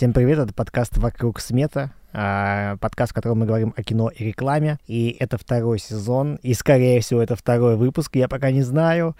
[0.00, 4.24] Всем привет, это подкаст «Вокруг смета», а, подкаст, в котором мы говорим о кино и
[4.24, 4.78] рекламе.
[4.86, 9.14] И это второй сезон, и, скорее всего, это второй выпуск, я пока не знаю.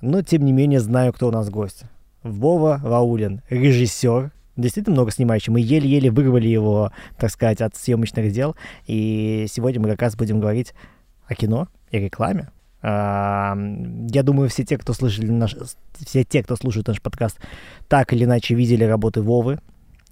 [0.00, 1.84] Но, тем не менее, знаю, кто у нас гость.
[2.24, 5.52] Вова Раулин, режиссер, действительно много снимающий.
[5.52, 8.56] Мы еле-еле вырвали его, так сказать, от съемочных дел.
[8.88, 10.74] И сегодня мы как раз будем говорить
[11.28, 12.50] о кино и рекламе.
[12.82, 13.56] А,
[14.10, 15.54] я думаю, все те, кто слышали наш,
[15.94, 17.38] все те, кто слушает наш подкаст,
[17.86, 19.60] так или иначе видели работы Вовы.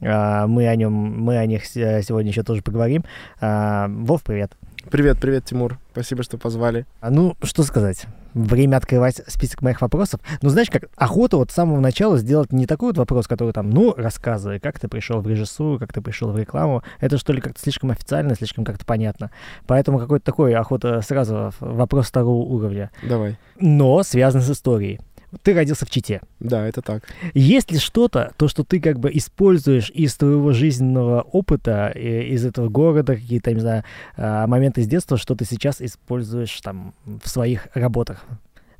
[0.00, 3.04] А, мы о нем, мы о них сегодня еще тоже поговорим.
[3.40, 4.52] А, Вов, привет.
[4.90, 5.78] Привет, привет, Тимур.
[5.90, 6.86] Спасибо, что позвали.
[7.02, 8.06] Ну, что сказать.
[8.34, 10.20] Время открывать список моих вопросов.
[10.42, 13.70] Ну, знаешь, как охота вот с самого начала сделать не такой вот вопрос, который там,
[13.70, 16.84] ну, рассказывай, как ты пришел в режиссуру, как ты пришел в рекламу.
[17.00, 19.32] Это что ли как-то слишком официально, слишком как-то понятно.
[19.66, 22.92] Поэтому какой-то такой охота сразу вопрос второго уровня.
[23.02, 23.38] Давай.
[23.58, 25.00] Но связан с историей
[25.42, 26.20] ты родился в Чите.
[26.40, 27.04] Да, это так.
[27.34, 32.68] Есть ли что-то, то, что ты как бы используешь из твоего жизненного опыта, из этого
[32.68, 33.84] города, какие-то, не знаю,
[34.16, 38.24] а, моменты из детства, что ты сейчас используешь там в своих работах?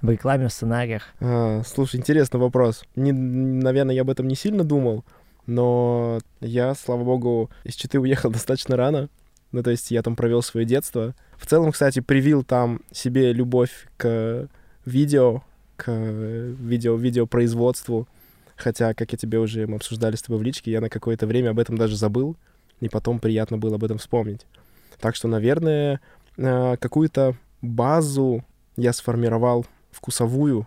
[0.03, 1.03] в рекламе, в сценариях?
[1.21, 2.85] А, слушай, интересный вопрос.
[2.97, 5.05] Не, наверное, я об этом не сильно думал,
[5.47, 9.09] но я, слава богу, из Читы уехал достаточно рано.
[9.53, 11.15] Ну, то есть я там провел свое детство.
[11.39, 14.49] В целом, кстати, привил там себе любовь к
[14.85, 15.43] видео,
[15.77, 18.09] к видео, видеопроизводству.
[18.57, 21.51] Хотя, как я тебе уже, мы обсуждали с тобой в личке, я на какое-то время
[21.51, 22.37] об этом даже забыл,
[22.81, 24.47] и потом приятно было об этом вспомнить.
[24.99, 26.01] Так что, наверное,
[26.39, 28.45] э, какую-то базу
[28.77, 30.67] я сформировал вкусовую.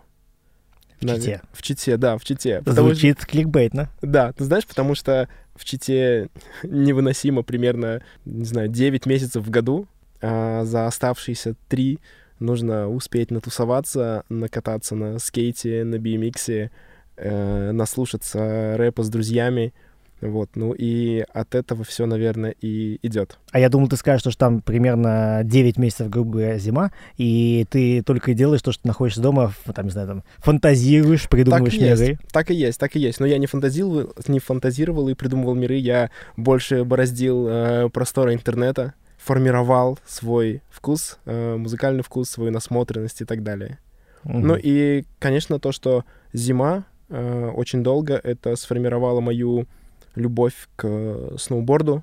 [1.00, 1.42] В Чите.
[1.52, 2.62] В Чите, да, в Чите.
[2.66, 3.26] Звучит что...
[3.26, 3.88] кликбейтно.
[4.02, 6.28] Да, ты знаешь, потому что в Чите
[6.62, 9.86] невыносимо примерно, не знаю, 9 месяцев в году,
[10.20, 11.98] а за оставшиеся 3
[12.40, 16.70] нужно успеть натусоваться, накататься на скейте, на BMX,
[17.16, 19.72] э, наслушаться рэпа с друзьями.
[20.20, 23.38] Вот, ну и от этого все, наверное, и идет.
[23.52, 28.02] А я думал, ты скажешь, что там примерно 9 месяцев, грубо говоря, зима, и ты
[28.02, 32.04] только и делаешь то, что находишься дома, там, не знаю, там, фантазируешь, придумываешь так миры.
[32.04, 33.18] Есть, так и есть, так и есть.
[33.18, 38.92] Но я не фантазировал, не фантазировал и придумывал миры, я больше бороздил э, просторы интернета,
[39.22, 43.78] формировал свой вкус, э, музыкальный вкус, свою насмотренность и так далее.
[44.24, 44.40] Mm-hmm.
[44.40, 49.66] Ну и, конечно, то, что зима э, очень долго, это сформировало мою
[50.14, 52.02] любовь к сноуборду.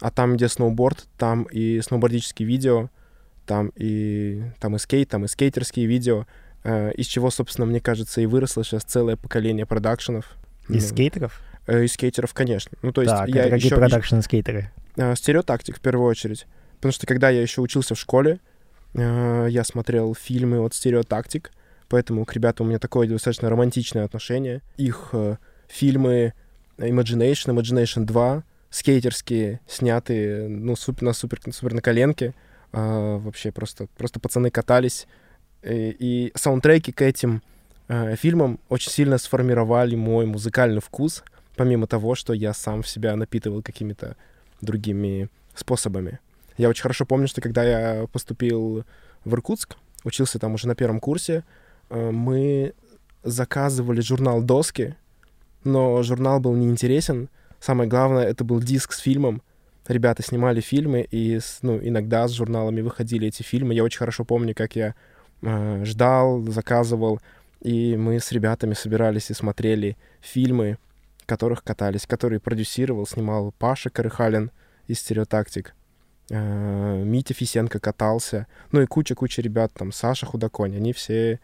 [0.00, 2.90] А там, где сноуборд, там и сноубордические видео,
[3.46, 6.26] там и, там и скейт, там и скейтерские видео,
[6.64, 10.26] э, из чего, собственно, мне кажется, и выросло сейчас целое поколение продакшенов.
[10.68, 11.40] Из ну, скейтеров?
[11.66, 12.76] Э, из скейтеров, конечно.
[12.82, 14.70] Ну, то есть так, я это какие еще, продакшн-скейтеры?
[14.96, 16.46] Э, стереотактик в первую очередь.
[16.76, 18.40] Потому что когда я еще учился в школе,
[18.94, 21.52] э, я смотрел фильмы от стереотактик,
[21.88, 24.62] поэтому к ребятам у меня такое достаточно романтичное отношение.
[24.76, 25.36] Их э,
[25.68, 26.34] фильмы
[26.78, 32.34] Imagination, Imagination 2, скейтерские, снятые, ну, супер, на супер, супер на коленке.
[32.72, 35.06] Э, вообще просто, просто пацаны катались.
[35.62, 37.42] И, и саундтреки к этим
[37.88, 41.22] э, фильмам очень сильно сформировали мой музыкальный вкус,
[41.56, 44.16] помимо того, что я сам в себя напитывал какими-то
[44.62, 46.18] другими способами.
[46.56, 48.84] Я очень хорошо помню, что когда я поступил
[49.24, 51.44] в Иркутск, учился там уже на первом курсе,
[51.90, 52.74] э, мы
[53.22, 54.96] заказывали журнал «Доски»,
[55.64, 57.28] но журнал был неинтересен.
[57.60, 59.42] Самое главное, это был диск с фильмом.
[59.86, 63.74] Ребята снимали фильмы, и ну, иногда с журналами выходили эти фильмы.
[63.74, 64.94] Я очень хорошо помню, как я
[65.42, 67.20] э, ждал, заказывал,
[67.60, 70.78] и мы с ребятами собирались и смотрели фильмы,
[71.26, 74.50] которых катались, которые продюсировал, снимал Паша Карыхалин
[74.86, 75.74] из «Стереотактик».
[76.30, 81.40] Э, Митя Фисенко катался, ну и куча-куча ребят, там, Саша Худоконь, они все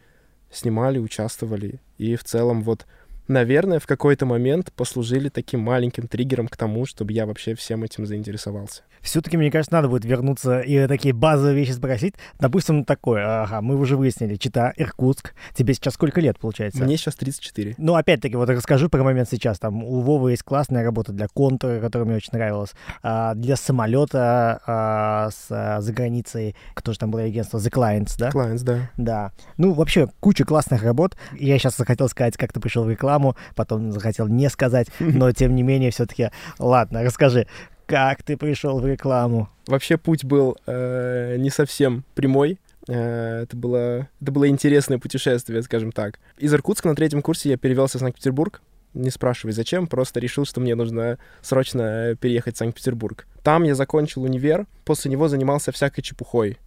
[0.50, 1.80] снимали, участвовали.
[1.98, 2.86] И в целом вот
[3.28, 8.06] наверное, в какой-то момент послужили таким маленьким триггером к тому, чтобы я вообще всем этим
[8.06, 8.82] заинтересовался.
[9.00, 12.14] Все-таки, мне кажется, надо будет вернуться и такие базовые вещи спросить.
[12.38, 15.34] Допустим, такое, ага, мы уже выяснили, Чита, Иркутск.
[15.54, 16.84] Тебе сейчас сколько лет, получается?
[16.84, 17.76] Мне сейчас 34.
[17.78, 19.58] Ну, опять-таки, вот расскажу про момент сейчас.
[19.58, 22.72] Там у Вовы есть классная работа для контура, которая мне очень нравилась.
[23.02, 27.58] А, для самолета а, с, а, за границей, кто же там было агентство?
[27.58, 28.30] The Clients, да?
[28.30, 28.90] Clients, да.
[28.96, 29.32] Да.
[29.56, 31.16] Ну, вообще, куча классных работ.
[31.38, 35.32] Я сейчас захотел сказать, как ты пришел в рекламу, рекламу, потом захотел не сказать, но
[35.32, 37.46] тем не менее все-таки, ладно, расскажи,
[37.86, 39.48] как ты пришел в рекламу?
[39.66, 42.58] Вообще путь был э, не совсем прямой.
[42.86, 46.18] Э, это было, это было интересное путешествие, скажем так.
[46.38, 48.60] Из Иркутска на третьем курсе я перевелся в Санкт-Петербург.
[48.94, 53.26] Не спрашивай, зачем, просто решил, что мне нужно срочно переехать в Санкт-Петербург.
[53.42, 56.58] Там я закончил универ, после него занимался всякой чепухой.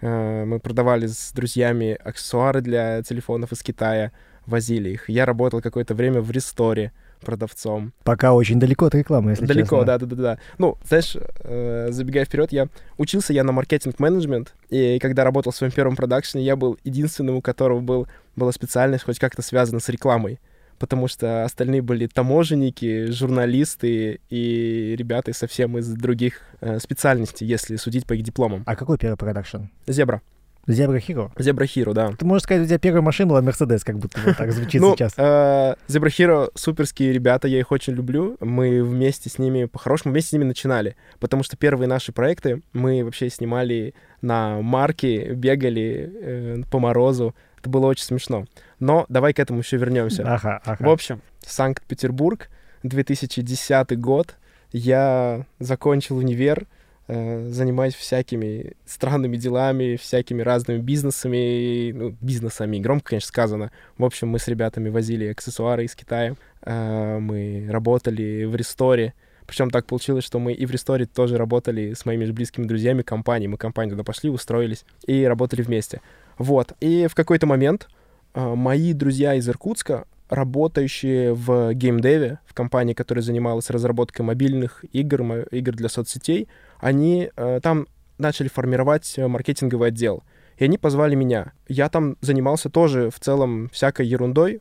[0.00, 4.12] Э, мы продавали с друзьями аксессуары для телефонов из Китая,
[4.46, 5.08] возили их.
[5.08, 7.92] Я работал какое-то время в ресторе, продавцом.
[8.04, 9.86] Пока очень далеко от рекламы, если Далеко, честно.
[9.86, 10.38] да, да, да, да.
[10.58, 15.72] Ну, знаешь, э, забегая вперед, я учился я на маркетинг-менеджмент, и когда работал в своем
[15.72, 18.06] первом продакшене, я был единственным, у которого был,
[18.36, 20.38] была специальность хоть как-то связана с рекламой.
[20.78, 28.04] Потому что остальные были таможенники, журналисты и ребята совсем из других э, специальностей, если судить
[28.06, 28.62] по их дипломам.
[28.66, 29.68] А какой первый продакшн?
[29.86, 30.20] Зебра.
[30.66, 31.30] Зебра Hero?
[31.38, 32.12] Зебра Хиро, да.
[32.18, 34.96] Ты можешь сказать, у тебя первая машина была Мерседес, как будто вот так звучит ну,
[34.96, 35.12] сейчас.
[35.16, 38.36] э, Zebra Hero суперские ребята, я их очень люблю.
[38.40, 40.96] Мы вместе с ними, по-хорошему, вместе с ними начинали.
[41.20, 47.34] Потому что первые наши проекты мы вообще снимали на марке, бегали э, по морозу.
[47.60, 48.46] Это было очень смешно.
[48.80, 50.22] Но давай к этому еще вернемся.
[50.26, 50.84] Ага, ага.
[50.84, 52.48] В общем, Санкт-Петербург,
[52.82, 54.36] 2010 год.
[54.72, 56.66] Я закончил универ,
[57.08, 63.70] занимаюсь всякими странными делами, всякими разными бизнесами, ну, бизнесами, громко, конечно, сказано.
[63.96, 69.14] В общем, мы с ребятами возили аксессуары из Китая, э, мы работали в ресторе,
[69.46, 73.02] причем так получилось, что мы и в ресторе тоже работали с моими же близкими друзьями
[73.02, 73.46] компании.
[73.46, 76.00] Мы компанию туда пошли, устроились и работали вместе.
[76.38, 76.72] Вот.
[76.80, 77.88] И в какой-то момент
[78.34, 85.22] э, мои друзья из Иркутска, работающие в геймдеве, в компании, которая занималась разработкой мобильных игр,
[85.52, 86.48] игр для соцсетей,
[86.80, 87.86] они э, там
[88.18, 90.22] начали формировать э, маркетинговый отдел.
[90.58, 91.52] И они позвали меня.
[91.68, 94.60] Я там занимался тоже в целом всякой ерундой.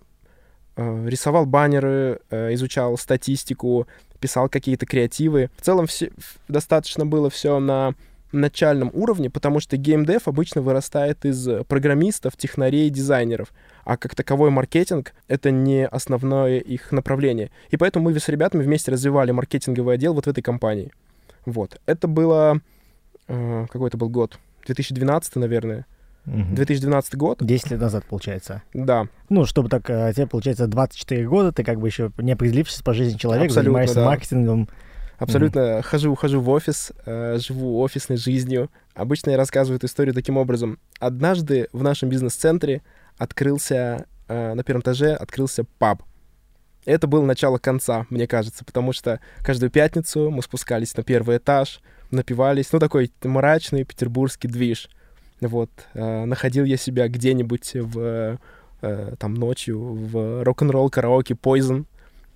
[0.75, 3.87] Э, рисовал баннеры, э, изучал статистику,
[4.19, 5.49] писал какие-то креативы.
[5.57, 6.11] В целом все,
[6.47, 7.93] достаточно было все на
[8.31, 13.53] начальном уровне, потому что геймдев обычно вырастает из программистов, технарей, дизайнеров,
[13.85, 17.51] а как таковой маркетинг— это не основное их направление.
[17.69, 20.91] И поэтому мы с ребятами вместе развивали маркетинговый отдел вот в этой компании.
[21.45, 21.79] Вот.
[21.85, 22.61] Это было...
[23.27, 24.39] э, какой это был год?
[24.65, 25.85] 2012, наверное.
[26.25, 26.55] Мгм.
[26.55, 27.37] 2012 год.
[27.41, 28.63] 10 лет назад, получается.
[28.73, 32.81] Да, Ну, чтобы так, э, тебе, получается, 24 года, ты как бы еще не определившись
[32.81, 34.05] по жизни человек, Абсолютно, занимаешься да.
[34.05, 34.69] маркетингом.
[35.17, 38.69] Абсолютно хожу, хожу в офис, э, живу офисной жизнью.
[38.95, 40.77] Обычно я рассказываю эту историю таким образом.
[40.99, 42.81] Однажды в нашем бизнес-центре
[43.17, 46.03] открылся, э, на первом этаже открылся паб.
[46.85, 51.81] Это было начало конца, мне кажется, потому что каждую пятницу мы спускались на первый этаж,
[52.11, 54.89] напивались, ну, такой мрачный петербургский движ.
[55.41, 58.37] Вот, э, находил я себя где-нибудь в,
[58.81, 61.85] э, там, ночью в рок-н-ролл караоке Poison,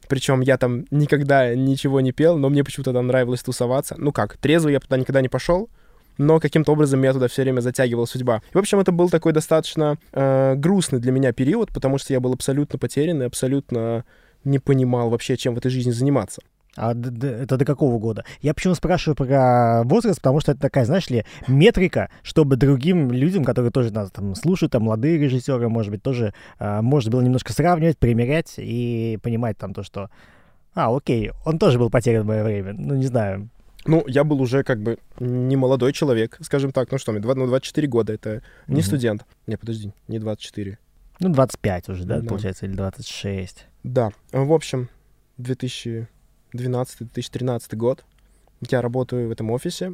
[0.10, 3.96] причем я там никогда ничего не пел, но мне почему-то там нравилось тусоваться.
[3.98, 5.70] Ну как, трезвый я туда никогда не пошел,
[6.18, 8.42] но каким-то образом меня туда все время затягивала судьба.
[8.52, 12.20] И, в общем, это был такой достаточно э, грустный для меня период, потому что я
[12.20, 14.04] был абсолютно потерян и абсолютно
[14.44, 16.42] не понимал вообще, чем в этой жизни заниматься.
[16.76, 18.24] А это до какого года?
[18.42, 23.44] Я почему спрашиваю про возраст, потому что это такая, знаешь ли, метрика, чтобы другим людям,
[23.44, 27.52] которые тоже нас там слушают, там молодые режиссеры, может быть, тоже а, можно было немножко
[27.54, 30.10] сравнивать, примерять и понимать там то, что
[30.74, 32.74] а, окей, он тоже был потерян в мое время.
[32.78, 33.50] Ну, не знаю.
[33.86, 36.92] Ну, я был уже как бы не молодой человек, скажем так.
[36.92, 38.84] Ну что, мне два- ну, 24 года, это не Мгм.
[38.84, 39.26] студент.
[39.48, 40.78] Не, подожди, не 24.
[41.20, 42.28] Ну, 25 уже, да, Да.
[42.28, 43.66] получается, или 26.
[43.84, 44.90] Да, в общем,
[45.40, 48.06] 2012-2013 год.
[48.70, 49.94] Я работаю в этом офисе,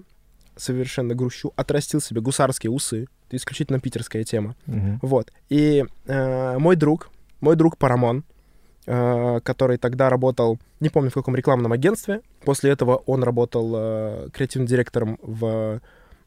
[0.56, 1.54] совершенно грущу.
[1.56, 3.08] Отрастил себе гусарские усы.
[3.28, 4.56] Это исключительно питерская тема.
[4.66, 4.98] Мгм.
[5.02, 5.32] Вот.
[5.50, 7.12] И э, мой друг,
[7.42, 8.24] мой друг Парамон,
[8.86, 12.22] э, который тогда работал, не помню в каком рекламном агентстве.
[12.44, 15.80] После этого он работал э, креативным директором в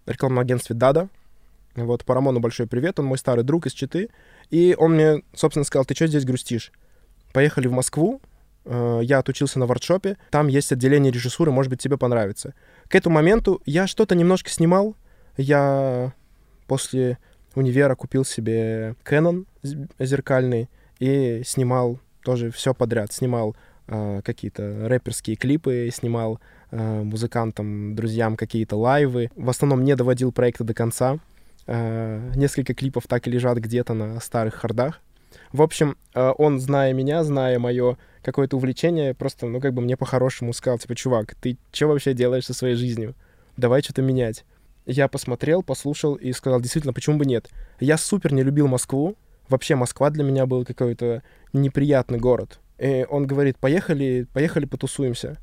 [0.07, 1.09] рекламном агентстве Дада.
[1.75, 4.09] Вот, Парамону большой привет, он мой старый друг из Читы.
[4.51, 6.73] И он мне, собственно, сказал, ты что здесь грустишь?
[7.33, 8.21] Поехали в Москву,
[8.65, 12.55] э, я отучился на воркшопе, там есть отделение режиссуры, может быть, тебе понравится.
[12.89, 14.97] К этому моменту я что-то немножко снимал,
[15.37, 16.13] я
[16.67, 17.19] после
[17.55, 19.47] универа купил себе Canon
[19.99, 20.69] зеркальный
[20.99, 23.13] и снимал тоже все подряд.
[23.13, 23.57] Снимал
[23.87, 29.31] э, какие-то рэперские клипы, снимал э, музыкантам, друзьям какие-то лайвы.
[29.37, 31.19] В основном не доводил проекта до конца.
[31.67, 35.01] Э, несколько клипов так и лежат где-то на старых хардах.
[35.53, 39.97] В общем, э, он, зная меня, зная мое какое-то увлечение, просто, ну, как бы мне
[39.97, 43.15] по-хорошему сказал, типа, чувак, ты что вообще делаешь со своей жизнью?
[43.57, 44.45] Давай что-то менять.
[44.87, 47.51] Я посмотрел, послушал и сказал, действительно, почему бы нет?
[47.81, 49.17] Я супер не любил Москву.
[49.49, 52.61] Вообще Москва для меня был какой-то неприятный город.
[52.79, 55.39] И он говорит, поехали, поехали потусуемся.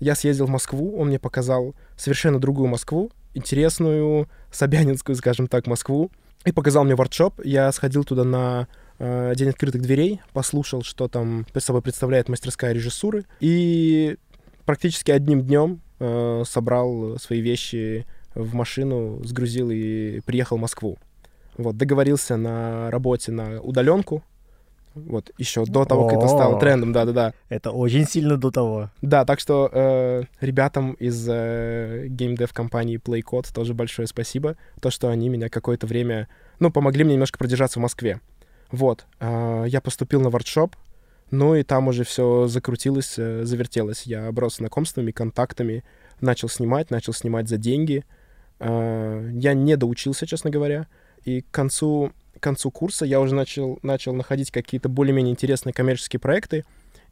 [0.00, 6.10] Я съездил в Москву, он мне показал совершенно другую Москву, интересную, собянинскую, скажем так, Москву,
[6.44, 7.44] и показал мне воркшоп.
[7.44, 8.66] Я сходил туда на
[9.00, 14.18] День открытых дверей, послушал, что там собой представляет мастерская режиссуры, и
[14.66, 20.98] практически одним днем э, собрал свои вещи в машину, сгрузил и приехал в Москву.
[21.56, 24.22] Вот, договорился на работе на удаленку.
[24.94, 27.32] Вот, еще до того, как это стало трендом, да-да-да.
[27.48, 28.90] Это очень сильно до того.
[29.02, 34.56] Да, так что э, ребятам из э, геймдев компании PlayCode тоже большое спасибо.
[34.80, 36.28] То, что они меня какое-то время,
[36.58, 38.20] ну, помогли мне немножко продержаться в Москве.
[38.72, 40.76] Вот, э, я поступил на воркшоп,
[41.30, 44.02] ну и там уже все закрутилось, э, завертелось.
[44.02, 45.84] Я оброс знакомствами, контактами,
[46.20, 48.04] начал снимать, начал снимать за деньги.
[48.58, 50.86] Э, я не доучился, честно говоря.
[51.24, 56.20] И к концу, к концу курса я уже начал, начал находить какие-то более-менее интересные коммерческие
[56.20, 56.64] проекты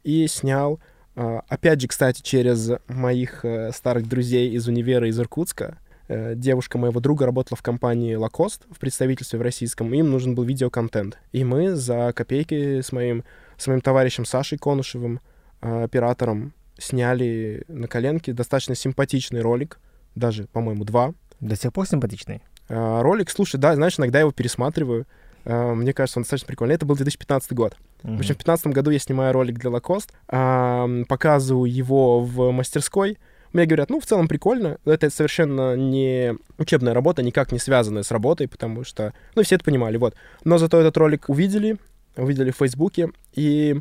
[0.03, 0.79] и снял,
[1.15, 5.77] э, опять же, кстати, через моих э, старых друзей из универа из Иркутска.
[6.09, 10.43] Э, Девушка моего друга работала в компании Lacoste в представительстве в российском, им нужен был
[10.43, 11.19] видеоконтент.
[11.31, 13.23] И мы за копейки с моим,
[13.57, 15.21] с моим товарищем Сашей Конушевым,
[15.61, 19.79] э, оператором, сняли на коленке достаточно симпатичный ролик,
[20.15, 21.13] даже, по-моему, два.
[21.39, 22.41] До сих пор симпатичный.
[22.69, 25.05] Э, Ролик, слушай, да, знаешь, иногда я его пересматриваю.
[25.45, 26.75] Мне кажется, он достаточно прикольный.
[26.75, 27.77] Это был 2015 год.
[28.03, 33.17] В общем, в 2015 году я снимаю ролик для Lacoste, показываю его в мастерской.
[33.53, 34.77] Мне говорят, ну, в целом прикольно.
[34.85, 39.65] Это совершенно не учебная работа, никак не связанная с работой, потому что, ну, все это
[39.65, 40.15] понимали, вот.
[40.43, 41.77] Но зато этот ролик увидели,
[42.15, 43.79] увидели в Фейсбуке, и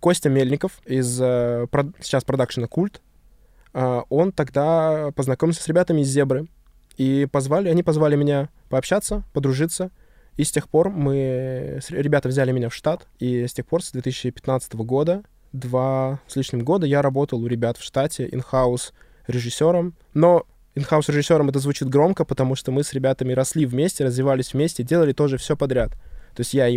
[0.00, 1.66] Костя Мельников из э,
[2.00, 3.00] сейчас продакшена «Культ»,
[3.74, 6.46] а, он тогда познакомился с ребятами из «Зебры»,
[6.96, 9.90] и позвали, они позвали меня пообщаться, подружиться,
[10.36, 11.80] и с тех пор мы...
[11.88, 15.22] Ребята взяли меня в штат, и с тех пор, с 2015 года,
[15.52, 18.92] два с лишним года, я работал у ребят в штате инхаус
[19.28, 19.94] режиссером.
[20.14, 24.82] Но инхаус режиссером это звучит громко, потому что мы с ребятами росли вместе, развивались вместе,
[24.82, 25.92] делали тоже все подряд.
[26.34, 26.76] То есть я и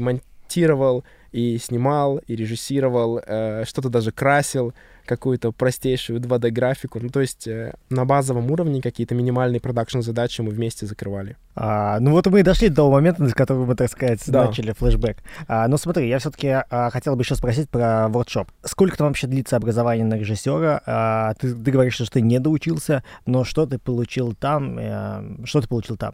[0.51, 4.73] монтировал, и снимал, и режиссировал, э, что-то даже красил,
[5.05, 6.99] какую-то простейшую 2D-графику.
[7.01, 11.37] Ну, то есть э, на базовом уровне какие-то минимальные продакшн-задачи мы вместе закрывали.
[11.55, 14.45] А, ну вот мы и дошли до того момента, с которого мы, так сказать, Да.
[14.45, 15.17] начали флешбэк.
[15.47, 18.49] А, ну смотри, я все-таки хотел бы еще спросить про воркшоп.
[18.63, 20.81] Сколько там вообще длится образование на режиссера?
[20.85, 24.77] А, ты, ты говоришь, что ты не доучился, но что ты получил там?
[24.77, 26.13] э, что ты получил там?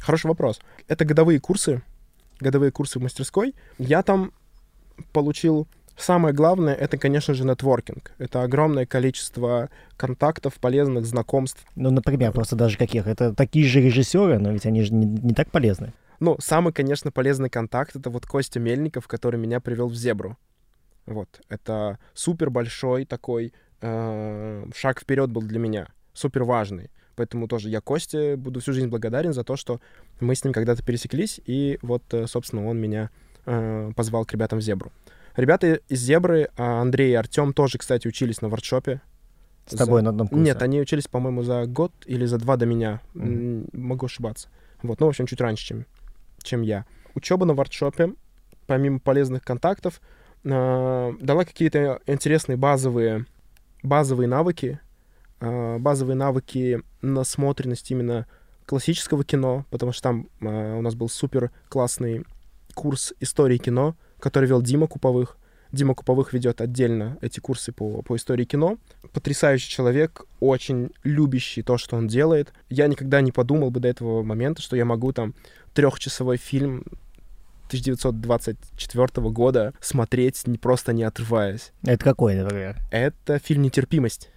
[0.00, 0.60] Хороший вопрос.
[0.88, 1.82] Это годовые курсы,
[2.40, 3.54] годовые курсы в мастерской.
[3.78, 4.32] Я там
[5.12, 5.68] получил...
[5.98, 8.12] Самое главное, это, конечно же, нетворкинг.
[8.18, 11.64] Это огромное количество контактов, полезных знакомств.
[11.74, 13.06] Ну, например, просто даже каких?
[13.06, 15.94] Это такие же режиссеры, но ведь они же не, не так полезны.
[16.20, 20.36] Ну, самый, конечно, полезный контакт— это вот Костя Мельников, который меня привел в «Зебру».
[21.06, 21.40] Вот.
[21.48, 25.86] Это супер большой такой э, шаг вперед был для меня.
[26.12, 26.90] Супер важный.
[27.16, 29.80] Поэтому тоже я Косте буду всю жизнь благодарен за то, что
[30.20, 33.10] мы с ним когда-то пересеклись, и вот, э, собственно, он меня
[33.46, 34.92] э, позвал к ребятам в «Зебру».
[35.34, 39.00] Ребята из «Зебры», а Андрей и Артем тоже, кстати, учились на воркшопе.
[39.66, 40.44] С тобой на одном курсе.
[40.44, 43.00] Нет, они учились, по-моему, за год или за два до меня.
[43.14, 44.48] М, Могу ошибаться.
[44.82, 45.86] Вот, ну, в общем, чуть раньше, чем,
[46.42, 46.86] чем я.
[47.14, 48.12] Учеба на воркшопе,
[48.66, 50.00] помимо полезных контактов,
[50.44, 53.24] э, дала какие-то интересные базовые,
[53.82, 54.78] базовые навыки,
[55.40, 58.26] базовые навыки насмотренность именно
[58.66, 62.24] классического кино, потому что там э, у нас был супер классный
[62.74, 65.38] курс истории кино, который вел Дима Куповых.
[65.72, 68.78] Дима Куповых ведет отдельно эти курсы по, по истории кино.
[69.12, 72.52] Потрясающий человек, очень любящий то, что он делает.
[72.68, 75.34] Я никогда не подумал бы до этого момента, что я могу там
[75.74, 76.84] трехчасовой фильм
[77.66, 81.72] 1924 года смотреть не просто не отрываясь.
[81.82, 82.76] Это какой, например?
[82.90, 84.30] Это фильм «Нетерпимость».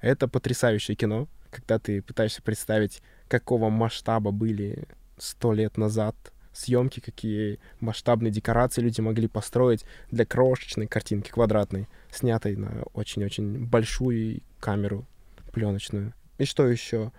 [0.00, 4.84] Это потрясающее кино, когда ты пытаешься представить, какого масштаба были
[5.18, 6.14] сто лет назад
[6.52, 14.40] съемки, какие масштабные декорации люди могли построить для крошечной картинки квадратной, снятой на очень-очень большую
[14.58, 15.06] камеру
[15.52, 16.14] пленочную.
[16.38, 17.12] И что еще?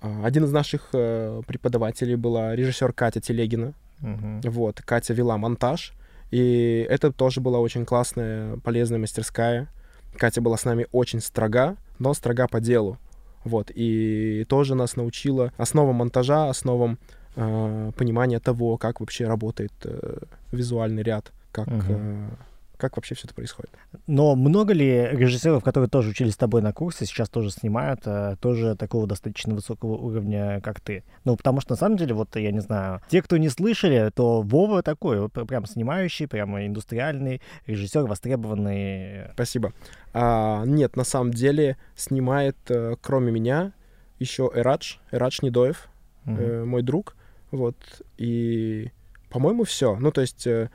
[0.00, 3.74] А, Один из наших э, преподавателей была режиссер Катя Телегина.
[4.00, 4.40] мгм.
[4.42, 5.92] Вот, Катя вела монтаж,
[6.30, 9.68] и это тоже была очень классная, полезная мастерская.
[10.16, 12.98] Катя была с нами очень строга, но строга по делу.
[13.44, 16.98] Вот, и тоже нас научила основам монтажа, основам
[17.36, 20.18] э, понимания того, как вообще работает э,
[20.50, 21.84] визуальный ряд, как, Мгм.
[21.88, 22.28] э,
[22.76, 23.70] как вообще все это происходит.
[24.06, 28.36] Но много ли режиссеров, которые тоже учились с тобой на курсе, сейчас тоже снимают, э,
[28.40, 31.04] тоже такого достаточно высокого уровня, как ты?
[31.24, 34.42] Ну, потому что, на самом деле, вот, я не знаю, те, кто не слышали, то
[34.42, 39.30] Вова такой, вот, пр- прям снимающий, прямо индустриальный режиссер, востребованный.
[39.34, 39.72] Спасибо.
[40.12, 43.72] А, нет, на самом деле снимает, э, кроме меня,
[44.18, 45.88] еще Эрадж, Эрадж Недоев,
[46.24, 46.38] Мгм.
[46.40, 47.16] э, мой друг.
[47.50, 47.76] Вот.
[48.16, 48.90] И,
[49.30, 49.96] по-моему, все.
[49.96, 50.70] Ну, то есть, э,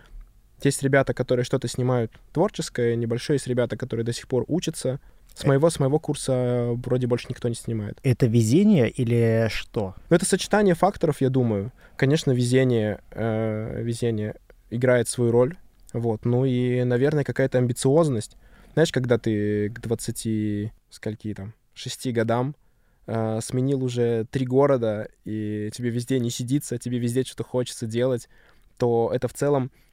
[0.67, 4.99] есть ребята, которые что-то снимают творческое, небольшое, есть ребята, которые до сих пор учатся.
[5.35, 5.47] С Э.
[5.47, 7.97] моего, с моего курса вроде больше никто не снимает.
[8.03, 9.95] Это везение или что?
[10.09, 11.71] Но это сочетание факторов, я думаю.
[11.95, 14.35] Конечно, везение, э, везение
[14.69, 15.57] играет свою роль.
[15.93, 18.37] Вот, ну и, наверное, какая-то амбициозность.
[18.73, 22.55] Знаешь, когда ты к 20, скольки там, 6 годам
[23.07, 28.29] э, сменил уже три города, и тебе везде не сидится, тебе везде что-то хочется делать,
[28.77, 29.88] то это в целом, э,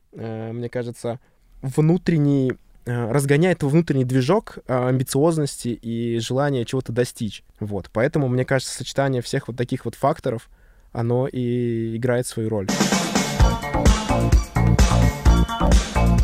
[0.53, 1.21] мне кажется,
[1.63, 2.53] внутренний
[2.85, 7.43] э, разгоняет внутренний движок э, амбициозности и желания чего-то достичь.
[7.61, 10.49] Вот, поэтому, мне кажется, сочетание всех вот таких вот факторов,
[10.93, 12.69] оно и играет свою роль.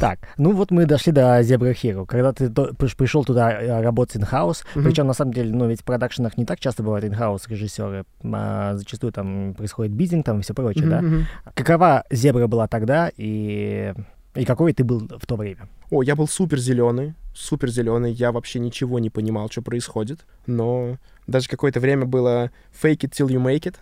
[0.00, 2.07] Так, ну вот мы дошли до Zebra Hero.
[2.07, 4.85] Когда ты пришел туда э, работать in-house, Мгм.
[4.85, 8.75] причем на самом деле, ну ведь в продакшенах не так часто бывают in-house режиссеры, а
[8.75, 11.00] зачастую там происходит бидинг там и все прочее, да?
[11.00, 11.26] Мгм, мгм.
[11.55, 13.95] Какова Зебра была тогда и,
[14.35, 15.69] и какой ты был в то время?
[15.91, 18.12] О, я был супер зеленый, супер зеленый.
[18.12, 20.26] Я вообще ничего не понимал, что происходит.
[20.47, 20.97] Но
[21.29, 22.50] даже какое-то время было
[22.83, 23.76] fake it till you make it.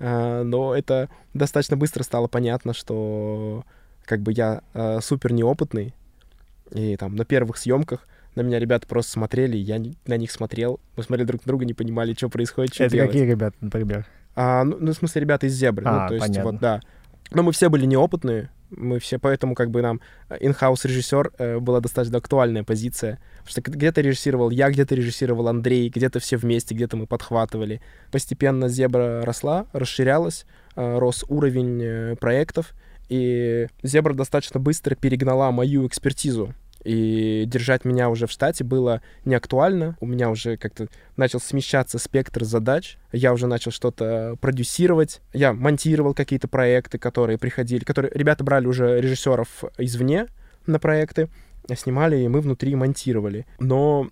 [0.00, 3.64] А, но это достаточно быстро стало понятно, что
[4.04, 5.94] как бы я а, супер неопытный.
[6.72, 10.78] И там на первых съемках на меня ребята просто смотрели, я не- на них смотрел.
[10.96, 13.10] Мы смотрели друг на друга, не понимали, что происходит, что Это делать.
[13.10, 14.06] какие ребята, например?
[14.36, 15.84] А, ну, ну, в смысле, ребята из Зебры.
[15.86, 16.50] А, ну, то есть, понятно.
[16.52, 16.80] вот, да.
[17.32, 20.00] Но мы все были неопытные, мы все, поэтому как бы нам
[20.40, 25.88] инхаус режиссер э, была достаточно актуальная позиция, потому что где-то режиссировал я, где-то режиссировал Андрей,
[25.88, 27.80] где-то все вместе, где-то мы подхватывали.
[28.12, 32.72] Постепенно Зебра росла, расширялась, э, рос уровень э, проектов,
[33.10, 36.54] и Зебра достаточно быстро перегнала мою экспертизу.
[36.82, 39.96] И держать меня уже в штате было не актуально.
[40.00, 42.96] У меня уже как-то начал смещаться спектр задач.
[43.12, 45.20] Я уже начал что-то продюсировать.
[45.34, 50.28] Я монтировал какие-то проекты, которые приходили, которые ребята брали уже режиссеров извне
[50.66, 51.28] на проекты,
[51.76, 53.44] снимали, и мы внутри монтировали.
[53.58, 54.08] Но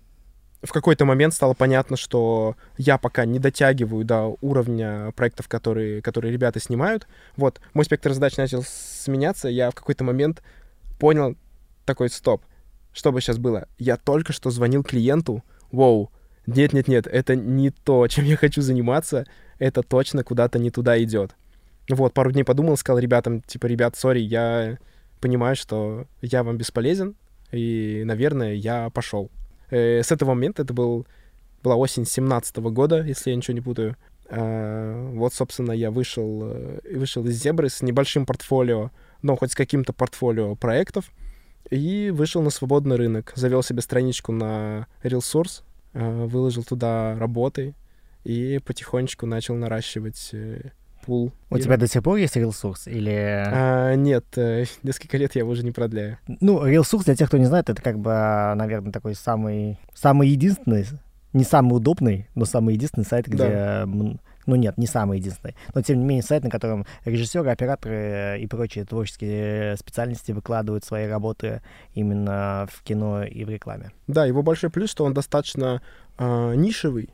[0.61, 6.33] в какой-то момент стало понятно, что я пока не дотягиваю до уровня проектов, которые, которые
[6.33, 7.07] ребята снимают.
[7.37, 10.43] Вот, мой спектр задач начал сменяться, я в какой-то момент
[10.99, 11.37] понял
[11.85, 12.43] такой, стоп,
[12.91, 13.67] что бы сейчас было?
[13.77, 16.11] Я только что звонил клиенту, воу,
[16.45, 19.25] нет-нет-нет, это не то, чем я хочу заниматься,
[19.59, 21.35] это точно куда-то не туда идет.
[21.89, 24.77] Вот, пару дней подумал, сказал ребятам, типа, ребят, сори, я
[25.21, 27.15] понимаю, что я вам бесполезен,
[27.51, 29.31] и, наверное, я пошел.
[29.69, 31.05] Э, с этого момента, это был,
[31.63, 33.95] была осень 17 года, если я ничего не путаю,
[34.29, 39.55] э, вот, собственно, я вышел, э, вышел из Зебры с небольшим портфолио, но хоть с
[39.55, 41.11] каким-то портфолио проектов,
[41.69, 43.33] и вышел на свободный рынок.
[43.35, 47.75] Завел себе страничку на RealSource, э, выложил туда работы
[48.23, 50.33] и потихонечку начал наращивать
[51.09, 51.31] пул.
[51.49, 53.11] У И- тебя до сих пор есть ресурс или...
[53.11, 56.19] А, нет, э, несколько лет я его уже не продляю.
[56.27, 60.29] Ну, RealSource, для тех, кто не знает, это как бы, а, наверное, такой самый, самый
[60.29, 60.85] единственный,
[61.33, 63.49] не самый удобный, но самый единственный сайт, где...
[63.49, 63.85] Да.
[64.45, 65.55] Ну нет, не самый единственный.
[65.75, 71.05] Но тем не менее сайт, на котором режиссеры, операторы и прочие творческие специальности выкладывают свои
[71.05, 71.61] работы
[71.93, 73.91] именно в кино и в рекламе.
[74.07, 75.83] Да, его большой плюс, что он достаточно
[76.17, 77.09] а, нишевый.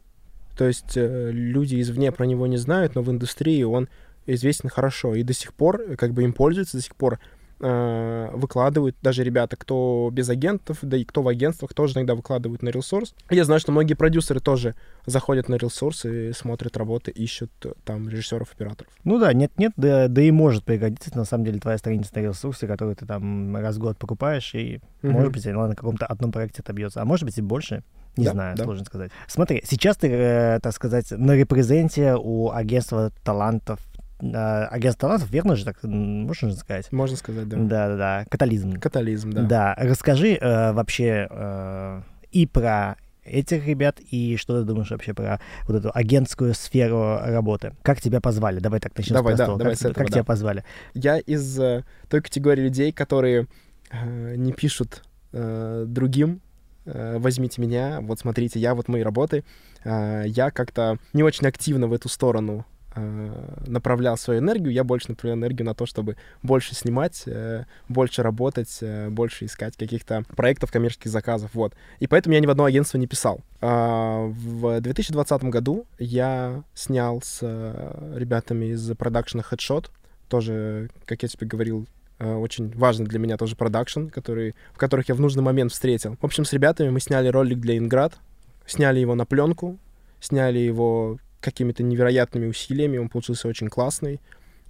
[0.57, 3.89] То есть э, люди извне про него не знают, но в индустрии он
[4.25, 5.15] известен хорошо.
[5.15, 7.19] И до сих пор э, как бы им пользуются, до сих пор
[7.59, 12.69] выкладывают даже ребята, кто без агентов, да и кто в агентствах, тоже иногда выкладывают на
[12.69, 13.13] RealSource.
[13.29, 18.09] Я знаю, что многие продюсеры тоже заходят на RealSource и смотрят работы, ищут э, там
[18.09, 18.91] режиссеров, операторов.
[19.03, 22.67] Ну да, нет-нет, да, да и может пригодиться, на самом деле, твоя страница на ресурсе,
[22.67, 25.13] которую ты там раз в год покупаешь, и, Мгм.
[25.13, 27.83] может быть, она на каком-то одном проекте отобьется, а может быть и больше,
[28.17, 28.63] не Да, знаю, да.
[28.63, 29.11] сложно сказать.
[29.27, 35.55] Смотри, сейчас ты, э, так сказать, на репрезенте у агентства талантов, э, агентство талантов, верно
[35.55, 36.91] же так, можно же сказать?
[36.91, 37.57] Можно сказать, да.
[37.57, 38.79] Да-да-да, катализм.
[38.79, 39.41] Катализм, да.
[39.43, 42.01] Да, расскажи э, вообще э,
[42.31, 47.75] и про этих ребят, и что ты думаешь вообще про вот эту агентскую сферу работы?
[47.81, 48.59] Как тебя позвали?
[48.59, 49.59] Давай так начнем Давай, с да, простого.
[49.59, 50.13] давай как с тебя- этого, как да.
[50.13, 50.63] тебя позвали?
[50.93, 53.47] Я из э, той категории людей, которые
[53.91, 56.41] э, не пишут э, другим,
[56.85, 59.43] э, возьмите меня, вот смотрите, я, вот мои работы.
[59.83, 64.71] Э, я как-то не очень активно в эту сторону э, направлял свою энергию.
[64.71, 69.77] Я больше направлял энергию на то, чтобы больше снимать, э, больше работать, э, больше искать
[69.77, 71.73] каких-то проектов, коммерческих заказов, вот.
[71.99, 73.41] И поэтому я ни в одно агентство не писал.
[73.61, 79.89] А, В 2020 году я снял с э, ребятами из продакшена Headshot,
[80.27, 81.87] тоже, как я тебе говорил,
[82.19, 86.17] э, очень важный для меня тоже продакшн, который, в которых я в нужный момент встретил.
[86.21, 88.17] В общем, с ребятами мы сняли ролик для Инград,
[88.65, 89.77] сняли его на пленку,
[90.19, 94.19] сняли его какими-то невероятными усилиями, он получился очень классный.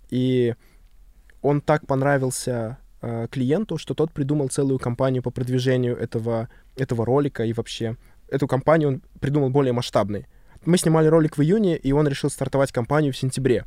[0.09, 0.53] И
[1.41, 7.45] он так понравился э, клиенту, что тот придумал целую кампанию по продвижению этого, этого ролика
[7.45, 7.95] и вообще
[8.29, 10.25] эту кампанию он придумал более масштабной.
[10.65, 13.65] Мы снимали ролик в июне, и он решил стартовать кампанию в сентябре.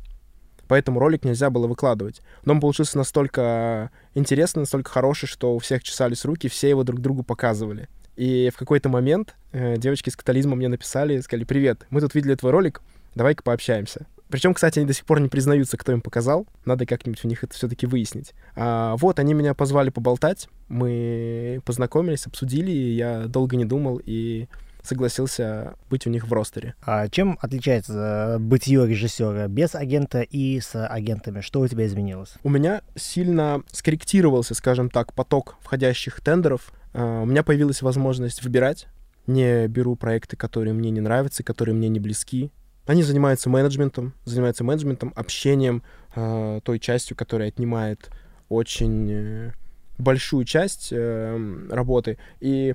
[0.67, 2.21] поэтому ролик нельзя было выкладывать.
[2.45, 6.99] Но он получился настолько интересный, настолько хороший, что у всех чесались руки, все его друг
[6.99, 7.87] другу показывали.
[8.19, 12.35] И в какой-то момент э, девочки с катализма мне написали, сказали, привет, мы тут видели
[12.35, 12.81] твой ролик,
[13.15, 14.07] давай-ка пообщаемся.
[14.29, 16.45] Причем, кстати, они до сих пор не признаются, кто им показал.
[16.63, 18.33] Надо как-нибудь у них это все-таки выяснить.
[18.55, 20.47] А, вот, они меня позвали поболтать.
[20.67, 24.47] Мы познакомились, обсудили, и я долго не думал и
[24.83, 26.75] согласился быть у них в ростере.
[26.85, 31.41] А чем отличается бытие режиссера без агента и с агентами?
[31.41, 32.35] Что у тебя изменилось?
[32.43, 36.71] У меня сильно скорректировался, скажем так, поток входящих тендеров.
[36.93, 38.87] А, у меня появилась возможность выбирать.
[39.25, 42.51] Не беру проекты, которые мне не нравятся, которые мне не близки.
[42.89, 45.83] Они занимаются менеджментом, занимаются менеджментом, общением,
[46.15, 48.09] э, той частью, которая отнимает
[48.49, 49.51] очень э,
[49.99, 52.73] большую часть э, работы и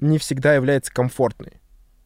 [0.00, 1.52] не всегда является комфортной.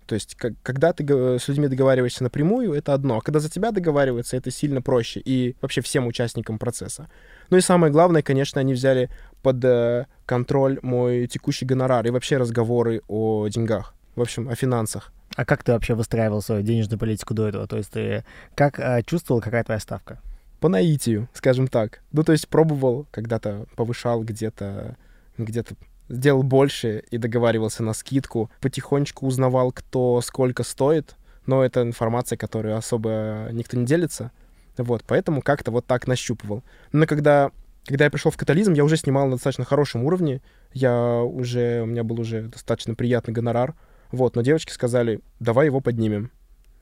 [0.05, 1.07] То есть, как, когда ты
[1.39, 5.57] с людьми договариваешься напрямую, это одно, а когда за тебя договариваются, это сильно проще и
[5.63, 7.09] вообще всем участникам процесса.
[7.49, 9.09] Ну и самое главное, конечно, они взяли
[9.41, 15.15] под э, контроль мой текущий гонорар и вообще разговоры о деньгах, в общем, о финансах.
[15.37, 17.67] А как ты вообще выстраивал свою денежную политику до этого?
[17.69, 20.19] То есть ты как э, чувствовал, какая твоя ставка?
[20.61, 22.01] По наитию, скажем так.
[22.13, 24.97] Ну, то есть пробовал, когда-то повышал где-то,
[25.37, 25.75] где-то
[26.09, 28.51] сделал больше и договаривался на скидку.
[28.63, 34.33] Потихонечку узнавал, кто сколько стоит, но это информация, которую особо никто не делится.
[34.79, 36.63] Вот, поэтому как-то вот так нащупывал.
[36.93, 37.51] Но когда,
[37.85, 40.41] когда я пришел в катализм, я уже снимал на достаточно хорошем уровне.
[40.73, 43.75] Я уже, у меня был уже достаточно приятный гонорар.
[44.13, 46.31] Вот, но девочки сказали, давай его поднимем.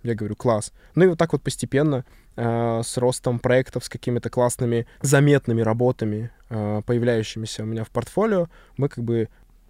[0.03, 0.73] Я говорю, класс.
[0.95, 2.05] Ну и вот так вот постепенно,
[2.37, 8.49] э, с ростом проектов, с какими-то классными, заметными работами, э, появляющимися у меня в портфолио,
[8.77, 9.29] мы как бы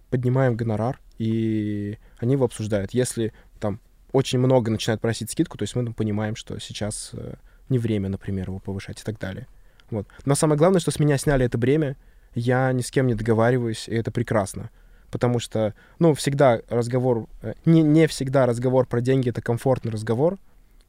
[0.09, 2.93] поднимаем гонорар, и они его обсуждают.
[2.93, 3.79] Если там
[4.11, 7.35] очень много начинают просить скидку, то есть мы там, понимаем, что сейчас э,
[7.69, 9.47] не время, например, его повышать и так далее.
[9.89, 10.07] Вот.
[10.25, 11.95] Но самое главное, что с меня сняли это бремя,
[12.33, 14.69] я ни с кем не договариваюсь, и это прекрасно
[15.15, 20.37] потому что, ну, всегда разговор, э, не, не всегда разговор про деньги— это комфортный разговор,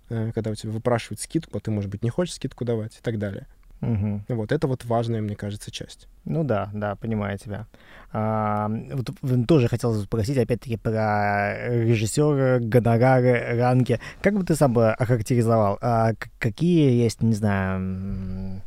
[0.09, 3.03] э, когда у тебя выпрашивают скидку, а ты, может быть, не хочешь скидку давать и
[3.03, 3.47] так далее.
[3.83, 4.23] Угу.
[4.31, 6.09] Вот это вот важная, мне кажется, часть.
[6.25, 7.69] Ну да, да, понимаю тебя.
[8.13, 9.11] А, вот
[9.47, 14.01] тоже хотел спросить опять-таки про режиссера, гонорары, ранги.
[14.23, 15.79] Как бы ты сам бы охарактеризовал?
[15.81, 18.61] А, какие есть, не знаю,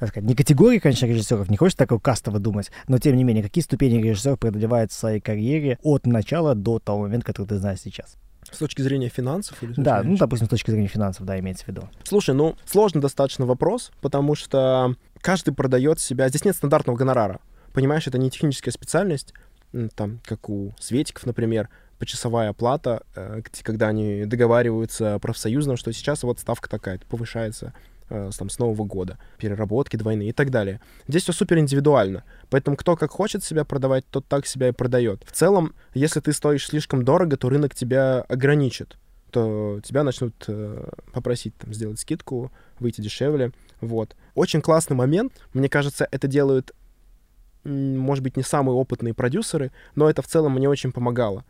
[0.00, 3.44] так сказать, не категории, конечно, режиссеров, не хочешь такого кастово думать, но тем не менее,
[3.44, 7.80] какие ступени режиссер преодолевает в своей карьере от начала до того момента, который ты знаешь
[7.80, 8.16] сейчас?
[8.50, 9.62] С точки зрения финансов?
[9.62, 11.82] Или да, ну, допустим, с точки зрения финансов, да, имеется в виду.
[12.02, 16.28] Слушай, ну, сложный достаточно вопрос, потому что каждый продает себя...
[16.30, 17.40] Здесь нет стандартного гонорара.
[17.74, 19.34] Понимаешь, это не техническая специальность,
[19.94, 26.40] там, как у Светиков, например, почасовая оплата, э, когда они договариваются профсоюзно, что сейчас вот
[26.40, 27.74] ставка такая, повышается
[28.10, 30.80] там, с Нового года, переработки двойные и так далее.
[31.08, 32.24] Здесь все супер индивидуально.
[32.50, 35.24] Поэтому кто как хочет себя продавать, тот так себя и продает.
[35.24, 38.96] В целом, если ты стоишь слишком дорого, то рынок тебя ограничит
[39.30, 43.52] то тебя начнут э, попросить там, сделать скидку, выйти дешевле.
[43.80, 44.16] Вот.
[44.34, 45.32] Очень классный момент.
[45.54, 46.72] Мне кажется, это делают,
[47.64, 51.44] может быть, не самые опытные продюсеры, но это в целом мне очень помогало.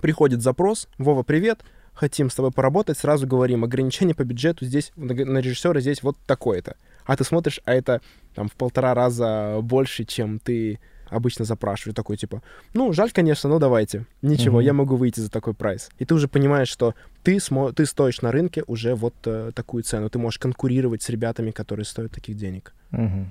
[0.00, 1.60] Приходит запрос, Вова, привет,
[2.00, 6.76] хотим с тобой поработать, сразу говорим, ограничение по бюджету здесь, на режиссера здесь вот такое-то.
[7.04, 8.00] А ты смотришь, а это
[8.34, 11.94] там в полтора раза больше, чем ты обычно запрашиваешь.
[11.94, 14.06] Такой типа, ну, жаль, конечно, но давайте.
[14.22, 14.64] Ничего, mm-hmm.
[14.64, 15.90] я могу выйти за такой прайс.
[15.98, 19.82] И ты уже понимаешь, что ты, смо- ты стоишь на рынке уже вот э, такую
[19.82, 20.08] цену.
[20.08, 22.72] Ты можешь конкурировать с ребятами, которые стоят таких денег.
[22.92, 23.26] Mm-hmm.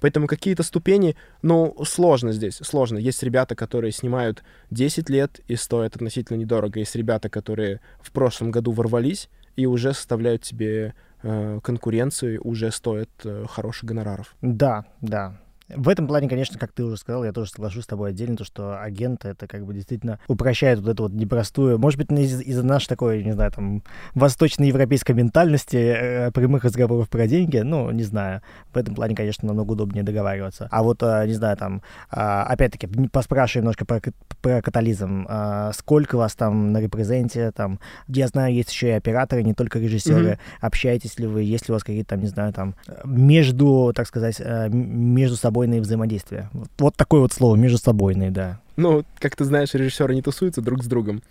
[0.00, 2.98] Поэтому какие-то ступени, ну, сложно здесь, сложно.
[2.98, 6.78] Есть ребята, которые снимают 10 лет и стоят относительно недорого.
[6.78, 13.10] Есть ребята, которые в прошлом году ворвались и уже составляют себе э, конкуренцию, уже стоят
[13.24, 14.34] э, хороших гонораров.
[14.40, 15.40] Да, да.
[15.74, 18.44] В этом плане, конечно, как ты уже сказал, я тоже соглашусь с тобой отдельно, то,
[18.44, 22.62] что агент это как бы действительно упрощает вот эту вот непростую, может быть, из- из-за
[22.62, 23.82] нашей такой, не знаю, там,
[24.14, 29.72] восточноевропейской ментальности, э, прямых разговоров про деньги, ну, не знаю, в этом плане, конечно, намного
[29.72, 30.68] удобнее договариваться.
[30.70, 34.00] А вот, э, не знаю, там, э, опять-таки, поспрашиваю немножко про,
[34.42, 35.26] про катализм.
[35.28, 39.78] Э, сколько вас там на репрезенте, там, я знаю, есть еще и операторы, не только
[39.78, 40.30] режиссеры.
[40.30, 40.38] Mm-hmm.
[40.60, 44.36] Общаетесь ли вы, есть ли у вас какие-то там, не знаю, там, между, так сказать,
[44.40, 46.50] э, между собой междусобойные взаимодействия.
[46.52, 48.60] Вот, вот такое вот слово, междусобойные, да.
[48.76, 51.22] Ну, как ты знаешь, режиссеры не тусуются друг с другом.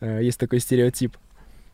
[0.00, 1.16] Э, есть такой стереотип.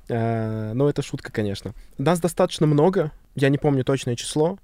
[0.09, 1.75] Э, но это шутка, конечно.
[1.99, 4.59] Нас достаточно много, я не помню точное число.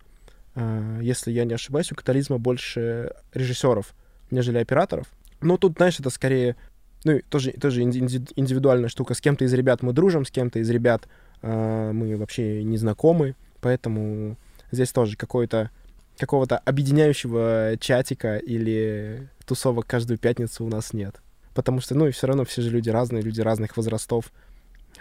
[0.55, 3.95] Э, если я не ошибаюсь, у катализма больше режиссеров,
[4.31, 5.07] нежели операторов.
[5.41, 6.57] Но тут, знаешь, это скорее,
[7.05, 9.15] ну, тоже, тоже индивидуальная штука.
[9.15, 11.09] С кем-то из ребят мы дружим, с кем-то из ребят
[11.43, 13.37] мы вообще не знакомы.
[13.61, 14.37] Поэтому
[14.73, 15.71] здесь тоже какой-то
[16.19, 21.17] какого-то объединяющего чатика или тусовок каждую пятницу у нас нет.
[21.55, 24.33] Потому что, ну, и все равно все же люди разные, люди разных возрастов,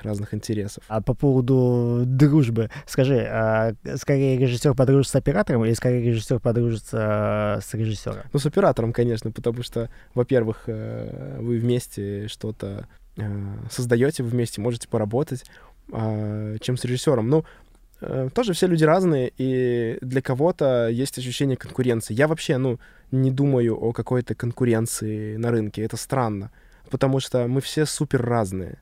[0.02, 0.84] разных интересов.
[0.88, 7.60] А по поводу дружбы, скажи, а скорее режиссер подружится с оператором или скорее режиссер подружится
[7.62, 8.24] с режиссером?
[8.32, 13.24] Ну, с оператором, конечно, потому что, во-первых, э, вы вместе что-то э,
[13.70, 15.44] создаете, вы вместе можете поработать,
[15.92, 17.30] а, чем с режиссером.
[17.30, 17.44] Ну, э,
[18.00, 22.14] тоже все люди разные, и для кого-то есть ощущение конкуренции.
[22.14, 22.80] Я вообще, ну,
[23.12, 25.84] не думаю о какой-то конкуренции на рынке.
[25.84, 26.52] Это странно,
[26.90, 28.80] потому что мы все супер разные.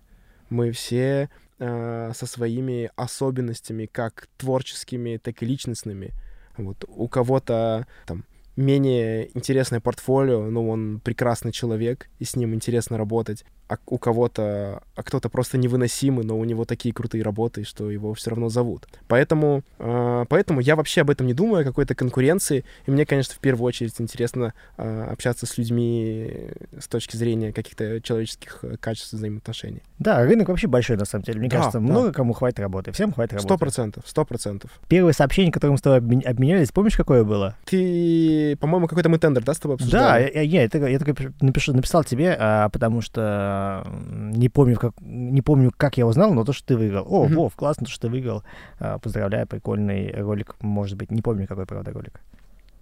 [0.50, 6.14] Мы все э, со своими особенностями, как творческими, так и личностными.
[6.58, 8.26] Вот у кого-то там
[8.56, 13.46] менее интересное портфолио, но он прекрасный человек, и с ним интересно работать.
[13.68, 18.14] А у кого-то, а кто-то просто невыносимый, но у него такие крутые работы, что его
[18.14, 18.88] все равно зовут.
[19.08, 22.64] Поэтому, э, поэтому я вообще об этом не думаю, о какой-то конкуренции.
[22.86, 28.02] И мне, конечно, в первую очередь интересно э, общаться с людьми с точки зрения каких-то
[28.02, 29.82] человеческих э, качеств взаимоотношений.
[29.98, 31.40] Да, рынок вообще большой, на самом деле.
[31.40, 31.86] Мне да, кажется, да.
[31.86, 32.92] много кому хватит работы.
[32.92, 33.48] Всем хватит работы.
[33.48, 34.80] Сто процентов, сто процентов.
[34.88, 37.56] Первое сообщение, которым мы с тобой обменялись, помнишь, какое было?
[37.66, 40.04] Ты, по-моему, какой-то мы тендер, да, с тобой обсуждали?
[40.04, 43.55] Да, я, я, я, я только напишу, написал тебе, а, потому что
[43.86, 47.06] не помню, как, не помню, как я узнал, но то, что ты выиграл.
[47.08, 47.34] О, mm-hmm.
[47.34, 48.44] Вов, классно, что ты выиграл.
[48.80, 51.12] А, поздравляю, прикольный ролик, может быть.
[51.12, 52.22] Не помню, какой, правда, ролик.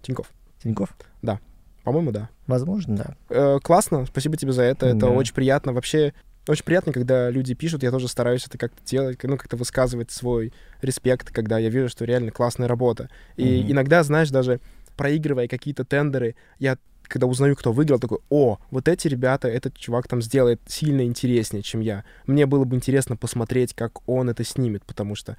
[0.02, 0.30] Тиньков.
[0.62, 0.96] Тиньков?
[1.22, 1.40] Да.
[1.82, 2.30] По-моему, да.
[2.46, 3.16] Возможно, да.
[3.28, 4.86] Э, классно, спасибо тебе за это.
[4.86, 5.08] Это да.
[5.10, 5.72] очень приятно.
[5.72, 6.14] Вообще,
[6.48, 10.52] очень приятно, когда люди пишут, я тоже стараюсь это как-то делать, ну, как-то высказывать свой
[10.82, 13.10] респект, когда я вижу, что реально классная работа.
[13.36, 13.72] И mm-hmm.
[13.72, 14.60] иногда, знаешь, даже
[14.96, 16.78] проигрывая какие-то тендеры, я
[17.08, 21.62] когда узнаю, кто выиграл, такой, о, вот эти ребята, этот чувак там сделает сильно интереснее,
[21.62, 22.04] чем я.
[22.26, 25.36] Мне было бы интересно посмотреть, как он это снимет, потому что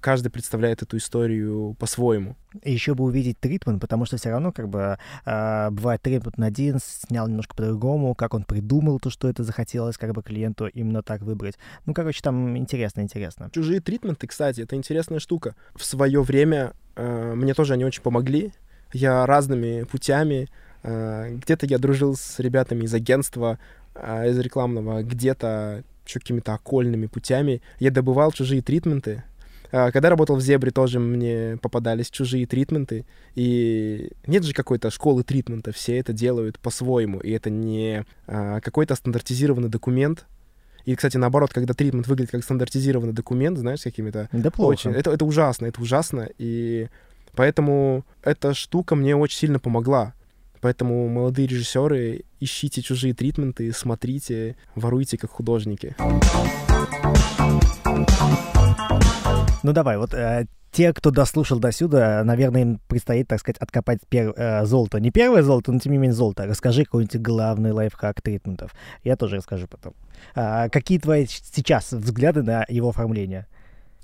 [0.00, 2.36] каждый представляет эту историю по-своему.
[2.62, 6.46] И еще бы увидеть тритмент, потому что все равно как бы э, бывает тритмент на
[6.46, 11.02] один, снял немножко по-другому, как он придумал то, что это захотелось как бы клиенту именно
[11.02, 11.56] так выбрать.
[11.84, 13.50] Ну, короче, там интересно, интересно.
[13.52, 15.54] Чужие тритменты, кстати, это интересная штука.
[15.74, 18.52] В свое время э, мне тоже они очень помогли.
[18.92, 20.48] Я разными путями
[20.86, 23.58] где-то я дружил с ребятами из агентства,
[23.94, 27.62] э, из рекламного, где-то какими-то окольными путями.
[27.80, 29.24] Я добывал чужие тритменты.
[29.72, 33.04] Э, когда работал в Зебре, тоже мне попадались чужие тритменты.
[33.34, 37.18] И нет же какой-то школы тритмента, все это делают по-своему.
[37.20, 40.26] И это не какой-то стандартизированный документ,
[40.86, 44.28] и, кстати, наоборот, когда тритмент выглядит как стандартизированный документ, знаешь, какими-то...
[44.30, 44.70] Да плохо.
[44.70, 44.92] Очень...
[44.92, 46.28] Это, это ужасно, это ужасно.
[46.38, 46.88] И
[47.34, 50.14] поэтому эта штука мне очень сильно помогла.
[50.66, 55.94] Поэтому, молодые режиссеры, ищите чужие тритменты, смотрите, воруйте как художники.
[59.62, 64.00] Ну давай, вот э, те, кто дослушал до сюда, наверное, им предстоит, так сказать, откопать
[64.08, 64.98] пер, э, золото.
[64.98, 66.46] Не первое золото, но тем не менее золото.
[66.46, 68.74] Расскажи какой-нибудь главный лайфхак тритментов.
[69.04, 69.94] Я тоже расскажу потом.
[70.34, 73.46] А, какие твои сейчас взгляды на его оформление?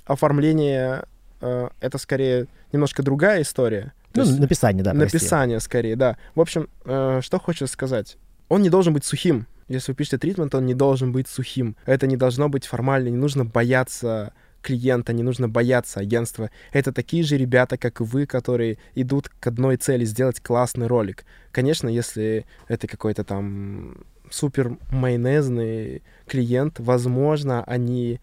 [0.06, 1.06] Оформление
[1.40, 3.94] э,— это скорее немножко другая история.
[4.14, 4.92] Ну, написание, да.
[4.92, 5.64] Написание, прости.
[5.64, 6.16] скорее, да.
[6.34, 8.16] В общем, э, что хочется сказать.
[8.48, 9.46] Он не должен быть сухим.
[9.68, 11.76] Если вы пишете тритмент, он не должен быть сухим.
[11.86, 16.50] Это не должно быть формально, не нужно бояться клиента, не нужно бояться агентства.
[16.72, 21.24] Это такие же ребята, как и вы, которые идут к одной цели— сделать классный ролик.
[21.50, 28.20] Конечно, если это какой-то там супер майонезный клиент, возможно, они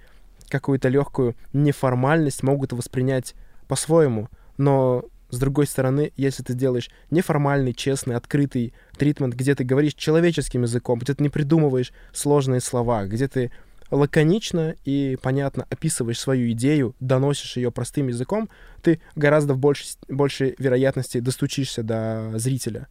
[0.49, 3.35] какую-то легкую неформальность могут воспринять
[3.67, 4.29] по-своему.
[4.57, 10.63] Но с другой стороны, если ты делаешь неформальный, честный, открытый тритмент, где ты говоришь человеческим
[10.63, 13.51] языком, где ты не придумываешь сложные слова, где ты
[13.91, 18.49] лаконично и понятно описываешь свою идею, доносишь ее простым языком,
[18.81, 22.87] ты гораздо в большей, большей вероятности достучишься до зрителя.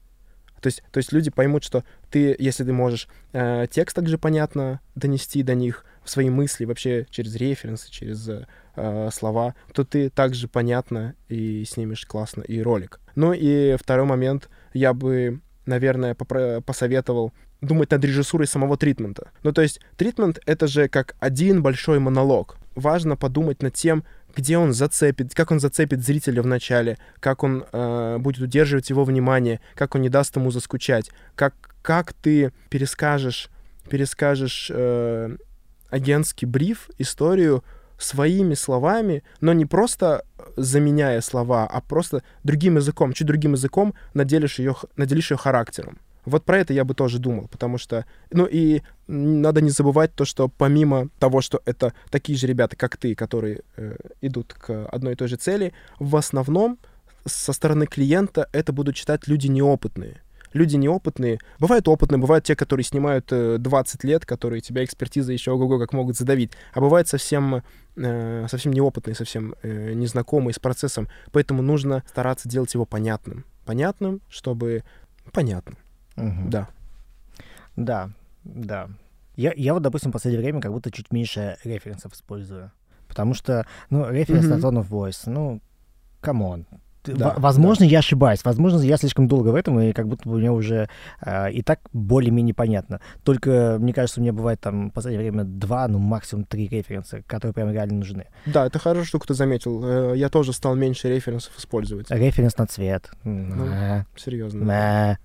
[0.60, 4.80] То есть, то есть люди поймут, что ты, если ты можешь э, текст также понятно
[4.96, 11.14] донести до них, свои мысли вообще через референсы, через э, слова, то ты также понятно
[11.28, 13.00] и снимешь классно и ролик.
[13.14, 19.30] Ну и второй момент, я бы, наверное, посоветовал думать над режиссурой самого тритмента.
[19.42, 22.56] Ну то есть тритмент— это же как один большой монолог.
[22.74, 24.04] Важно подумать над тем,
[24.36, 29.04] где он зацепит, как он зацепит зрителя в начале, как он э, будет удерживать его
[29.04, 33.50] внимание, как он не даст ему заскучать, как, как ты перескажешь,
[33.88, 35.36] перескажешь э,
[35.90, 37.64] агентский бриф, историю
[37.98, 40.24] своими словами, но не просто
[40.56, 45.98] заменяя слова, а просто другим языком, чуть другим языком наделишь ее, наделишь ее характером.
[46.24, 50.24] Вот про это я бы тоже думал, потому что, ну и надо не забывать то,
[50.24, 55.14] что помимо того, что это такие же ребята, как ты, которые э, идут к одной
[55.14, 56.78] и той же цели, в основном
[57.24, 60.20] со стороны клиента это будут читать люди неопытные.
[60.52, 65.78] Люди неопытные, бывают опытные, бывают те, которые снимают 20 лет, которые тебя экспертиза еще ого-го
[65.78, 67.62] как могут задавить, а бывают совсем,
[67.96, 73.44] э, совсем неопытные, совсем э, незнакомые с процессом, поэтому нужно стараться делать его понятным.
[73.64, 74.82] Понятным, чтобы...
[75.32, 75.76] Понятным.
[76.16, 76.50] Мгм.
[76.50, 76.68] Да.
[77.76, 78.10] Да,
[78.44, 78.88] да.
[79.36, 82.72] Я, я вот, допустим, в последнее время как будто чуть меньше референсов использую.
[83.06, 84.64] Потому что, ну, референс на Мгм.
[84.64, 85.60] tone of voice, ну,
[86.20, 86.66] come on.
[87.14, 88.44] Да, во- возможно, я ошибаюсь.
[88.44, 90.88] Возможно, я слишком долго в этом, и как будто бы мне уже
[91.20, 93.00] а, и так более-менее понятно.
[93.24, 97.22] Только, мне кажется, у меня бывает там в последнее время два, ну, максимум три референса,
[97.26, 98.26] которые прям реально нужны.
[98.46, 99.82] Да, это хорошая штука, ты заметил.
[99.84, 102.10] Э, Я тоже стал меньше референсов использовать.
[102.10, 103.10] Референс на цвет.
[103.24, 104.04] Ну, Мэ.
[104.16, 105.18] Серьезно.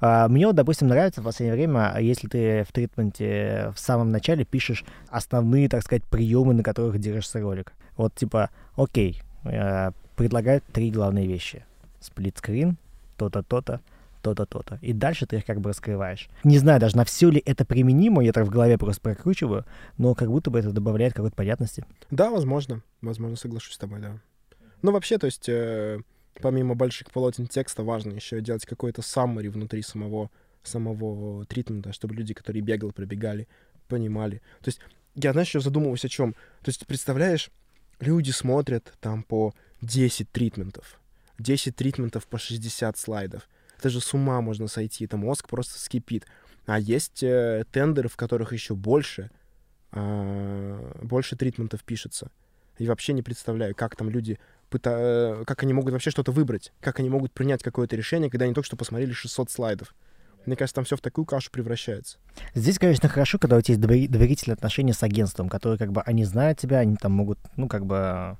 [0.00, 4.10] А, Мне вот, допустим, нравится в последнее время, а если ты в тритменте в самом
[4.10, 7.72] начале пишешь основные, так сказать, приемы, на которых держится ролик.
[7.96, 11.64] Вот типа, окей, э, предлагают три главные вещи.
[12.00, 12.76] Сплитскрин,
[13.16, 13.80] то-то, то-то,
[14.22, 14.78] то-то, то-то.
[14.82, 16.28] И дальше ты их как бы раскрываешь.
[16.44, 19.64] Не знаю даже, на все ли это применимо, я так в голове просто прокручиваю,
[19.98, 21.84] но как будто бы это добавляет какой-то понятности.
[22.10, 22.82] Да, возможно.
[23.02, 24.18] Возможно, соглашусь с тобой, да.
[24.82, 26.00] Ну, вообще, то есть, э,
[26.40, 30.30] помимо больших полотен текста, важно еще делать какой-то summary внутри самого,
[30.62, 33.48] самого тритмента, чтобы люди, которые бегали, пробегали,
[33.88, 34.42] понимали.
[34.60, 34.80] То есть,
[35.14, 36.32] я, знаешь, еще задумываюсь о чем.
[36.32, 37.50] То есть, представляешь,
[38.00, 41.00] люди смотрят там по 10 тритментов.
[41.38, 43.48] 10 тритментов по 60 слайдов.
[43.78, 46.26] Это же с ума можно сойти, это мозг просто скипит.
[46.66, 49.30] А есть э, тендеры, в которых еще больше,
[49.92, 52.30] а, больше тритментов пишется.
[52.78, 54.38] И вообще не представляю, как там люди
[54.70, 54.90] пыта...
[55.40, 58.54] э, как они могут вообще что-то выбрать, как они могут принять какое-то решение, когда они
[58.54, 59.94] только что посмотрели 600 слайдов.
[60.46, 62.18] Мне кажется, там все в такую кашу превращается.
[62.54, 66.02] Здесь, конечно, хорошо, когда у тебя есть довери- доверительные отношения с агентством, которые как бы
[66.02, 68.36] они знают тебя, они там могут, ну, как бы,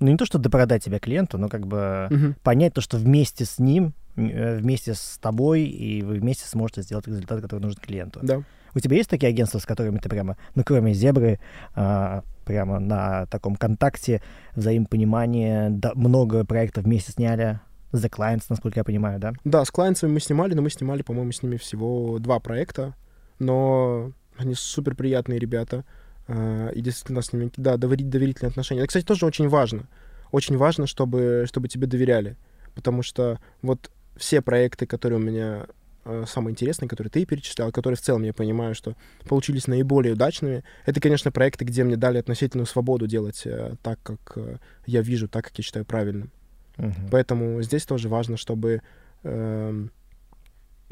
[0.00, 3.58] ну, не то, что допродать тебя клиенту, но как бы понять то, что вместе с
[3.58, 8.20] ним, э, вместе с тобой, и вы вместе сможете сделать результат, который нужен клиенту.
[8.22, 8.42] Да.
[8.74, 11.40] У тебя есть такие агентства, с которыми ты прямо, ну, кроме зебры,
[11.74, 14.22] а, прямо на таком контакте,
[14.54, 17.60] взаимопонимание, да, много проектов вместе сняли?
[17.92, 19.32] The Clients, насколько я понимаю, да?
[19.44, 22.94] Да, с клиентами мы снимали, но мы снимали, по-моему, с ними всего два проекта,
[23.40, 25.84] но они супер приятные ребята,
[26.30, 28.80] и действительно с ними, да, доверить, доверительные отношения.
[28.80, 29.88] Это, кстати, тоже очень важно.
[30.32, 32.36] Очень важно, чтобы, чтобы тебе доверяли,
[32.74, 35.66] потому что вот все проекты, которые у меня
[36.04, 38.94] э, самые интересные, которые ты перечислял, которые в целом я понимаю, что
[39.28, 44.32] получились наиболее удачными, это, конечно, проекты, где мне дали относительную свободу делать э, так, как
[44.36, 46.30] э, я вижу, так, как я считаю правильным.
[46.76, 47.08] Мгм.
[47.10, 48.82] Поэтому здесь тоже важно, чтобы
[49.24, 49.90] эм,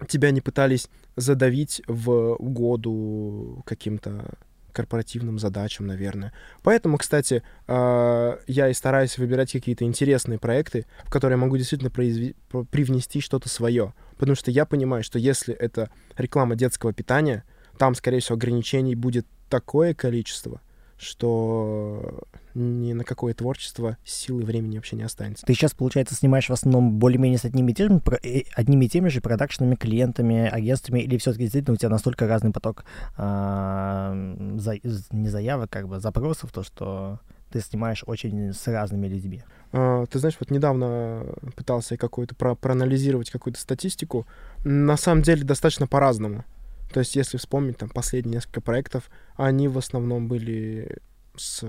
[0.08, 4.34] тебя не пытались задавить в угоду каким-то
[4.72, 6.32] корпоративным задачам, наверное.
[6.62, 11.90] Поэтому, кстати, э, я и стараюсь выбирать какие-то интересные проекты, в которые я могу действительно
[11.90, 13.94] произве- про- привнести что-то свое.
[14.18, 17.44] Потому что я понимаю, что если это реклама детского питания,
[17.78, 20.60] там, скорее всего, ограничений будет такое количество,
[20.98, 22.20] что
[22.54, 25.46] ни на какое творчество силы времени вообще не останется.
[25.46, 29.08] Ты сейчас, получается, снимаешь в основном более-менее с одними и теми, э, одними и теми
[29.08, 32.84] же продакшенами, клиентами, агентствами, или все-таки действительно у тебя настолько разный поток
[33.16, 34.12] а,
[34.56, 34.78] за-
[35.12, 39.42] не заявок, как бы запросов, то, что ты снимаешь очень с разными людьми.
[39.72, 44.26] А, Ты знаешь, вот недавно пытался какую-то про- проанализировать какую-то статистику.
[44.64, 46.44] На самом деле достаточно по-разному.
[46.92, 50.98] То есть, если вспомнить там последние несколько проектов, они в основном были
[51.36, 51.64] с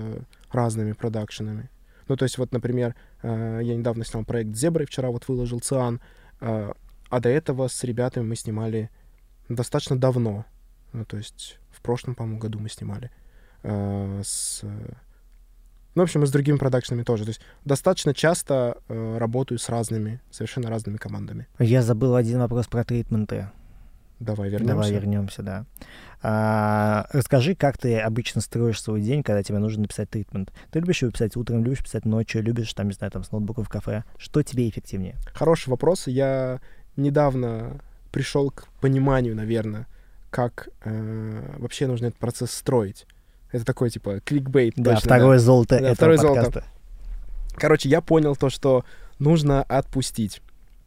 [0.50, 1.70] разными продакшенами.
[2.08, 5.60] Ну, то есть, вот, например, э, я недавно снял проект с Зеброй, вчера вот выложил
[5.60, 6.00] Циан,
[6.40, 6.72] э,
[7.08, 8.90] а до этого с ребятами мы снимали
[9.48, 10.44] достаточно давно.
[10.92, 13.10] Ну, то есть, в прошлом, по-моему, году мы снимали.
[13.62, 14.62] э, с...
[14.62, 17.24] Ну, в общем, и с другими продакшенами тоже.
[17.24, 21.46] То есть, достаточно часто э, работаю с разными, совершенно разными командами.
[21.58, 23.50] Я забыл один вопрос про тритменты.
[24.20, 24.74] Давай вернемся.
[24.74, 25.64] Давай вернемся, да.
[26.22, 30.52] А, расскажи, как ты обычно строишь свой день, когда тебе нужно написать тритмент.
[30.70, 33.64] Ты любишь его писать утром, любишь писать ночью, любишь, там, не знаю, там, с ноутбуком
[33.64, 34.04] в кафе.
[34.18, 35.16] Что тебе эффективнее?
[35.32, 36.06] Хороший вопрос.
[36.06, 36.60] Я
[36.96, 37.80] недавно
[38.12, 39.86] пришел к пониманию, наверное,
[40.30, 43.06] как э, вообще нужно этот процесс строить.
[43.50, 44.74] Это такой, типа, кликбейт.
[44.76, 46.42] Да, точно, второе золото Да, этого второе золото.
[46.44, 46.70] подкаста.
[47.56, 48.84] Короче, я понял то, что
[49.18, 50.42] нужно отпустить.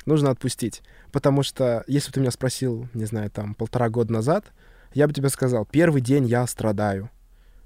[0.05, 0.81] Нужно отпустить.
[1.11, 4.45] Потому что, если бы ты меня спросил, не знаю, там, полтора года назад,
[4.93, 7.09] я бы тебе сказал, первый день я страдаю.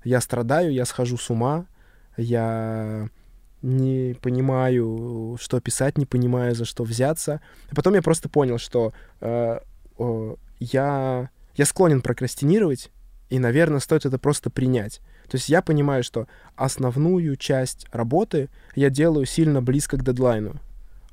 [0.03, 1.65] Я страдаю, я схожу с ума,
[2.15, 3.09] я
[3.61, 7.41] не понимаю, что писать, не понимаю, за что взяться.
[7.71, 9.59] И потом я просто понял, что э,
[9.97, 12.91] о, я, я склонен прокрастинировать,
[13.29, 15.01] и, наверное, стоит это просто принять.
[15.27, 20.55] То есть я понимаю, что основную часть работы я делаю сильно близко к дедлайну.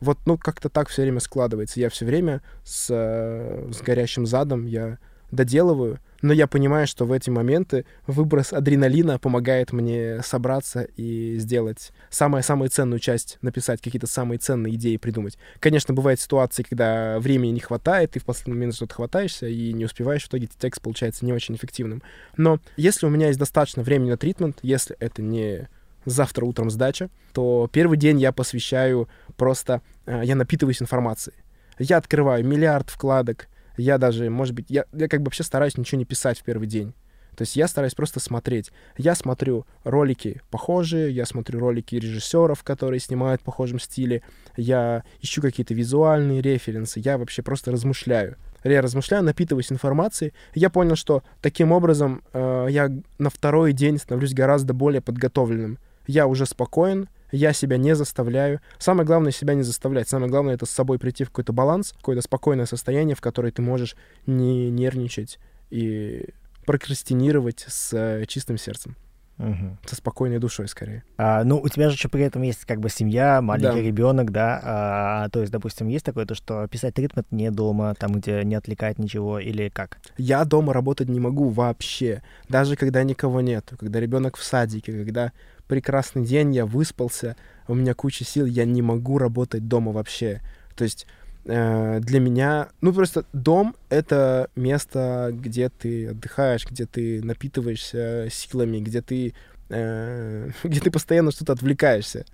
[0.00, 1.80] Вот, ну, как-то так все время складывается.
[1.80, 4.98] Я все время с, э, с горящим задом, я
[5.30, 11.92] доделываю, но я понимаю, что в эти моменты выброс адреналина помогает мне собраться и сделать
[12.08, 15.36] самую-самую ценную часть, написать какие-то самые ценные идеи, придумать.
[15.60, 19.84] Конечно, бывают ситуации, когда времени не хватает, ты в последний момент что-то хватаешься и не
[19.84, 22.02] успеваешь, в итоге текст получается не очень эффективным.
[22.36, 25.68] Но если у меня есть достаточно времени на тритмент, если это не
[26.04, 31.36] завтра утром сдача, то первый день я посвящаю просто, э, я напитываюсь информацией.
[31.78, 35.98] Я открываю миллиард вкладок, я даже, может быть, я, я как бы вообще стараюсь ничего
[35.98, 36.94] не писать в первый день.
[37.36, 38.70] То есть я стараюсь просто смотреть.
[38.96, 44.22] Я смотрю ролики похожие, я смотрю ролики режиссеров, которые снимают в похожем стиле,
[44.56, 48.36] я ищу какие-то визуальные референсы, я вообще просто размышляю.
[48.62, 50.32] Я размышляю, напитываюсь информацией.
[50.54, 55.78] Я понял, что таким образом э, я на второй день становлюсь гораздо более подготовленным.
[56.06, 58.60] Я уже спокоен, я себя не заставляю.
[58.78, 60.08] Самое главное себя не заставлять.
[60.08, 63.62] Самое главное это с собой прийти в какой-то баланс, какое-то спокойное состояние, в которое ты
[63.62, 63.96] можешь
[64.26, 65.38] не нервничать
[65.70, 66.28] и
[66.66, 68.96] прокрастинировать с э, чистым сердцем.
[69.36, 69.78] Мгм.
[69.84, 71.02] Со спокойной душой, скорее.
[71.16, 73.82] А, ну, у тебя же еще при этом есть как бы семья, маленький Да.
[73.82, 74.60] ребенок, да.
[74.62, 78.54] А, то есть, допустим, есть такое, то, что писать тритмент не дома, там, где не
[78.54, 79.98] отвлекает ничего, или как?
[80.18, 82.22] Я дома работать не могу вообще.
[82.48, 83.72] Даже когда никого нет.
[83.76, 85.32] Когда ребенок в садике, когда
[85.66, 87.36] прекрасный день, я выспался,
[87.68, 90.40] у меня куча сил, я не могу работать дома вообще.
[90.76, 91.06] То есть
[91.44, 98.78] э, для меня, ну просто дом— это место, где ты отдыхаешь, где ты напитываешься силами,
[98.80, 99.34] где ты,
[99.70, 102.26] э, где ты постоянно что-то отвлекаешься.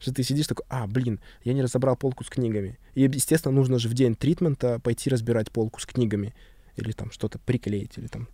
[0.00, 2.78] Что ты сидишь такой, а, блин, я не разобрал полку с книгами.
[2.94, 6.34] И, естественно, нужно же в день тритмента пойти разбирать полку с книгами.
[6.76, 8.28] Или там что-то приклеить, или там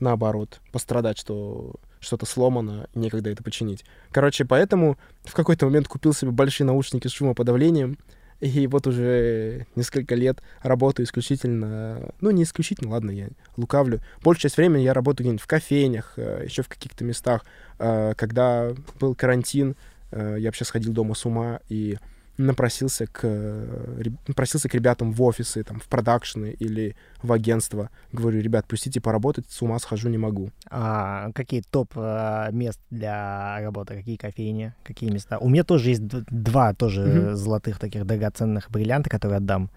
[0.00, 3.84] наоборот, пострадать, что что-то сломано, некогда это починить.
[4.10, 7.98] Короче, поэтому в какой-то момент купил себе большие наушники с шумоподавлением,
[8.40, 14.00] и вот уже несколько лет работаю исключительно, ну не исключительно, ладно, я лукавлю.
[14.22, 17.46] Большую часть времени я работаю где-нибудь в кофейнях, еще в каких-то местах.
[17.78, 19.74] Э, Когда был карантин,
[20.10, 21.98] э, я вообще сходил дома с ума и
[22.38, 27.90] напросился к, э, напросился к ребятам в офисы, там, в продакшены или в агентство.
[28.12, 30.50] Говорю, ребят, пустите поработать, с ума схожу не могу.
[30.70, 35.38] А какие топ а, мест для работы, какие кофейни, какие места?
[35.38, 37.36] У меня тоже есть два тоже Мгм.
[37.36, 39.70] золотых таких драгоценных бриллианта, которые отдам,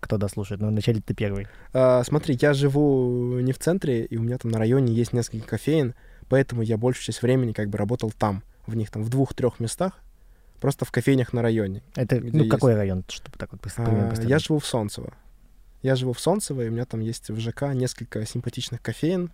[0.00, 0.60] кто дослушает.
[0.60, 1.46] Но вначале ты первый.
[1.72, 5.46] А, смотри, я живу не в центре, и у меня там на районе есть несколько
[5.46, 5.94] кофеин,
[6.28, 9.98] поэтому я большую часть времени как бы работал там, в них там в двух-трех местах,
[10.60, 11.82] просто в кофейнях на районе.
[11.94, 12.50] Это, ну, есть?
[12.50, 15.12] какой район, чтобы так вот примерно А, я живу в Солнцево.
[15.82, 19.30] Я живу в Солнцево, и у меня там есть в ЖК несколько симпатичных кофеин,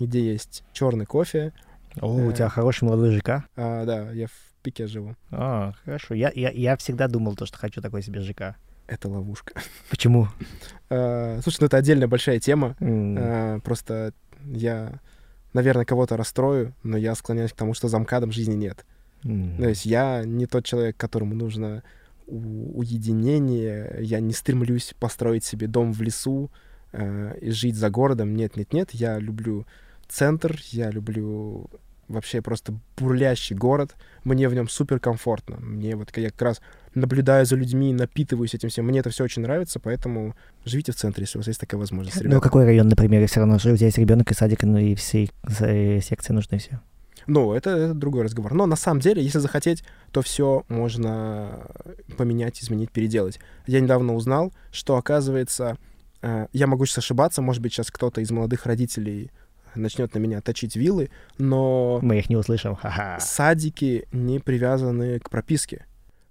[0.00, 1.52] где есть черный кофе.
[2.00, 3.44] О, у э, тебя хороший молодой ЖК.
[3.56, 4.32] А, да, я в
[4.62, 5.14] пике живу.
[5.30, 6.14] А, хорошо.
[6.14, 8.56] Я, я, я всегда думал, то, что хочу такой себе ЖК.
[8.86, 9.54] Это ловушка.
[9.90, 10.28] Почему?
[10.90, 12.76] А, слушай, ну это отдельная большая тема.
[12.80, 14.12] М, А, просто
[14.46, 15.00] я,
[15.52, 18.84] наверное, кого-то расстрою, но я склоняюсь к тому, что за МКАДом жизни нет.
[19.24, 19.56] М.
[19.56, 21.82] То есть я не тот человек, которому нужно
[22.26, 26.50] уединение, я не стремлюсь построить себе дом в лесу
[26.92, 28.34] э, и жить за городом.
[28.36, 29.66] Нет, нет, нет, я люблю
[30.08, 31.70] центр, я люблю
[32.08, 33.94] вообще просто бурлящий город.
[34.24, 35.56] Мне в нем супер комфортно.
[35.58, 36.60] Мне вот я как раз
[36.94, 38.86] наблюдаю за людьми, напитываюсь этим всем.
[38.86, 42.16] Мне это все очень нравится, поэтому живите в центре, если у вас есть такая возможность.
[42.16, 42.40] Ну, ребята.
[42.40, 45.28] какой район, например, все равно тебя есть ребенок и садик, ну и все
[46.00, 46.80] секции нужны все.
[47.28, 48.54] Ну, это, это другой разговор.
[48.54, 51.68] Но на самом деле, если захотеть, то все можно
[52.16, 53.38] поменять, изменить, переделать.
[53.66, 55.76] Я недавно узнал, что, оказывается,
[56.22, 59.30] э, я могу сейчас ошибаться, может быть, сейчас кто-то из молодых родителей
[59.74, 62.74] начнет на меня точить вилы, но Мы их не услышим.
[62.74, 63.18] Ха-ха.
[63.20, 65.84] садики не привязаны к прописке.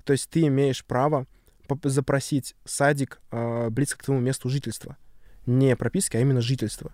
[0.04, 1.28] То есть ты имеешь право
[1.84, 4.98] запросить садик э, близко к твоему месту жительства.
[5.46, 6.92] Не прописки, а именно жительства.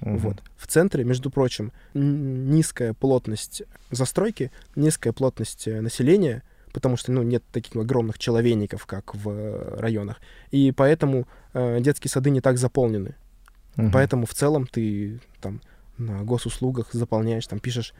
[0.00, 0.18] Мгм.
[0.18, 0.42] Вот.
[0.56, 6.42] В центре, между прочим, низкая плотность застройки, низкая плотность э, населения,
[6.72, 10.20] потому что ну, нет таких огромных человейников, как в э, районах.
[10.50, 13.14] И поэтому э, детские сады не так заполнены.
[13.76, 13.92] Мгм.
[13.92, 15.60] Поэтому в целом ты там
[15.98, 17.92] на госуслугах заполняешь, там пишешь,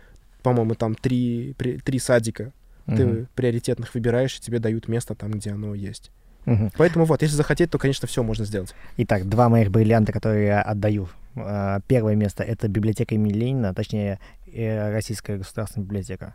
[0.42, 2.52] по-моему, там три, при- три садика.
[2.86, 3.28] Ты Мгм.
[3.34, 6.10] приоритетных выбираешь, и тебе дают место там, где оно есть.
[6.46, 6.72] Мгм.
[6.78, 8.74] Поэтому вот, если захотеть, то, конечно, все можно сделать.
[8.96, 11.08] Итак, два моих бриллианта, которые я отдаю.
[11.36, 14.18] А, Первое место— это библиотека имени Ленина, точнее,
[14.52, 16.34] э, Российская государственная библиотека.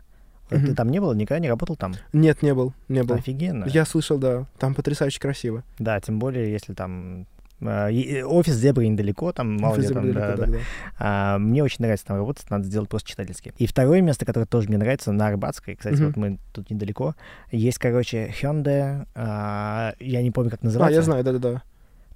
[0.50, 1.12] Вот Ты там не был?
[1.14, 1.94] Никогда не работал там?
[2.12, 3.16] Нет, не был, не был.
[3.16, 3.64] Офигенно.
[3.66, 5.64] Я слышал, да, там потрясающе красиво.
[5.78, 7.26] Да, тем более, если там
[7.60, 10.46] А, и- Офис Зебры недалеко, там мало ли Офис там, да, да.
[10.46, 10.58] да.
[10.98, 13.54] А, мне очень нравится там работать, надо сделать просто читательски.
[13.56, 16.06] И второе место, которое тоже мне нравится, на Арбатской, кстати, Мгм.
[16.06, 17.14] вот мы тут недалеко,
[17.50, 20.96] есть, короче, Hyundai, а, я не помню, как А, называется.
[21.00, 21.62] я знаю, да-да-да.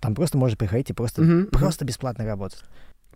[0.00, 1.46] Там просто можно приходить и просто, мгм.
[1.46, 2.62] просто бесплатно работать.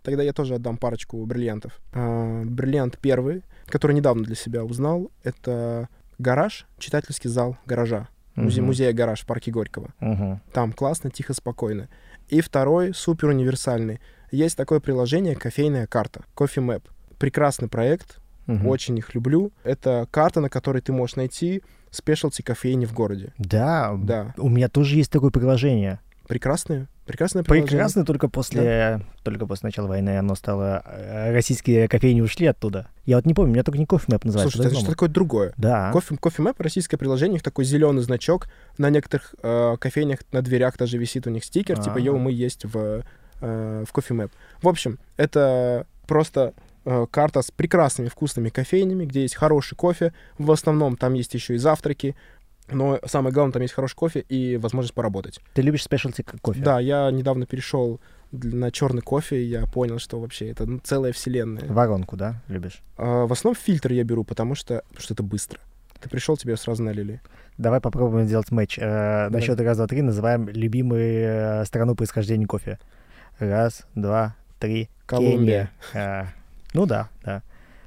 [0.03, 1.79] Тогда я тоже отдам парочку бриллиантов.
[1.93, 8.07] А, бриллиант первый, который недавно для себя узнал, это гараж, читательский зал гаража.
[8.35, 8.67] Музе- Мгм.
[8.67, 9.93] Музея гараж в парке Горького.
[9.99, 10.41] Мгм.
[10.53, 11.87] Там классно, тихо, спокойно.
[12.27, 13.99] И второй, супер универсальный.
[14.31, 16.83] Есть такое приложение «Кофейная карта», Coffee Map.
[17.17, 18.67] Прекрасный проект, Мгм.
[18.67, 19.51] очень их люблю.
[19.63, 23.33] Это карта, на которой ты можешь найти спешлти кофейни в городе.
[23.37, 25.99] Да, Да, у меня тоже есть такое приложение.
[26.25, 27.67] Прекрасное, прекрасное приложение.
[27.67, 30.83] Прекрасно, только после, только после начала войны оно стало...
[30.85, 32.87] э, Российские кофейни ушли оттуда.
[33.05, 34.57] Я вот не помню, у меня только не кофе называется.
[34.57, 35.53] Слушай, это что такое другое?
[35.57, 35.91] Да.
[35.91, 36.17] Кофе,
[36.57, 38.47] российское приложение, у них такой зеленый значок.
[38.77, 41.99] На некоторых э, кофейнях на дверях даже висит у них стикер, типа А.
[41.99, 43.03] «Йоу, мы есть в,
[43.41, 44.31] э, в Map».
[44.61, 46.53] В общем, это просто
[46.85, 50.13] э, карта с прекрасными вкусными кофейнями, где есть хороший кофе.
[50.37, 52.15] В основном там есть еще и завтраки.
[52.71, 55.39] Но самое главное, там есть хороший кофе и возможность поработать.
[55.53, 56.61] Ты любишь спешлти кофе?
[56.61, 57.99] Да, я недавно перешел
[58.31, 61.65] на черный кофе, и я понял, что вообще это ну, целая вселенная.
[61.67, 62.81] Воронку, да, любишь?
[62.97, 65.59] А, в основном фильтр я беру, потому что, потому что это быстро.
[66.01, 67.21] Ты пришел, тебе сразу налили.
[67.57, 68.77] Давай попробуем сделать матч.
[68.77, 72.79] Э, на счет раз, два, три называем любимую э, страну происхождения кофе.
[73.39, 74.89] Раз, два, три.
[75.05, 75.71] Колумбия.
[75.93, 76.25] Кения.
[76.25, 76.25] Э,
[76.73, 77.43] ну да, да.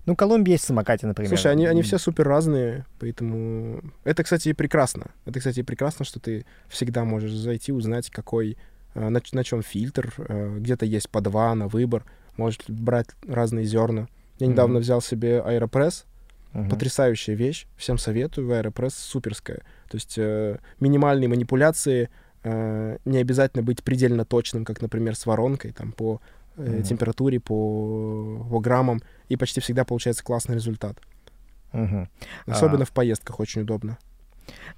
[0.08, 1.28] Ну, Колумбия есть самокате, например.
[1.28, 3.82] Слушай, они, они все супер разные, поэтому...
[4.04, 5.08] Это, кстати, прекрасно.
[5.26, 8.56] Это, кстати, прекрасно, что ты всегда можешь зайти, узнать, какой,
[8.94, 12.06] э, на, на чем фильтр, э, где-то есть по два на выбор,
[12.38, 14.08] можешь брать разные зерна.
[14.38, 14.52] Я Мгм.
[14.54, 16.06] недавно взял себе Аэропресс,
[16.54, 16.70] Мгм.
[16.70, 19.58] потрясающая вещь, всем советую, Аэропресс суперская.
[19.90, 22.08] То есть э, минимальные манипуляции,
[22.44, 26.22] э, не обязательно быть предельно точным, как, например, с воронкой, там, по
[26.58, 26.82] Мгм.
[26.82, 30.98] температуре, по, по граммам, и почти всегда получается классный результат.
[31.72, 32.08] Мгм.
[32.46, 32.86] Особенно А.
[32.86, 33.98] в поездках очень удобно.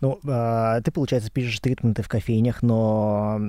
[0.00, 3.40] Ну, а, ты, получается, пишешь тритменты в кофейнях, но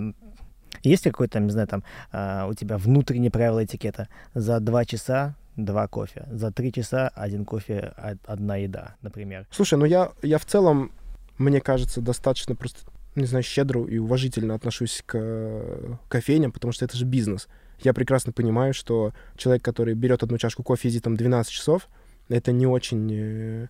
[0.84, 4.08] есть ли какое-то, не знаю, там, а, у тебя внутреннее правило этикета?
[4.36, 9.48] За два часа два кофе, за три часа один кофе, од- одна еда, например.
[9.52, 10.92] Слушай, ну я, я в целом,
[11.38, 12.80] мне кажется, достаточно просто,
[13.16, 17.48] не знаю, щедро и уважительно отношусь к кофейням, потому что это же бизнес.
[17.84, 21.88] Я прекрасно понимаю, что человек, который берет одну чашку кофе и сидит там 12 часов,
[22.30, 23.68] это не очень, э,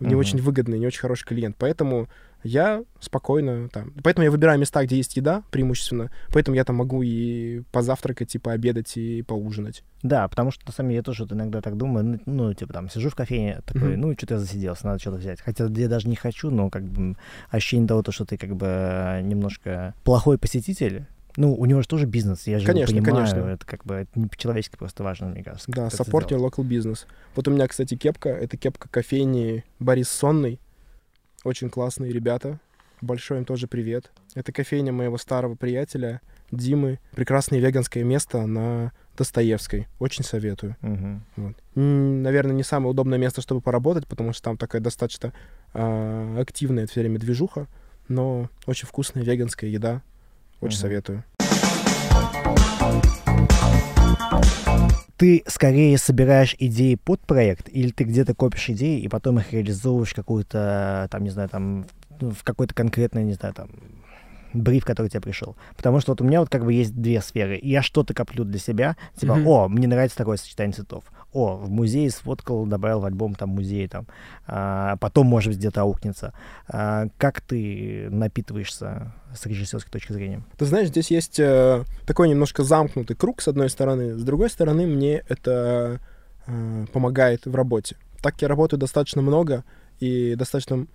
[0.00, 0.18] не Мгм.
[0.18, 1.56] очень выгодный, не очень хороший клиент.
[1.58, 2.08] Поэтому
[2.42, 3.92] я спокойно там...
[4.02, 6.10] Поэтому я выбираю места, где есть еда преимущественно.
[6.30, 9.82] Поэтому я там могу и позавтракать, и пообедать, и поужинать.
[10.02, 12.72] Да, потому что, на самом деле, я тоже вот иногда так думаю, ну, ну, типа,
[12.74, 14.00] там, сижу в кофейне, такой, Мгм.
[14.00, 15.40] ну, что-то я засиделся, надо что-то взять.
[15.40, 17.16] Хотя я даже не хочу, но, как бы,
[17.48, 21.06] ощущение того, то, что ты, как бы, немножко плохой посетитель,
[21.36, 23.48] ну, у него же тоже бизнес, я же Конечно, понимаю, конечно.
[23.48, 25.70] это, как бы, это не по-человечески просто важно, мне кажется.
[25.70, 27.06] Да, support your local business.
[27.34, 28.28] Вот у меня, кстати, кепка.
[28.28, 30.60] Это кепка кофейни Борис Сонный.
[31.42, 32.60] Очень классные ребята.
[33.00, 34.12] Большой им тоже привет.
[34.34, 36.20] Это кофейня моего старого приятеля
[36.50, 37.00] Димы.
[37.12, 39.88] Прекрасное веганское место на Достоевской.
[39.98, 40.76] Очень советую.
[40.80, 41.24] Мгм.
[41.36, 41.54] Вот.
[41.74, 45.32] Наверное, не самое удобное место, чтобы поработать, потому что там такая достаточно
[45.72, 47.66] а, активная все время движуха,
[48.08, 50.02] но очень вкусная веганская еда.
[50.64, 50.82] Очень Мгм.
[50.82, 51.24] советую.
[55.18, 60.14] Ты скорее собираешь идеи под проект, или ты где-то копишь идеи и потом их реализовываешь
[60.14, 61.86] какую-то, там, не знаю, там,
[62.20, 63.68] ну, в какой-то конкретный, не знаю, там,
[64.54, 65.56] бриф, который тебе пришел.
[65.76, 67.58] Потому что вот у меня вот как бы есть две сферы.
[67.62, 69.46] Я что-то коплю для себя, типа, Мгм.
[69.48, 71.04] о, мне нравится такое сочетание цветов.
[71.32, 74.06] О, в музее сфоткал, добавил в альбом там музей, там.
[74.46, 76.32] А, потом, может быть, где-то аукнется.
[76.68, 80.44] А, как ты напитываешься с режиссерской точки зрения?
[80.56, 84.14] Ты знаешь, здесь есть э, такой немножко замкнутый круг, с одной стороны.
[84.14, 86.00] С другой стороны, мне это
[86.46, 87.96] э, помогает в работе.
[88.22, 89.64] Так я работаю достаточно много
[89.98, 90.86] и достаточно,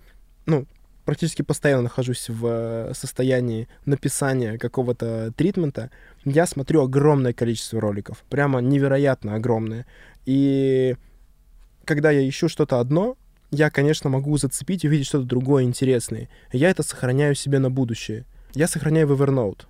[0.46, 0.64] ну,
[1.04, 5.90] практически постоянно нахожусь в э, состоянии написания какого-то тритмента,
[6.24, 8.24] я смотрю огромное количество роликов.
[8.28, 9.86] Прямо невероятно огромное.
[10.26, 10.96] И
[11.84, 13.16] когда я ищу что-то одно,
[13.50, 16.28] я, конечно, могу зацепить и увидеть что-то другое интересное.
[16.52, 18.24] Я это сохраняю себе на будущее.
[18.54, 19.62] Я сохраняю в Evernote.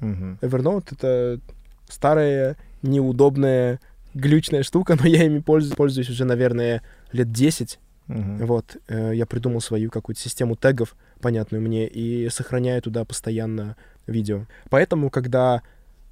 [0.00, 0.38] Мгм.
[0.40, 1.40] Evernote— это
[1.88, 3.80] старая, неудобная,
[4.14, 7.78] глючная штука, но я ими пользуюсь, пользуюсь уже, наверное, лет 10.
[8.08, 8.46] Мгм.
[8.46, 14.46] Вот, э, я придумал свою какую-то систему тегов, понятную мне, и сохраняю туда постоянно видео.
[14.70, 15.62] Поэтому, когда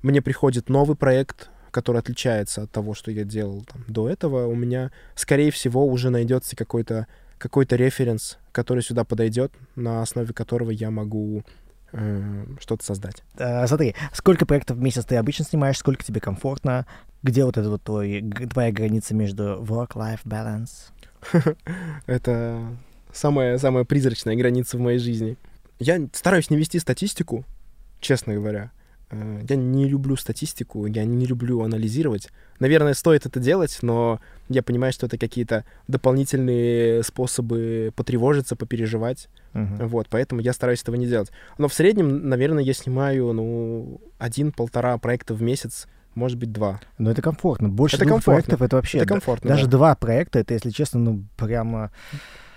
[0.03, 4.55] мне приходит новый проект, который отличается от того, что я делал там, до этого, у
[4.55, 7.07] меня, скорее всего, уже найдется какой-то
[7.39, 11.45] какой-то референс, который сюда подойдет, на основе которого я могу
[11.93, 13.23] э, что-то создать.
[13.39, 16.87] А, смотри, сколько проектов в месяц ты обычно снимаешь, сколько тебе комфортно,
[17.23, 20.93] где вот эта вот твой, твоя граница между work-life balance?
[22.07, 22.77] Это
[23.13, 25.37] самая, самая призрачная граница в моей жизни.
[25.79, 27.45] Я стараюсь не вести статистику,
[28.01, 28.71] честно говоря.
[29.11, 32.29] Э, я не люблю статистику, я не люблю анализировать.
[32.59, 39.29] Наверное, стоит это делать, но я понимаю, что это какие-то дополнительные способы потревожиться, попереживать.
[39.53, 39.89] Мгм.
[39.89, 41.31] Вот, поэтому я стараюсь этого не делать.
[41.59, 45.87] Но в среднем, наверное, я снимаю, ну, один-полтора проекта в месяц,
[46.17, 46.81] может быть, два.
[46.99, 47.69] Но это комфортно.
[47.69, 48.33] Больше Это двух комфортно.
[48.33, 48.99] проектов это вообще...
[48.99, 49.49] это комфортно.
[49.49, 49.71] даже да.
[49.71, 51.93] два проекта, это, если честно, ну, прямо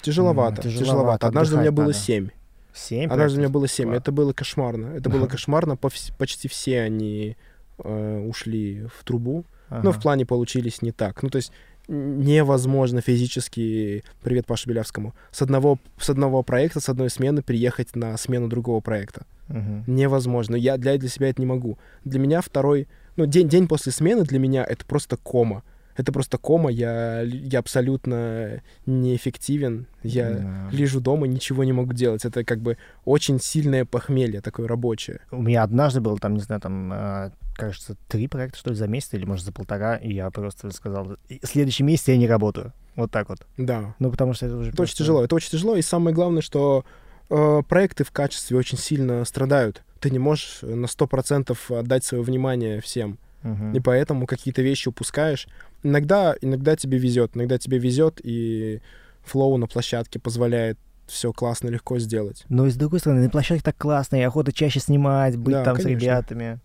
[0.01, 0.85] Тяжеловато, тяжеловато.
[0.85, 1.97] тяжеловато, Однажды у меня было надо.
[1.97, 2.29] семь.
[2.73, 3.93] семь Однажды у меня было семь.
[3.93, 4.87] Это было кошмарно.
[4.95, 5.75] Это было кошмарно.
[5.75, 7.35] Почти все они
[7.83, 9.45] э, ушли в трубу.
[9.69, 9.91] Но Ага.
[9.91, 11.21] в плане получились не так.
[11.21, 11.51] Ну, то есть
[11.87, 18.15] невозможно физически, привет Паше Белявскому, с одного, с одного проекта, с одной смены приехать на
[18.17, 19.25] смену другого проекта.
[19.47, 19.83] Мгм.
[19.87, 20.55] Невозможно.
[20.55, 21.77] Я для, для себя это не могу.
[22.05, 22.87] Для меня второй...
[23.19, 25.63] Ну, день, день после смены для меня это просто кома.
[25.97, 26.69] Это просто кома.
[26.71, 29.87] Я, я абсолютно неэффективен.
[30.03, 30.69] Я Да.
[30.71, 32.23] лежу дома, ничего не могу делать.
[32.23, 35.19] Это как бы очень сильное похмелье, такое рабочее.
[35.31, 38.87] У меня однажды было там, не знаю, там, э, кажется, три проекта, что ли, за
[38.87, 42.71] месяц, или, может, за полтора, и я просто сказал, «И следующий месяц я не работаю.
[42.95, 43.45] Вот так вот.
[43.57, 43.95] Да.
[43.99, 45.23] Ну, потому что это уже Это очень просто- тяжело.
[45.25, 45.75] Это очень тяжело.
[45.75, 46.85] И самое главное, что
[47.29, 49.83] э, проекты в качестве очень сильно страдают.
[49.99, 53.17] Ты не можешь на 100% отдать свое внимание всем.
[53.43, 53.73] Мгм.
[53.73, 55.47] И поэтому какие-то вещи упускаешь.
[55.83, 57.35] Иногда, иногда тебе везет.
[57.35, 58.81] Иногда тебе везет, и
[59.23, 60.77] flow на площадке позволяет
[61.07, 62.45] все классно, легко сделать.
[62.49, 65.63] Но и с другой стороны, на площадке так классно, и охота чаще снимать, быть Да,
[65.63, 66.03] там с конечно.
[66.03, 66.59] ребятами.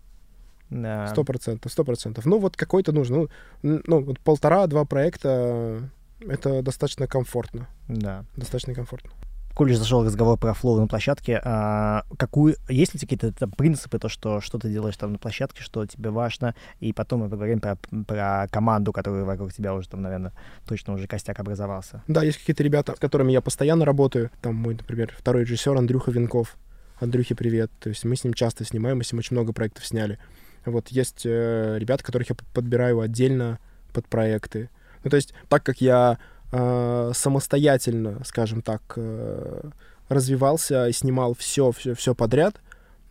[0.69, 1.07] Да.
[1.07, 2.25] Сто процентов, сто процентов.
[2.25, 3.27] Ну, вот какой-то нужно.
[3.61, 5.81] Ну, ну вот полтора-два проекта—
[6.19, 7.67] это достаточно комфортно.
[7.87, 8.25] Да.
[8.35, 9.11] Достаточно комфортно.
[9.55, 13.97] Коль уже зашел разговор про flow на площадке, а, какую, есть ли какие-то там принципы,
[13.99, 17.61] то, что, что ты делаешь там на площадке, что тебе важно, и потом мы поговорим
[17.61, 20.33] про, про команду, которая вокруг тебя уже там, наверное,
[20.67, 22.03] точно уже костяк образовался.
[22.07, 24.29] Да, есть какие-то ребята, с которыми я постоянно работаю.
[24.41, 26.57] Там мой, например, второй режиссер Андрюха Венков.
[26.99, 27.71] Андрюхе привет.
[27.79, 30.19] То есть мы с ним часто снимаем, мы с ним очень много проектов сняли.
[30.65, 33.59] Вот есть э, ребята, которых я подбираю отдельно
[33.93, 34.69] под проекты.
[35.03, 36.17] Ну, то есть так как я
[36.55, 39.69] э, самостоятельно, скажем так, э,
[40.09, 42.61] развивался и снимал все, все, все подряд,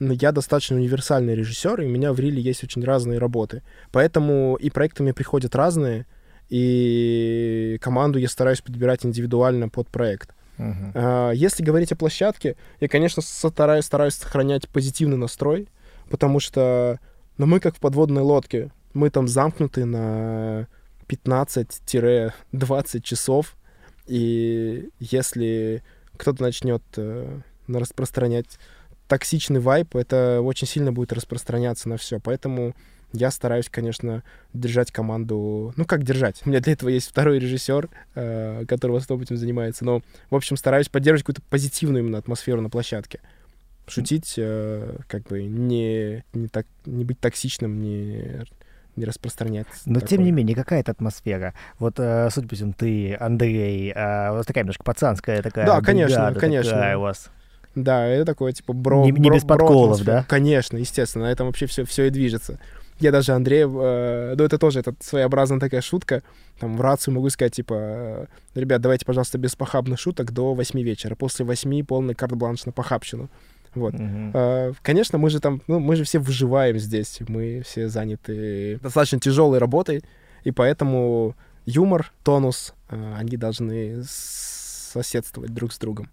[0.01, 3.63] я достаточно универсальный режиссер, и у меня в Риле есть очень разные работы.
[3.93, 6.07] Поэтому и проекты мне приходят разные,
[6.49, 10.31] и команду я стараюсь подбирать индивидуально под проект.
[10.59, 15.69] А, Если говорить о площадке, я, конечно, стараюсь, стараюсь сохранять позитивный настрой,
[16.11, 16.99] потому что
[17.39, 18.71] ну, мы как в подводной лодке.
[18.93, 20.69] Мы там замкнуты на
[21.09, 23.57] 15-20 часов,
[24.07, 25.83] и если
[26.17, 28.59] кто-то начнет э, распространять
[29.09, 32.21] токсичный вайп, это очень сильно будет распространяться на все.
[32.21, 32.75] Поэтому
[33.13, 35.73] я стараюсь, конечно, держать команду...
[35.77, 36.43] Ну, как держать?
[36.45, 39.85] У меня для этого есть второй режиссер, э, который в основном этим занимается.
[39.85, 43.21] Но, в общем, стараюсь поддерживать какую-то позитивную именно атмосферу на площадке.
[43.87, 48.45] Шутить, э, как бы не, не, так, не быть токсичным, не,
[48.97, 49.67] не распространять.
[49.87, 50.25] Но тем такое.
[50.27, 51.55] не менее, какая это атмосфера?
[51.79, 56.35] Вот, э, судя по всему, ты, Андрей, э, вас такая немножко пацанская такая Да, конечно,
[56.39, 56.73] конечно.
[56.73, 57.31] такая у вас.
[57.75, 59.05] Да, это такое, типа, бро...
[59.05, 60.17] Не- не бро- без бро подколов, атмосфера.
[60.19, 60.25] да?
[60.29, 62.61] Конечно, естественно, на этом вообще все, все и движется.
[63.01, 66.23] Я даже Андрея, э, ну это тоже это своеобразная такая шутка,
[66.61, 71.17] там в рацию могу сказать, типа, ребят, давайте, пожалуйста, без похабных шуток до 8 вечера,
[71.17, 73.29] после 8 полный карт-бланш на похабщину.
[73.75, 73.95] Вот.
[73.99, 79.21] Э, Конечно, мы же там, ну, мы же все выживаем здесь, мы все заняты достаточно
[79.21, 80.03] тяжелой работой,
[80.45, 81.35] и поэтому
[81.67, 86.09] юмор, тонус, э, они должны соседствовать друг с другом.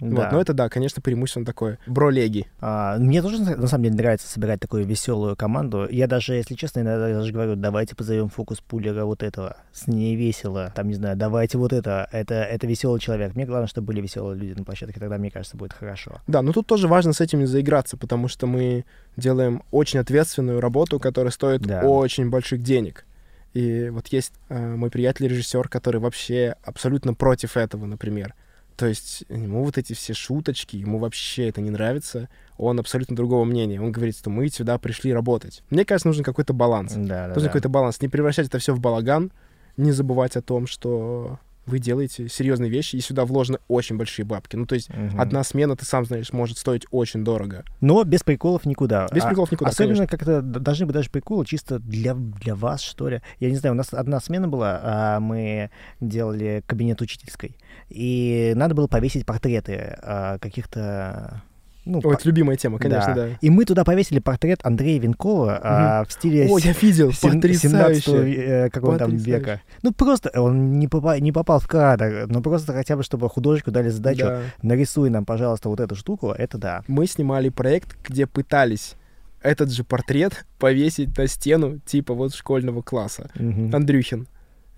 [0.00, 0.14] Вот.
[0.14, 0.30] Да.
[0.30, 1.78] Но это, да, конечно, преимущественно такое.
[1.86, 2.46] Бролеги.
[2.60, 5.88] А, мне тоже, на на самом деле, нравится собирать такую веселую команду.
[5.90, 9.56] Я даже, если честно, иногда даже говорю, давайте позовем фокус пулера вот этого.
[9.72, 10.72] С ней весело.
[10.74, 12.08] Там, не знаю, давайте вот это.
[12.12, 13.34] Это, это веселый человек.
[13.34, 15.00] Мне главное, чтобы были веселые люди на площадке.
[15.00, 16.20] Тогда, мне кажется, будет хорошо.
[16.26, 18.84] Да, но тут тоже важно с этим не заиграться, потому что мы
[19.16, 21.80] делаем очень ответственную работу, которая стоит Да.
[21.82, 23.06] очень больших денег.
[23.54, 28.34] И вот есть э, мой приятель-режиссер, который вообще абсолютно против этого, например.
[28.76, 32.28] То есть ему вот эти все шуточки, ему вообще это не нравится.
[32.58, 33.80] Он абсолютно другого мнения.
[33.80, 35.62] Он говорит, что мы сюда пришли работать.
[35.70, 36.92] Мне кажется, нужен какой-то баланс.
[36.94, 37.48] Да, да, Нужен да.
[37.48, 38.00] какой-то баланс.
[38.02, 39.32] Не превращать это все в балаган,
[39.78, 44.56] не забывать о том, что вы делаете серьезные вещи, и сюда вложены очень большие бабки.
[44.56, 45.20] Ну, то есть Мгм.
[45.20, 47.64] одна смена, ты сам знаешь, может стоить очень дорого.
[47.80, 49.08] Но без приколов никуда.
[49.12, 53.08] Без А- приколов никуда, Особенно как-то должны быть даже приколы чисто для, для вас, что
[53.08, 53.20] ли.
[53.40, 57.56] Я не знаю, у нас одна смена была, а мы делали кабинет учительской,
[57.88, 61.42] и надо было повесить портреты а, каких-то
[61.86, 63.28] Ну, Ой, по- это любимая тема, конечно, да.
[63.40, 68.02] И мы туда повесили портрет Андрея Венкова а, в стиле О, я видел, сем- 17
[68.04, 68.34] потрясающе.
[68.34, 69.62] э, какого там века.
[69.82, 73.70] Ну, просто он не, попа- не попал в кадр, но просто хотя бы, чтобы художнику
[73.70, 74.40] дали задачу, Да.
[74.62, 76.82] нарисуй нам, пожалуйста, вот эту штуку, это да.
[76.88, 78.94] Мы снимали проект, где пытались
[79.40, 83.30] этот же портрет повесить на стену, типа вот школьного класса.
[83.36, 83.74] Мгм.
[83.74, 84.26] Андрюхин.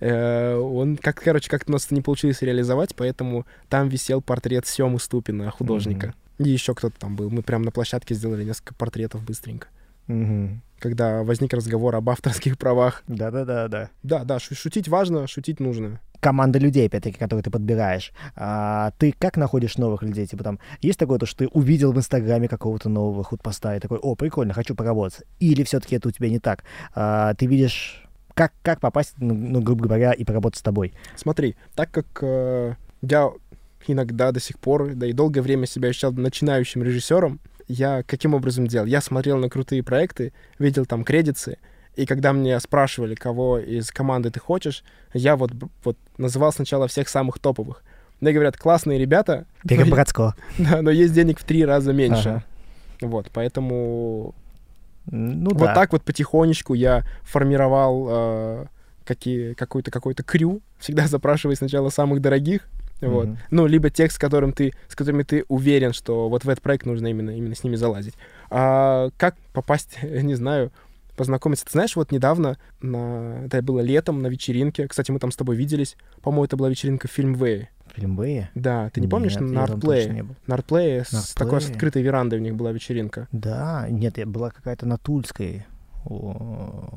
[0.01, 4.67] Э, Он, как, короче, как-то у нас это не получилось реализовать, поэтому там висел портрет
[4.67, 6.15] Семы Ступина, художника.
[6.39, 7.30] И еще кто-то там был.
[7.30, 9.68] Мы прям на площадке сделали несколько портретов быстренько.
[10.07, 10.62] Мгм.
[10.78, 13.03] Когда возник разговор об авторских правах.
[13.09, 13.91] Да-да-да-да.
[14.03, 16.01] Да, да, шу- шутить важно, шутить нужно.
[16.20, 18.12] команда людей, опять-таки, которые ты подбираешь.
[18.34, 20.26] А, ты как находишь новых людей?
[20.26, 23.99] Типа там, есть такое, то, что ты увидел в Инстаграме какого-то нового худпоста и такой,
[23.99, 25.22] о, прикольно, хочу поработать.
[25.41, 26.64] Или все-таки это у тебя не так?
[26.95, 30.93] А, ты видишь, как, как попасть, ну, ну, грубо говоря, и поработать с тобой?
[31.16, 33.30] Смотри, так как э, я
[33.87, 38.66] иногда до сих пор, да и долгое время себя ощущал начинающим режиссером, я каким образом
[38.66, 38.87] делал?
[38.87, 41.59] Я смотрел на крутые проекты, видел там кредиты,
[41.99, 45.51] и когда мне спрашивали, кого из команды ты хочешь, я вот,
[45.83, 47.83] вот называл сначала всех самых топовых.
[48.20, 50.37] Мне говорят, классные ребята, Бега но, Братского.
[50.59, 52.29] да, но есть денег в три раза меньше.
[52.29, 52.45] Ага.
[53.01, 54.35] Вот, поэтому
[55.07, 55.74] Ну вот да.
[55.74, 58.66] так вот потихонечку я формировал э,
[59.05, 62.68] какие, какой-то какой-то крю, всегда запрашивая сначала самых дорогих,
[63.01, 63.27] вот.
[63.27, 63.39] Мгм.
[63.51, 66.87] Ну, либо тех, с, которым ты, с которыми ты уверен, что вот в этот проект
[66.87, 68.15] нужно именно, именно с ними залазить.
[68.51, 70.73] А как попасть, не знаю,
[71.17, 71.65] познакомиться.
[71.65, 73.45] Ты знаешь, вот недавно, на...
[73.45, 77.09] это было летом, на вечеринке, кстати, мы там с тобой виделись, по-моему, это была вечеринка
[77.09, 77.71] в Фильмвее.
[77.95, 78.51] Фильм Бэя?
[78.55, 80.27] Да, ты не помнишь, Нет, на там точно Артплее?
[80.47, 83.27] На Артплее с На такой с открытой верандой у них была вечеринка.
[83.33, 85.67] Да, нет, я была какая-то на Тульской.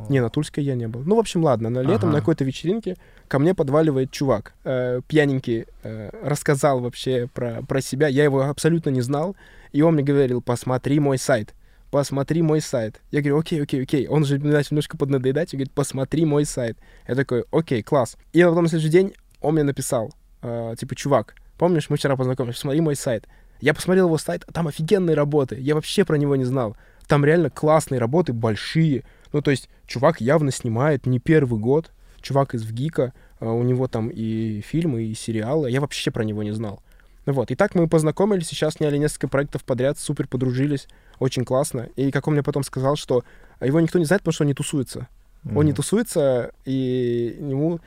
[0.10, 1.02] Не, на Тульской я не был.
[1.06, 2.14] Ну, в общем, ладно, на летом Ага.
[2.14, 2.96] на какой-то вечеринке
[3.28, 8.90] ко мне подваливает чувак, э, пьяненький, э, рассказал вообще про, про себя, я его абсолютно
[8.90, 9.36] не знал,
[9.72, 11.54] и он мне говорил, посмотри мой сайт,
[11.92, 13.02] посмотри мой сайт.
[13.12, 14.08] Я говорю, окей, окей, окей.
[14.08, 16.78] Он же начал немножко поднадоедать и говорит, посмотри мой сайт.
[17.08, 18.18] Я такой, окей, класс.
[18.34, 22.58] И потом на следующий день он мне написал, э, типа, чувак, помнишь, мы вчера познакомились,
[22.58, 23.28] смотри мой сайт.
[23.60, 26.76] Я посмотрел его сайт, там офигенные работы, я вообще про него не знал.
[27.12, 29.04] Там реально классные работы, большие.
[29.34, 31.92] Ну, то есть, чувак явно снимает не первый год.
[32.22, 35.70] Чувак из ВГИКа, а, у него там и фильмы, и сериалы.
[35.70, 36.82] Я вообще про него не знал.
[37.26, 37.52] Ну Вот.
[37.52, 40.88] И так мы познакомились, сейчас сняли несколько проектов подряд, супер подружились,
[41.20, 41.90] очень классно.
[41.98, 43.26] И как он мне потом сказал, что
[43.60, 45.10] его никто не знает, потому что он не тусуется.
[45.54, 47.82] Он не тусуется, и ему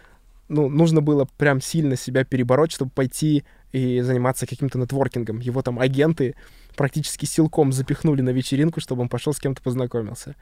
[0.54, 5.40] ну, нужно было прям сильно себя перебороть, чтобы пойти и заниматься каким-то нетворкингом.
[5.40, 6.34] Его там агенты
[6.76, 10.34] практически силком запихнули на вечеринку, чтобы он пошел с кем-то познакомился.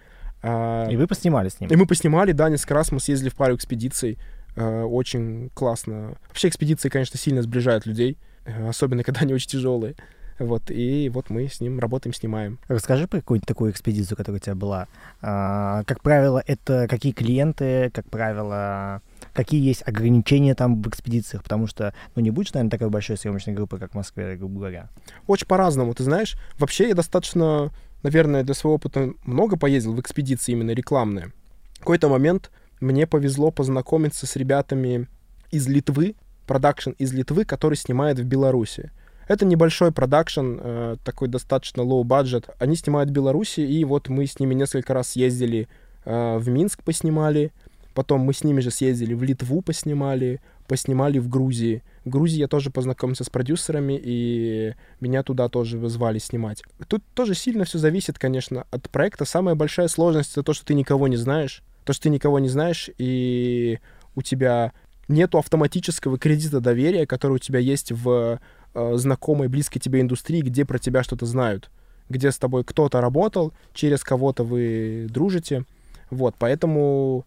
[0.42, 1.70] А, И вы поснимали с ним?
[1.70, 4.18] и мы поснимали, да, несколько раз мы съездили в пару экспедиций.
[4.56, 6.16] Э, Очень классно.
[6.28, 9.94] Вообще экспедиции, конечно, сильно сближают людей, э, особенно когда они очень тяжелые.
[10.39, 12.59] Вот, и вот мы с ним работаем, снимаем.
[12.68, 14.89] Расскажи про какую-нибудь такую экспедицию, которая у тебя была.
[15.20, 19.03] А, как правило, это какие клиенты, как правило,
[19.33, 23.55] какие есть ограничения там в экспедициях, потому что, ну, не будешь, наверное, такой большой съемочной
[23.55, 24.89] группы, как в Москве, грубо говоря.
[25.26, 26.37] Очень по-разному, ты знаешь.
[26.59, 27.70] Вообще я достаточно,
[28.03, 31.33] наверное, для своего опыта много поездил в экспедиции именно рекламные.
[31.74, 35.09] В какой-то момент мне повезло познакомиться с ребятами
[35.51, 36.16] из Литвы,
[36.47, 38.91] продакшн из Литвы, который снимает в Беларуси.
[39.29, 42.51] Это небольшой продакшн, э, такой достаточно low budget.
[42.59, 45.68] Они снимают в Беларуси, и вот мы с ними несколько раз ездили
[46.05, 47.53] э, в Минск, поснимали.
[47.95, 51.83] Потом мы с ними же съездили в Литву, поснимали, поснимали в Грузии.
[52.05, 56.62] В Грузии я тоже познакомился с продюсерами, и меня туда тоже вызвали снимать.
[56.89, 59.25] Тут тоже сильно все зависит, конечно, от проекта.
[59.25, 61.62] Самая большая сложность— это то, что ты никого не знаешь.
[61.85, 63.79] То, что ты никого не знаешь, и
[64.14, 64.73] у тебя
[65.09, 68.41] нету автоматического кредита доверия, который у тебя есть в
[68.75, 71.70] э, знакомой, близкой тебе индустрии, где про тебя что-то знают,
[72.09, 75.64] где с тобой кто-то работал, через кого-то вы дружите.
[76.11, 77.25] Вот, поэтому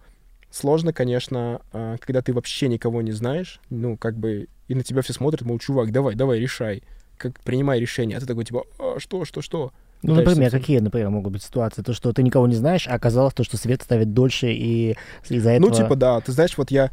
[0.52, 5.02] сложно, конечно, э, когда ты вообще никого не знаешь, ну, как бы, и на тебя
[5.02, 6.84] все смотрят, мол, чувак, давай, давай, решай,
[7.18, 9.72] как, принимай решение, а ты такой, типа, «А, что, что, что?
[10.02, 11.82] Ну, Пытаешься например, какие, например, могут быть ситуации?
[11.82, 14.96] То, что ты никого не знаешь, а оказалось то, что свет ставит дольше, и
[15.30, 15.70] из-за этого...
[15.70, 16.22] Ну, типа, да.
[16.22, 16.92] Ты знаешь, вот я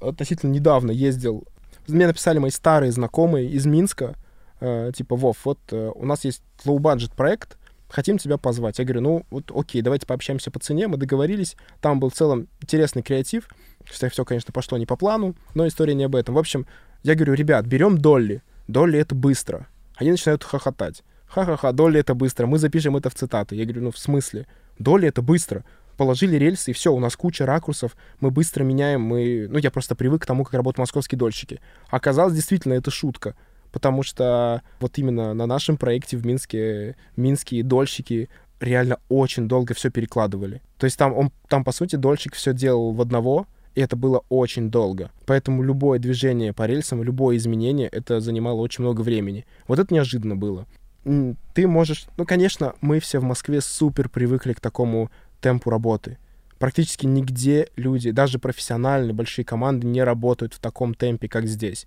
[0.00, 1.44] относительно недавно ездил.
[1.88, 4.14] Мне написали мои старые знакомые из Минска.
[4.60, 7.58] э, типа, Вов, вот э, у нас есть low-budget проект,
[7.88, 8.78] хотим тебя позвать.
[8.78, 10.88] Я говорю, ну, вот окей, давайте пообщаемся по цене.
[10.88, 11.56] Мы договорились.
[11.80, 13.48] Там был в целом интересный креатив.
[13.88, 16.34] Кстати, все, конечно, пошло не по плану, но история не об этом.
[16.34, 16.66] В общем,
[17.02, 18.42] я говорю, ребят, берем Долли.
[18.68, 19.66] Долли— это быстро.
[19.96, 21.02] Они начинают хохотать.
[21.26, 22.46] Ха-ха-ха, Долли— это быстро.
[22.46, 23.56] Мы запишем это в цитаты.
[23.56, 24.46] Я говорю, ну, в смысле?
[24.78, 25.64] Долли— это быстро
[25.96, 29.46] положили рельсы, и все, у нас куча ракурсов, мы быстро меняем, мы...
[29.48, 31.60] Ну, я просто привык к тому, как работают московские дольщики.
[31.90, 33.34] Оказалось, действительно, это шутка.
[33.72, 38.28] потому что вот именно на нашем проекте в Минске минские дольщики
[38.60, 40.62] реально очень долго все перекладывали.
[40.78, 44.22] То есть там, он, там по сути, дольщик все делал в одного, и это было
[44.28, 45.10] очень долго.
[45.26, 49.46] Поэтому любое движение по рельсам, любое изменение, это занимало очень много времени.
[49.66, 50.66] Вот это неожиданно было.
[51.02, 52.06] Ты можешь...
[52.16, 55.10] Ну, конечно, мы все в Москве супер привыкли к такому
[55.42, 56.16] темпу работы.
[56.58, 61.86] Практически нигде люди, даже профессиональные большие команды, не работают в таком темпе, как здесь.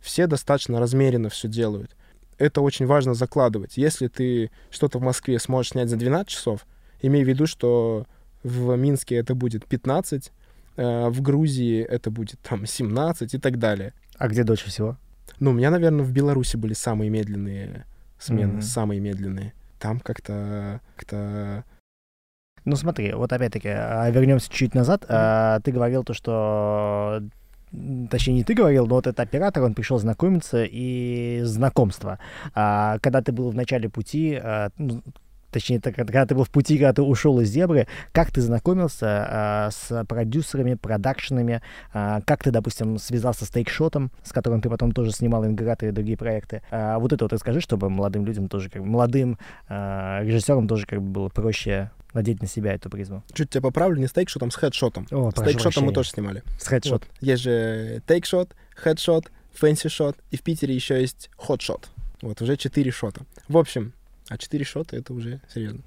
[0.00, 1.96] Все достаточно размеренно все делают.
[2.38, 3.76] Это очень важно закладывать.
[3.76, 6.66] Если ты что-то в Москве сможешь снять за 12 часов,
[7.00, 8.06] имей в виду, что
[8.42, 10.32] в Минске это будет 15,
[10.76, 13.94] э, в Грузии это будет там 17 и так далее.
[14.16, 14.96] А где дольше всего?
[15.38, 17.86] Ну, у меня, наверное, в Беларуси были самые медленные
[18.18, 18.62] смены, mm-hmm.
[18.62, 19.54] самые медленные.
[19.78, 21.64] Там как-то как-то
[22.64, 25.04] ну смотри, вот опять-таки, а, вернемся чуть назад.
[25.08, 25.62] Mm-hmm.
[25.62, 27.22] Ты говорил то, что
[28.10, 32.18] точнее, не ты говорил, но вот этот оператор, он пришел знакомиться и знакомство.
[32.54, 35.02] А, когда ты был в начале пути, а, ну,
[35.50, 39.06] точнее, это, когда ты был в пути, когда ты ушел из Зебры, как ты знакомился
[39.06, 44.92] а, с продюсерами, продакшенами, а, как ты, допустим, связался с Тейкшотом, с которым ты потом
[44.92, 46.62] тоже снимал «Ингратор» и другие проекты.
[46.70, 49.38] А, вот это вот расскажи, чтобы молодым людям тоже, как бы, молодым
[49.68, 53.22] а, режиссерам тоже как бы было проще надеть на себя эту призму.
[53.32, 55.06] Чуть тебя поправлю, не с Takeshot ом, а с Headshot ом.
[55.10, 56.42] О, с Takeshot ом мы тоже снимали.
[56.58, 57.04] С Headshot.
[57.04, 57.08] Вот.
[57.20, 61.88] Есть же Takeshot, Headshot, Fancy Shot, и в Питере еще есть Hotshot.
[62.22, 63.22] Вот, уже четыре шота.
[63.48, 63.92] В общем,
[64.30, 65.82] а четыре шота— это уже серьезно.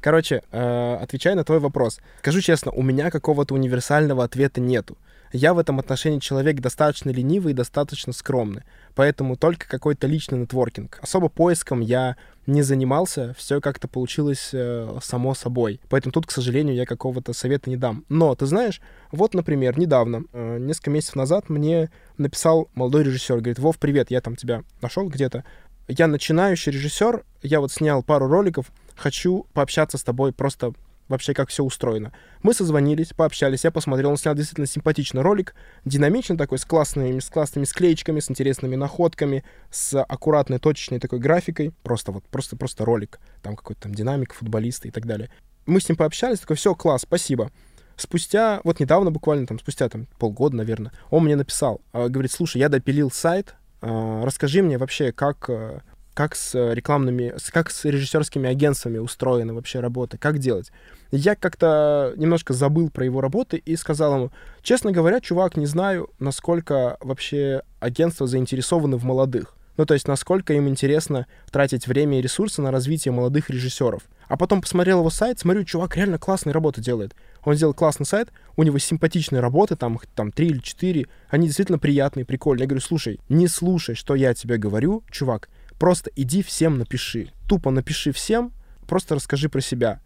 [0.00, 1.98] Короче, э, отвечая на твой вопрос.
[2.20, 4.96] Скажу честно, у меня какого-то универсального ответа нету.
[5.32, 8.62] Я в этом отношении человек достаточно ленивый и достаточно скромный.
[8.94, 10.98] Поэтому только какой-то личный нетворкинг.
[11.02, 12.16] Особо поиском я
[12.46, 15.80] не занимался, все как-то получилось э, само собой.
[15.88, 18.04] Поэтому тут, к сожалению, я какого-то совета не дам.
[18.08, 18.80] Но, ты знаешь,
[19.10, 24.20] вот, например, недавно, э, несколько месяцев назад мне написал молодой режиссер, говорит, Вов, привет, я
[24.20, 25.44] там тебя нашел где-то.
[25.88, 30.72] Я начинающий режиссер, я вот снял пару роликов, хочу пообщаться с тобой просто
[31.08, 32.12] вообще как все устроено.
[32.42, 37.30] Мы созвонились, пообщались, я посмотрел, он снял действительно симпатичный ролик, динамичный такой, с классными, с
[37.30, 41.72] классными склеечками, с интересными находками, с аккуратной, точечной такой графикой.
[41.82, 43.20] Просто вот, просто, просто ролик.
[43.42, 45.30] Там какой-то там динамик, футболисты и так далее.
[45.66, 47.50] Мы с ним пообщались, такой, все, класс, спасибо.
[47.96, 52.58] Спустя, вот недавно буквально, там, спустя там полгода, наверное, он мне написал, а, говорит, слушай,
[52.58, 55.80] я допилил сайт, расскажи мне вообще, как э,
[56.16, 60.72] как с рекламными, как с режиссерскими агентствами устроена вообще работа, как делать.
[61.10, 66.08] Я как-то немножко забыл про его работы и сказал ему, честно говоря, чувак, не знаю,
[66.18, 69.56] насколько вообще агентства заинтересованы в молодых.
[69.76, 74.02] Ну, то есть, насколько им интересно тратить время и ресурсы на развитие молодых режиссеров.
[74.28, 77.14] А потом посмотрел его сайт, смотрю, чувак реально классные работы делает.
[77.44, 81.78] Он сделал классный сайт, у него симпатичные работы, там, там три или четыре, они действительно
[81.78, 82.64] приятные, прикольные.
[82.64, 85.48] Я говорю, слушай, не слушай, что я тебе говорю, чувак,
[85.78, 87.32] Просто иди всем напиши.
[87.48, 88.52] Тупо напиши всем,
[88.86, 90.00] просто расскажи про себя.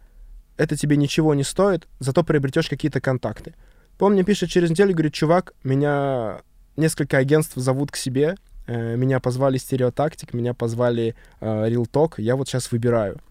[0.57, 3.55] Это тебе ничего не стоит, зато приобретешь какие-то контакты.
[3.99, 6.41] Он мне пишет через неделю, говорит, чувак, меня
[6.75, 8.35] несколько агентств зовут к себе,
[8.67, 13.21] э, меня позвали Стереотактик, меня позвали э, Real я вот сейчас выбираю.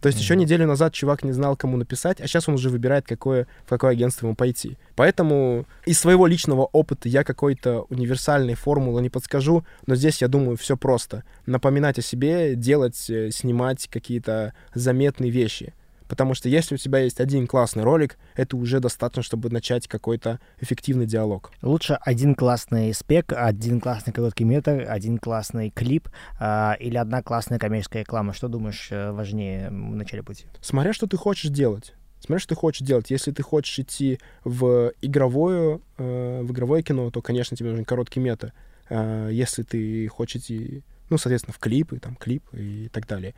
[0.00, 0.22] То есть mm-hmm.
[0.22, 3.68] еще неделю назад чувак не знал, кому написать, а сейчас он уже выбирает, какое, в
[3.68, 4.76] какое агентство ему пойти.
[4.94, 10.56] Поэтому из своего личного опыта я какой-то универсальной формулы не подскажу, но здесь, я думаю,
[10.56, 11.24] все просто.
[11.46, 15.74] Напоминать о себе, делать, э, снимать какие-то заметные вещи.
[16.08, 20.40] Потому что если у тебя есть один классный ролик, это уже достаточно, чтобы начать какой-то
[20.60, 21.52] эффективный диалог.
[21.62, 26.08] Лучше один классный спек, один классный короткий метр, один классный клип
[26.40, 28.32] э, или одна классная коммерческая реклама.
[28.32, 30.46] Что думаешь э, важнее в начале пути?
[30.60, 31.94] Смотря что ты хочешь делать.
[32.20, 33.10] Смотря что ты хочешь делать.
[33.10, 38.20] Если ты хочешь идти в игровое, э, в игровое кино, то, конечно, тебе нужен короткий
[38.20, 38.52] метр.
[38.88, 43.34] Э, если ты хочешь идти, ну, соответственно, в клипы, там, клип и так далее.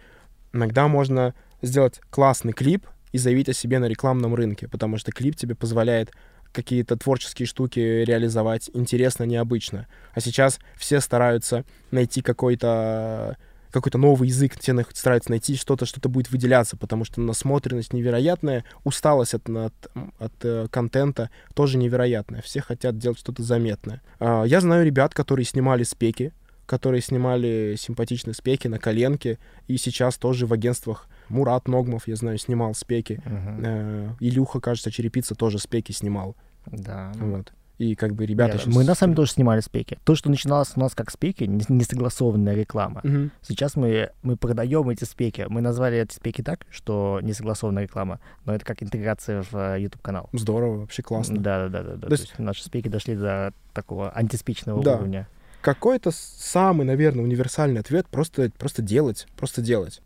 [0.52, 5.36] Иногда можно сделать классный клип и заявить о себе на рекламном рынке, потому что клип
[5.36, 6.12] тебе позволяет
[6.52, 9.86] какие-то творческие штуки реализовать интересно, необычно.
[10.14, 13.36] А сейчас все стараются найти какой-то
[13.70, 19.34] какой-то новый язык, все стараются найти что-то, что-то будет выделяться, потому что насмотренность невероятная, усталость
[19.34, 19.74] от, от,
[20.18, 22.42] от э, контента тоже невероятная.
[22.42, 24.02] Все хотят делать что-то заметное.
[24.18, 26.32] Э, я знаю ребят, которые снимали спеки,
[26.70, 32.38] которые снимали симпатичные спеки на коленке, и сейчас тоже в агентствах Мурат Ногмов, я знаю,
[32.38, 33.20] снимал спеки.
[33.24, 36.36] Э, Илюха, кажется, Черепица тоже спеки снимал.
[36.66, 37.10] Да.
[37.16, 37.52] Вот.
[37.78, 38.56] И как бы ребята...
[38.58, 39.98] Нет, мы на самом деле тоже снимали спеки.
[40.04, 43.00] То, что начиналось у нас как спеки, несогласованная реклама.
[43.02, 43.30] Uh-huh.
[43.42, 45.46] Сейчас мы, мы продаем эти спеки.
[45.48, 50.28] Мы назвали эти спеки так, что несогласованная реклама, но это как интеграция в э, YouTube-канал.
[50.32, 51.38] Здорово, вообще классно.
[51.38, 51.82] Да-да-да.
[51.82, 52.00] да.
[52.02, 54.94] То, То есть наши спеки дошли до такого антиспичного да.
[54.94, 55.26] уровня.
[55.62, 60.00] Какой-то самый, наверное, универсальный ответ— просто, просто делать, просто делать.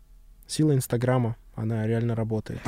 [0.47, 2.59] Сила Инстаграма, она реально работает.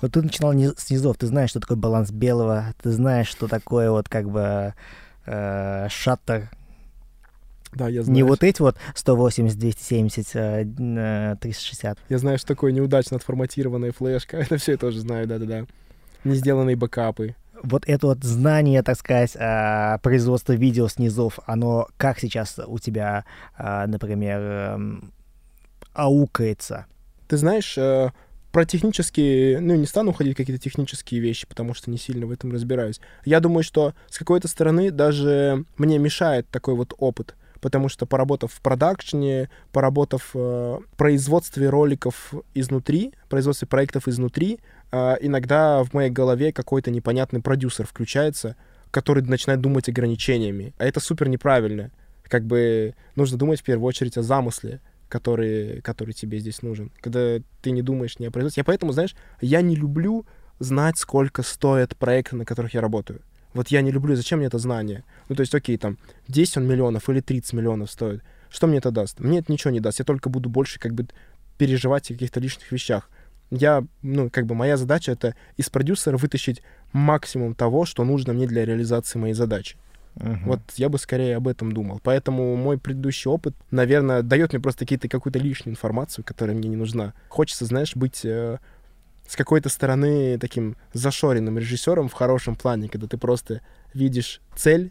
[0.00, 3.48] Но ты начинал не с низов, ты знаешь, что такое баланс белого, ты знаешь, что
[3.48, 4.74] такое вот как бы
[5.26, 6.48] э, шаттер.
[7.72, 8.14] Да, я знаю.
[8.14, 11.98] Не вот эти вот 180, 270, э, 360.
[12.08, 14.36] Я знаю, что такое неудачно отформатированная флешка.
[14.38, 15.66] Это все я тоже знаю, да-да-да.
[16.22, 17.34] Не сделанные бэкапы.
[17.66, 22.78] Вот это вот знание, так сказать, э, производства видео с низов, оно как сейчас у
[22.78, 23.24] тебя,
[23.58, 24.78] э, например, э,
[25.92, 26.86] аукается?
[27.26, 28.10] Ты знаешь, э,
[28.52, 32.52] про технические, ну, не стану уходить какие-то технические вещи, потому что не сильно в этом
[32.52, 33.00] разбираюсь.
[33.24, 38.52] Я думаю, что с какой-то стороны даже мне мешает такой вот опыт, потому что поработав
[38.52, 46.10] в продакшне, поработав э, в производстве роликов изнутри, производстве проектов изнутри, э, иногда в моей
[46.10, 48.56] голове какой-то непонятный продюсер включается,
[48.90, 50.74] который начинает думать ограничениями.
[50.78, 51.90] А это супер неправильно.
[52.22, 56.90] Как бы нужно думать в первую очередь о замысле который, который тебе здесь нужен.
[57.00, 58.62] Когда ты не думаешь не о производстве.
[58.62, 60.26] Я поэтому, знаешь, я не люблю
[60.58, 63.20] знать, сколько стоят проекты, на которых я работаю.
[63.54, 65.04] Вот я не люблю, зачем мне это знание?
[65.28, 68.22] Ну, то есть, окей, там, 10 он миллионов или 30 миллионов стоит.
[68.50, 69.20] Что мне это даст?
[69.20, 69.98] Мне это ничего не даст.
[69.98, 71.06] Я только буду больше как бы
[71.56, 73.08] переживать о каких-то лишних вещах.
[73.50, 78.46] Я, ну, как бы моя задача— это из продюсера вытащить максимум того, что нужно мне
[78.46, 79.76] для реализации моей задачи.
[80.16, 80.38] Uh-huh.
[80.46, 82.00] Вот я бы скорее об этом думал.
[82.02, 86.76] Поэтому мой предыдущий опыт, наверное, дает мне просто какие-то, какую-то лишнюю информацию, которая мне не
[86.76, 87.12] нужна.
[87.28, 88.58] Хочется, знаешь, быть э,
[89.28, 93.60] с какой-то стороны таким зашоренным режиссером в хорошем плане, когда ты просто
[93.92, 94.90] видишь цель,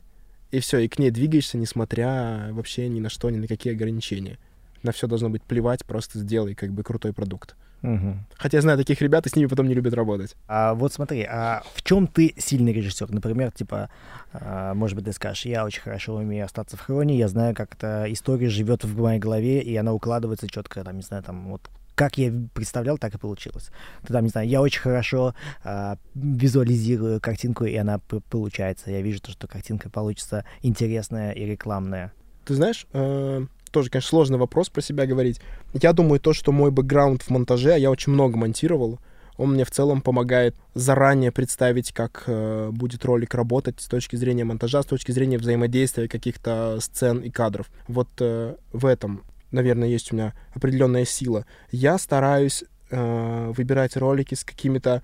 [0.52, 4.38] и все, и к ней двигаешься, несмотря вообще ни на что, ни на какие ограничения.
[4.84, 7.56] На все должно быть плевать, просто сделай как бы крутой продукт.
[7.84, 8.16] Угу.
[8.38, 10.36] Хотя я знаю таких ребят, и с ними потом не любят работать.
[10.48, 13.12] А вот смотри, а в чем ты сильный режиссер?
[13.12, 13.90] Например, типа,
[14.34, 17.74] а, может быть, ты скажешь, я очень хорошо умею остаться в хроне, я знаю, как
[17.76, 21.70] эта история живет в моей голове, и она укладывается четко, там, не знаю, там, вот
[21.96, 23.72] как я представлял, так и получилось.
[24.06, 28.92] Ты там, не знаю, я очень хорошо э, визуализирую картинку, и она получается.
[28.92, 32.12] Я вижу то, что картинка получится интересная и рекламная.
[32.44, 33.46] Ты знаешь, э,
[33.76, 35.42] тоже, конечно, сложный вопрос про себя говорить.
[35.74, 39.00] Я думаю, то, что мой бэкграунд в монтаже, а я очень много монтировал,
[39.36, 44.46] он мне в целом помогает заранее представить, как э, будет ролик работать с точки зрения
[44.46, 47.70] монтажа, с точки зрения взаимодействия каких-то сцен и кадров.
[47.90, 51.46] Вот э, в этом, наверное, есть у меня определенная сила.
[51.70, 55.04] Я стараюсь э, выбирать ролики с какими-то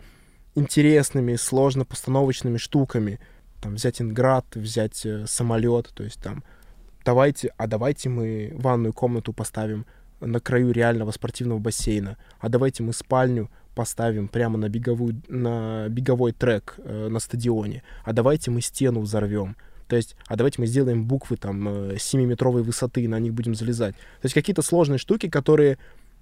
[0.56, 3.20] интересными, сложно постановочными штуками.
[3.62, 6.46] Там взять инград, взять э, самолет, то есть там
[7.04, 9.86] давайте, а давайте мы ванную комнату поставим
[10.20, 16.32] на краю реального спортивного бассейна, а давайте мы спальню поставим прямо на, беговую, на беговой
[16.34, 19.56] трек э, на стадионе, а давайте мы стену взорвем.
[19.88, 23.96] То есть, а давайте мы сделаем буквы там 7-метровой э, высоты, на них будем залезать.
[23.96, 25.78] То есть какие-то сложные штуки, которые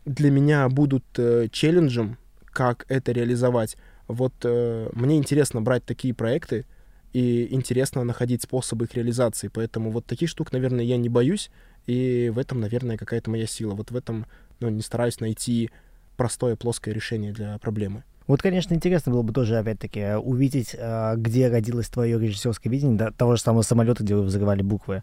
[0.06, 3.78] для меня будут э, челленджем, как это реализовать.
[4.08, 6.66] Вот э, мне интересно брать такие проекты,
[7.14, 9.48] и интересно находить способы их реализации.
[9.48, 11.50] Поэтому вот таких штук, наверное, я не боюсь,
[11.88, 13.74] и в этом, наверное, какая-то моя сила.
[13.74, 14.26] Вот в этом,
[14.60, 15.70] ну, не стараюсь найти
[16.18, 18.04] простое плоское решение для проблемы.
[18.28, 23.36] Вот, конечно, интересно было бы тоже, опять-таки, увидеть, а, где родилось твое режиссерское видение, того
[23.36, 25.02] же самого самолета, где вы взрывали буквы.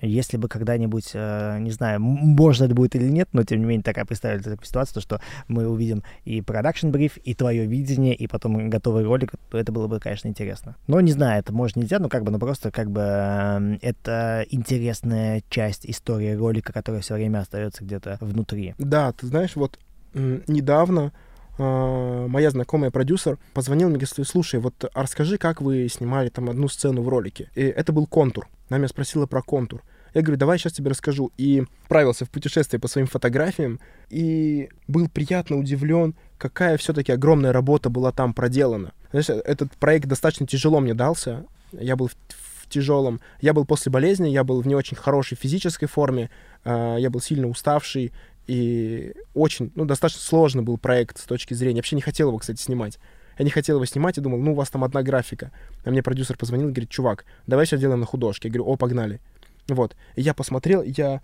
[0.00, 3.82] Если бы когда-нибудь, э, не знаю, можно это будет или нет, но тем не менее
[3.82, 8.26] такая представили такая ситуация, то, что мы увидим и продакшн бриф, и твое видение, и
[8.26, 10.76] потом готовый ролик, то это было бы, конечно, интересно.
[10.86, 14.46] Но не знаю, это может нельзя, но как бы, ну просто как бы э, это
[14.50, 18.74] интересная часть истории ролика, которая все время остается где-то внутри.
[18.78, 19.78] Да, ты знаешь, вот
[20.14, 21.12] недавно
[21.58, 26.68] моя знакомая продюсер позвонил мне говорит, слушай, вот а расскажи, как вы снимали там одну
[26.68, 27.50] сцену в ролике.
[27.54, 28.48] И это был контур.
[28.68, 29.82] Она меня спросила про контур.
[30.14, 31.32] Я говорю, давай сейчас тебе расскажу.
[31.36, 33.80] И отправился в путешествие по своим фотографиям
[34.10, 38.92] и был приятно удивлен, какая все-таки огромная работа была там проделана.
[39.10, 41.44] Знаешь, этот проект достаточно тяжело мне дался.
[41.72, 43.20] Я был в, в тяжелом.
[43.40, 46.30] Я был после болезни, я был в не очень хорошей физической форме,
[46.64, 48.12] э, я был сильно уставший.
[48.48, 51.80] И очень, ну, достаточно сложный был проект с точки зрения...
[51.80, 52.98] Вообще не хотел его, кстати, снимать.
[53.38, 55.52] Я не хотел его снимать и думал, ну, у вас там одна графика.
[55.84, 58.48] А мне продюсер позвонил и говорит, чувак, давай сейчас делаем на художке.
[58.48, 59.20] Я говорю, о, погнали.
[59.68, 59.96] Вот.
[60.16, 61.20] И я посмотрел, я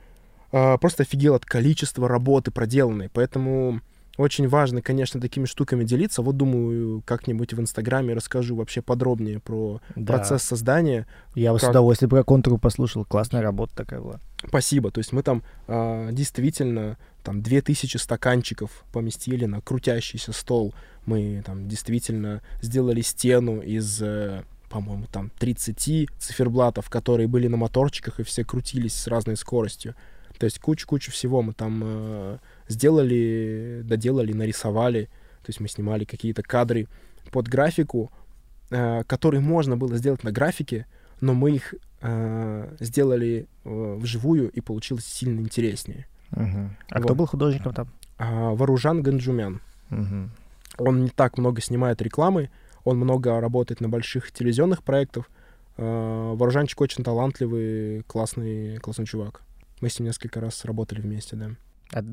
[0.53, 3.09] э, просто офигел от количества работы проделанной.
[3.09, 3.81] Поэтому
[4.16, 6.22] очень важно, конечно, такими штуками делиться.
[6.22, 10.14] Вот думаю, как-нибудь в Инстаграме расскажу вообще подробнее про да.
[10.14, 11.06] процесс создания.
[11.34, 11.60] Я как...
[11.60, 13.04] с удовольствием про контуру послушал.
[13.04, 14.20] Классная работа такая была.
[14.46, 14.90] Спасибо.
[14.90, 20.74] То есть мы там э, действительно там 2000 стаканчиков поместили на крутящийся стол.
[21.06, 28.18] Мы там действительно сделали стену из э, по-моему, там 30 циферблатов, которые были на моторчиках,
[28.18, 29.94] и все крутились с разной скоростью.
[30.39, 35.05] То есть кучу-кучу всего мы там э, сделали, доделали, нарисовали.
[35.43, 36.89] То есть мы снимали какие-то кадры
[37.30, 38.11] под графику,
[38.70, 40.87] э, которые можно было сделать на графике,
[41.20, 46.07] но мы их э, сделали э, вживую, и получилось сильно интереснее.
[46.30, 46.76] Мгм.
[46.91, 47.05] А Вот.
[47.05, 47.89] кто был художником там?
[48.18, 49.61] А, Варужан Ганджумян.
[49.91, 50.30] Мгм.
[50.78, 52.51] Он не так много снимает рекламы,
[52.85, 55.30] он много работает на больших телевизионных проектах.
[55.76, 59.43] Э, Вооружанчик очень талантливый, классный, классный чувак.
[59.81, 61.51] Мы с ним несколько раз работали вместе, да.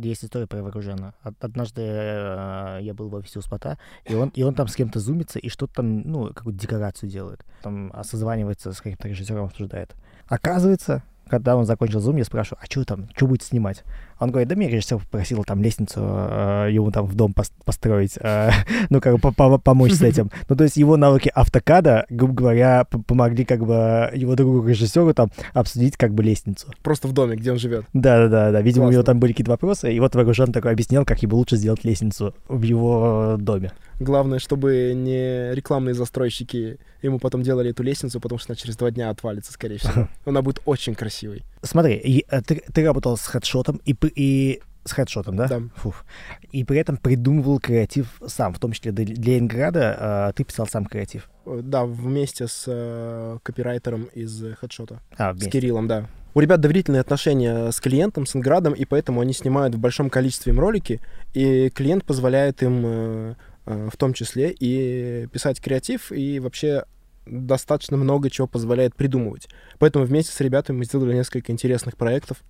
[0.04, 1.14] Есть история про Вооружена.
[1.24, 4.76] Од- Однажды э, я был в офисе у Спота, и он, и он там с
[4.76, 7.44] кем-то зумится и что-то там, ну, какую-то декорацию делает.
[7.64, 9.96] Там созванивается с каким-то режиссером, обсуждает.
[10.28, 13.84] Оказывается, когда он закончил зум, я спрашиваю, а что там, что будет снимать?
[14.22, 18.20] Он говорит, да мне режиссер попросил там лестницу э, ему там в дом пос- построить,
[18.22, 18.52] э,
[18.92, 20.30] ну, как бы по- по- помочь с этим.
[20.48, 25.32] Ну, то есть его навыки автокада, грубо говоря, помогли как бы его другу режиссеру там
[25.54, 26.68] обсудить как бы лестницу.
[26.84, 27.86] Просто в доме, где он живет.
[27.94, 28.62] Да, да, да, да.
[28.62, 29.14] Видимо, у него Классно.
[29.14, 32.62] там были какие-то вопросы, и вот Вооружен такой объяснял, как ему лучше сделать лестницу в
[32.62, 33.72] его доме.
[34.00, 38.92] Главное, чтобы не рекламные застройщики ему потом делали эту лестницу, потому что она через два
[38.92, 40.08] дня отвалится, скорее всего.
[40.26, 41.44] Она будет очень красивой.
[41.62, 45.48] Смотри, э, ты, ты работал с хедшотом и, и с хедшотом, да?
[45.48, 45.62] Да.
[45.76, 46.06] Фух.
[46.52, 50.68] И при этом придумывал креатив сам, в том числе для, для Ленинграда э, ты писал
[50.68, 51.30] сам креатив.
[51.46, 55.02] Э, Да, вместе с э, копирайтером из хедшота.
[55.18, 55.52] А, С вместе.
[55.52, 56.08] Кириллом, да.
[56.34, 60.54] У ребят доверительные отношения с клиентом, с Инградом, и поэтому они снимают в большом количестве
[60.54, 61.02] им ролики,
[61.34, 63.36] и клиент позволяет им э,
[63.66, 66.86] э, в том числе и писать креатив, и вообще
[67.26, 69.48] достаточно много чего позволяет придумывать.
[69.80, 72.44] Поэтому вместе с ребятами мы сделали несколько интересных проектов.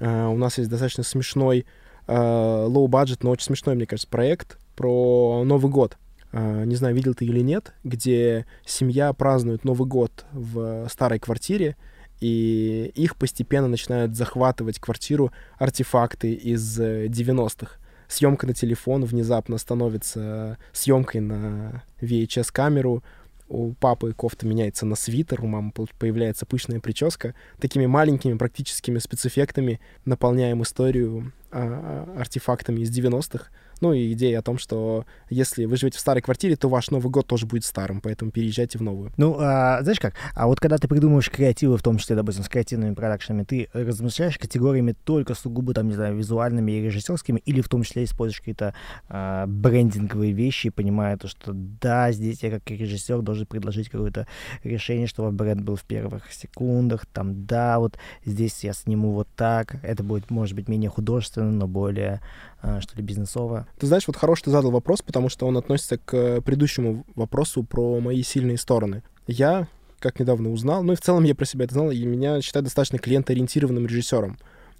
[0.00, 1.66] Э, У нас есть достаточно смешной,
[2.06, 5.96] э, low-budget, но очень смешной, мне кажется, проект про Новый год.
[6.32, 11.76] Э, Не знаю, видел ты или нет, где семья празднует Новый год в старой квартире,
[12.20, 17.78] и их постепенно начинают захватывать квартиру артефакты из э, 90-х.
[18.08, 23.02] Съемка на телефон внезапно становится съемкой на VHS-камеру.
[23.48, 27.34] У папы кофта меняется на свитер, у мамы появляется пышная прическа.
[27.60, 33.50] Такими маленькими практическими спецэффектами наполняем историю а, а, артефактами из 90-х.
[33.84, 37.10] Ну и идея о том, что если вы живете в старой квартире, то ваш Новый
[37.10, 39.12] год тоже будет старым, поэтому переезжайте в новую.
[39.18, 42.48] Ну, а, знаешь как, а вот когда ты придумываешь креативы, в том числе, допустим, с
[42.48, 47.68] креативными продакшенами, ты размышляешь категориями только сугубо, там, не знаю, визуальными и режиссерскими, или в
[47.68, 48.72] том числе используешь какие-то
[49.10, 54.26] а, брендинговые вещи, понимая то, что да, здесь я как режиссер должен предложить какое-то
[54.62, 59.76] решение, чтобы бренд был в первых секундах, там, да, вот здесь я сниму вот так,
[59.82, 62.22] это будет, может быть, менее художественно, но более,
[62.80, 63.66] что ли, бизнесово.
[63.78, 67.62] Ты знаешь, вот хороший ты задал вопрос, потому что он относится к э, предыдущему вопросу
[67.62, 69.02] про мои сильные стороны.
[69.26, 72.40] Я, как недавно узнал, ну и в целом я про себя это знал, и меня
[72.40, 74.38] считают достаточно клиентоориентированным режиссером.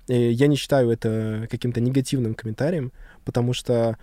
[0.08, 2.92] И я не считаю это каким-то негативным комментарием,
[3.24, 3.98] потому что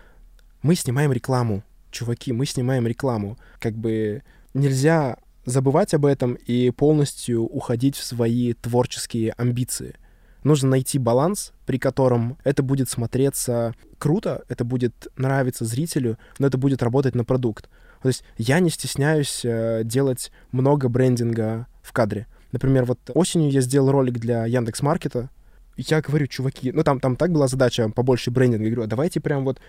[0.63, 3.37] мы снимаем рекламу, чуваки, мы снимаем рекламу.
[3.59, 4.23] Как бы
[4.53, 9.95] нельзя забывать об этом и полностью уходить в свои творческие амбиции.
[10.43, 16.57] Нужно найти баланс, при котором это будет смотреться круто, это будет нравиться зрителю, но это
[16.57, 17.69] будет работать на продукт.
[18.01, 22.27] То есть я не стесняюсь э, делать много брендинга в кадре.
[22.51, 25.29] Например, вот осенью я сделал ролик для Яндекс Маркета.
[25.77, 28.65] Я говорю, чуваки, ну там, там так была задача побольше брендинга.
[28.65, 29.59] Я говорю, «А давайте прям вот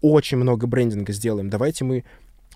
[0.00, 1.50] очень много брендинга сделаем.
[1.50, 2.04] Давайте мы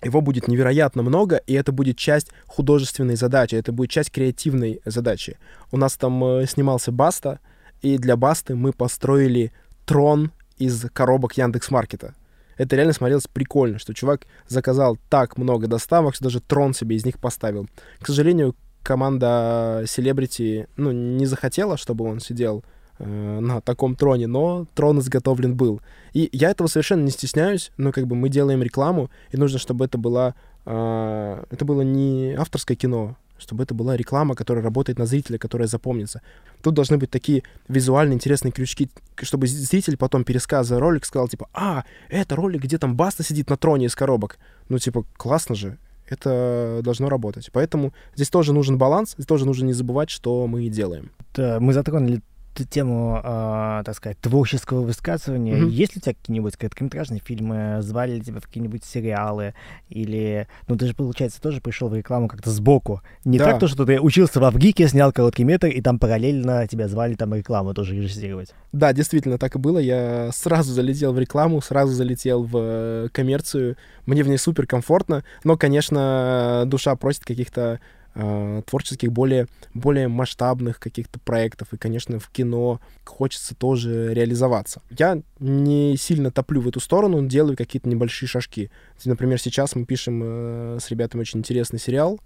[0.03, 5.37] его будет невероятно много, и это будет часть художественной задачи, это будет часть креативной задачи.
[5.71, 7.39] У нас там э, снимался Баста,
[7.81, 9.51] и для Басты мы построили
[9.85, 12.13] трон из коробок Яндекс Маркета.
[12.57, 17.05] Это реально смотрелось прикольно, что чувак заказал так много доставок, что даже трон себе из
[17.05, 17.67] них поставил.
[17.99, 22.63] К сожалению, команда Celebrity ну, не захотела, чтобы он сидел
[22.99, 25.81] э, на таком троне, но трон изготовлен был.
[26.13, 29.85] И я этого совершенно не стесняюсь, но как бы мы делаем рекламу, и нужно, чтобы
[29.85, 30.35] это была
[30.65, 35.67] э, это было не авторское кино, чтобы это была реклама, которая работает на зрителя, которая
[35.67, 36.21] запомнится.
[36.61, 38.89] Тут должны быть такие визуально интересные крючки,
[39.21, 43.57] чтобы зритель потом, пересказывая ролик, сказал, типа, а, это ролик, где там Баста сидит на
[43.57, 44.37] троне из коробок.
[44.69, 45.77] Ну, типа, классно же,
[46.07, 47.49] это должно работать.
[47.51, 51.11] Поэтому здесь тоже нужен баланс, здесь тоже нужно не забывать, что мы делаем.
[51.33, 52.21] Т- Мы затронули
[52.53, 55.67] тему, э, так сказать, творческого высказывания, Мгм.
[55.69, 59.53] есть ли у тебя какие-нибудь короткометражные фильмы, звали ли тебя в какие-нибудь сериалы,
[59.89, 63.01] или, ну, ты же, получается, тоже пришел в рекламу как-то сбоку.
[63.25, 63.45] Не Да.
[63.45, 67.15] так то, что ты учился в Авгике, снял короткий метр, и там параллельно тебя звали
[67.15, 68.53] там рекламу тоже режиссировать.
[68.71, 69.79] Да, действительно, так и было.
[69.79, 73.77] Я сразу залетел в рекламу, сразу залетел в э, коммерцию.
[74.05, 77.79] Мне в ней супер комфортно, но, конечно, душа просит каких-то
[78.15, 81.73] э, творческих, более, более масштабных каких-то проектов.
[81.73, 84.81] И, конечно, в кино хочется тоже реализоваться.
[84.97, 88.69] Я не сильно топлю в эту сторону, делаю какие-то небольшие шажки.
[89.05, 92.19] Например, сейчас мы пишем э, с ребятами очень интересный сериал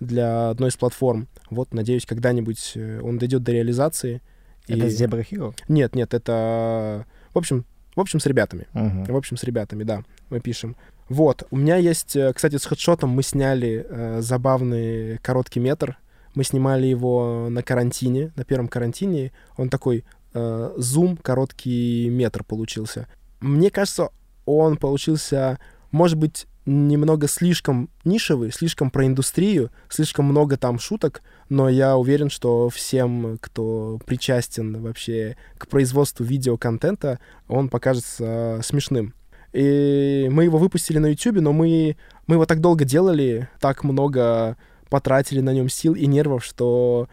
[0.00, 1.28] для одной из платформ.
[1.50, 4.20] Вот, надеюсь, когда-нибудь э, он дойдет до реализации.
[4.68, 5.54] Это И- Зебра Хиро?
[5.68, 7.06] нет, нет, это...
[7.34, 7.64] В общем,
[7.94, 8.66] в общем, с ребятами.
[8.72, 9.04] Мгм.
[9.04, 10.76] В общем, с ребятами, да, мы пишем.
[11.12, 15.98] Вот, у меня есть, э, кстати, с хедшотом мы сняли э, забавный короткий метр.
[16.34, 19.30] Мы снимали его на карантине, на первом карантине.
[19.58, 23.08] Он такой э, зум, короткий метр получился.
[23.40, 24.08] Мне кажется,
[24.46, 25.58] он получился,
[25.90, 31.20] может быть, немного слишком нишевый, слишком про индустрию, слишком много там шуток,
[31.50, 37.18] но я уверен, что всем, кто причастен вообще к производству видеоконтента,
[37.48, 39.12] он покажется смешным.
[39.52, 41.96] И мы его выпустили на YouTube, но мы,
[42.26, 44.56] мы его так долго делали, так много
[44.88, 47.08] потратили на нем сил и нервов, что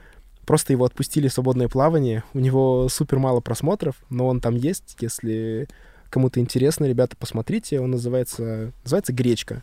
[0.45, 2.23] просто его отпустили в свободное плавание.
[2.33, 4.97] У него супер мало просмотров, но он там есть.
[4.99, 5.67] Если
[6.09, 7.79] кому-то интересно, ребята, посмотрите.
[7.79, 9.61] Он называется, называется «Гречка».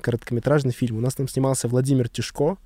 [0.00, 0.98] Короткометражный фильм.
[0.98, 2.56] У нас там снимался Владимир Тишко.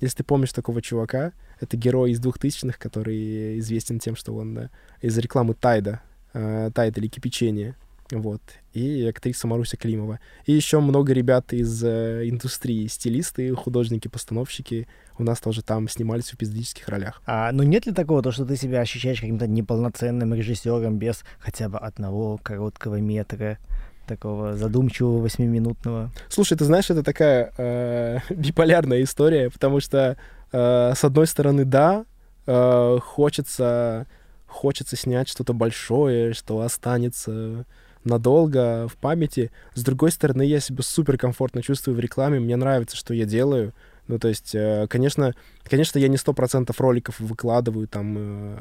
[0.00, 4.70] Если ты помнишь такого чувака, это герой из двухтысячных, который известен тем, что он да,
[5.02, 6.00] из рекламы Тайда,
[6.32, 7.76] э, Тайд или кипячение.
[8.10, 8.40] Вот.
[8.72, 10.18] И актриса Маруся Климова.
[10.46, 14.88] И еще много ребят из э, индустрии, стилисты, художники, постановщики.
[15.18, 17.22] У нас тоже там снимались в эпизодических ролях.
[17.26, 21.68] А, ну нет ли такого, то, что ты себя ощущаешь каким-то неполноценным режиссером без хотя
[21.68, 23.58] бы одного короткого метра,
[24.06, 26.10] такого задумчивого восьмиминутного?
[26.28, 30.16] Слушай, ты знаешь, это такая э, биполярная история, потому что
[30.50, 32.04] э, с одной стороны, да,
[32.46, 34.06] э, хочется,
[34.46, 37.66] хочется снять что-то большое, что останется
[38.08, 39.50] надолго в памяти.
[39.74, 43.72] С другой стороны, я себя супер комфортно чувствую в рекламе, мне нравится, что я делаю.
[44.08, 48.56] Ну, то есть, э, конечно, конечно, я не сто процентов роликов выкладываю там э,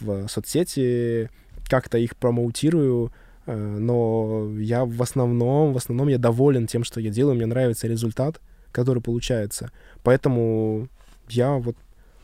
[0.00, 1.30] в соцсети,
[1.68, 3.12] как-то их промоутирую,
[3.46, 7.86] э, но я в основном, в основном я доволен тем, что я делаю, мне нравится
[7.86, 8.40] результат,
[8.72, 9.70] который получается.
[10.02, 10.88] Поэтому
[11.28, 11.76] я вот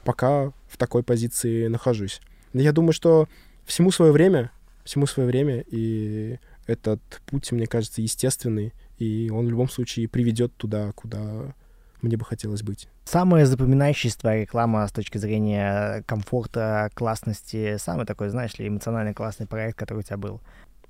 [0.05, 2.21] пока в такой позиции нахожусь.
[2.53, 3.29] Я думаю, что
[3.65, 4.51] всему свое время,
[4.85, 10.55] всему свое время, и этот путь, мне кажется, естественный, и он в любом случае приведет
[10.57, 11.55] туда, куда
[12.03, 12.89] мне бы хотелось быть.
[13.05, 19.47] Самая запоминающаяся твоя реклама с точки зрения комфорта, классности, самый такой, знаешь ли, эмоционально классный
[19.47, 20.41] проект, который у тебя был?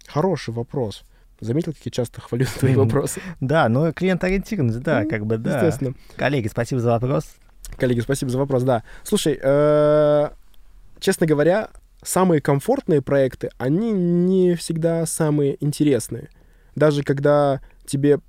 [0.06, 1.04] Хороший вопрос.
[1.40, 3.20] Заметил, как я часто хвалю твои вопросы?
[3.40, 5.56] Да, ну клиент-ориентированность, да, Ну, как бы, да.
[5.56, 5.94] Естественно.
[6.16, 7.34] Коллеги, спасибо за вопрос.
[7.76, 8.82] Коллеги, спасибо за вопрос, да.
[9.02, 10.30] Слушай, э,
[10.98, 11.70] честно говоря,
[12.02, 16.28] самые комфортные проекты, они не всегда самые интересные.
[16.74, 18.20] Даже когда тебе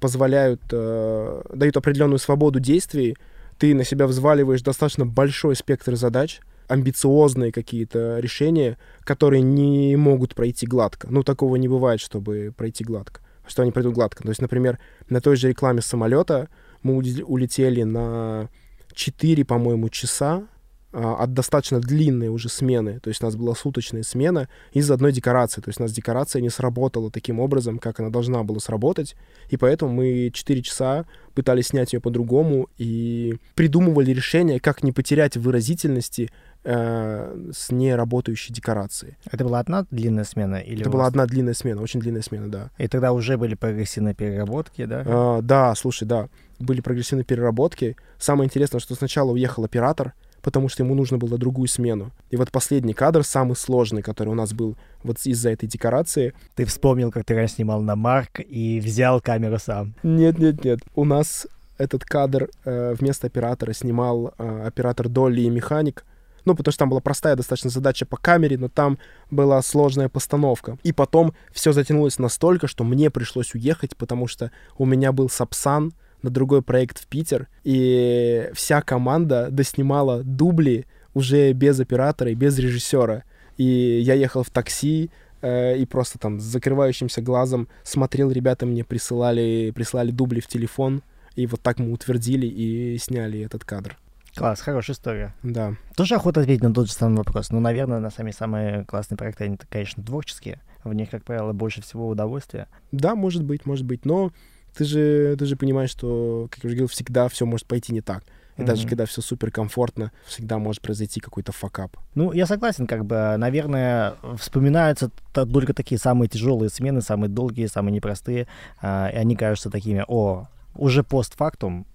[0.00, 3.16] позволяют, э, дают определенную свободу действий,
[3.58, 10.66] ты на себя взваливаешь достаточно большой спектр задач, амбициозные какие-то решения, которые не могут пройти
[10.66, 11.08] гладко.
[11.10, 13.20] Ну, такого не бывает, чтобы пройти гладко.
[13.46, 14.22] Что они пройдут гладко.
[14.22, 16.48] То есть, например, на той же рекламе самолета
[16.82, 18.48] мы улетели на
[18.94, 20.46] 4, по-моему, часа
[20.92, 23.00] от достаточно длинной уже смены.
[23.00, 25.60] То есть у нас была суточная смена из одной декорации.
[25.60, 29.16] То есть у нас декорация не сработала таким образом, как она должна была сработать.
[29.48, 31.04] И поэтому мы 4 часа
[31.34, 36.30] пытались снять ее по-другому и придумывали решение, как не потерять выразительности
[36.64, 39.16] э, с неработающей декорацией.
[39.30, 40.56] Это была одна длинная смена?
[40.56, 42.70] Или Это была вас- одна длинная смена, очень длинная смена, да.
[42.78, 45.02] И тогда уже были прогрессивные переработки, да?
[45.06, 46.28] А, да, слушай, да,
[46.60, 47.96] были прогрессивные переработки.
[48.18, 50.12] Самое интересное, что сначала уехал оператор,
[50.42, 52.10] потому что ему нужно было другую смену.
[52.30, 56.34] И вот последний кадр, самый сложный, который у нас был вот из-за этой декорации.
[56.54, 59.94] Ты вспомнил, как ты раньше снимал на Марк и взял камеру сам.
[60.02, 60.80] Нет, нет, нет.
[60.94, 61.46] У нас
[61.78, 66.04] этот кадр э, вместо оператора снимал э, оператор Долли и механик.
[66.44, 68.98] Ну, потому что там была простая достаточно задача по камере, но там
[69.30, 70.76] была сложная постановка.
[70.82, 75.92] И потом все затянулось настолько, что мне пришлось уехать, потому что у меня был Сапсан
[76.22, 82.58] на другой проект в Питер, и вся команда доснимала дубли уже без оператора и без
[82.58, 83.24] режиссера.
[83.56, 85.10] И я ехал в такси,
[85.42, 91.02] э, и просто там с закрывающимся глазом смотрел, ребята мне присылали, присылали дубли в телефон,
[91.36, 93.96] и вот так мы утвердили и сняли этот кадр.
[94.34, 95.34] Класс, хорошая история.
[95.42, 95.74] Да.
[95.94, 97.50] Тоже охота ответить на тот же самый вопрос.
[97.50, 100.60] Ну, наверное, на сами самые классные проекты, они, конечно, творческие.
[100.84, 102.66] В них, как правило, больше всего удовольствия.
[102.92, 104.06] Да, может быть, может быть.
[104.06, 104.32] Но
[104.76, 108.00] ты же, ты же понимаешь, что, как я уже говорил, всегда все может пойти не
[108.00, 108.24] так.
[108.58, 108.90] И даже Мгм.
[108.90, 111.96] когда все супер комфортно, всегда может произойти какой-то факап.
[112.14, 117.92] Ну, я согласен, как бы, наверное, вспоминаются только такие самые тяжелые смены, самые долгие, самые
[117.94, 118.46] непростые,
[118.82, 121.86] а, и они кажутся такими, о, уже постфактум,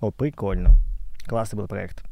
[0.00, 0.76] о, прикольно,
[1.26, 2.02] классный был проект.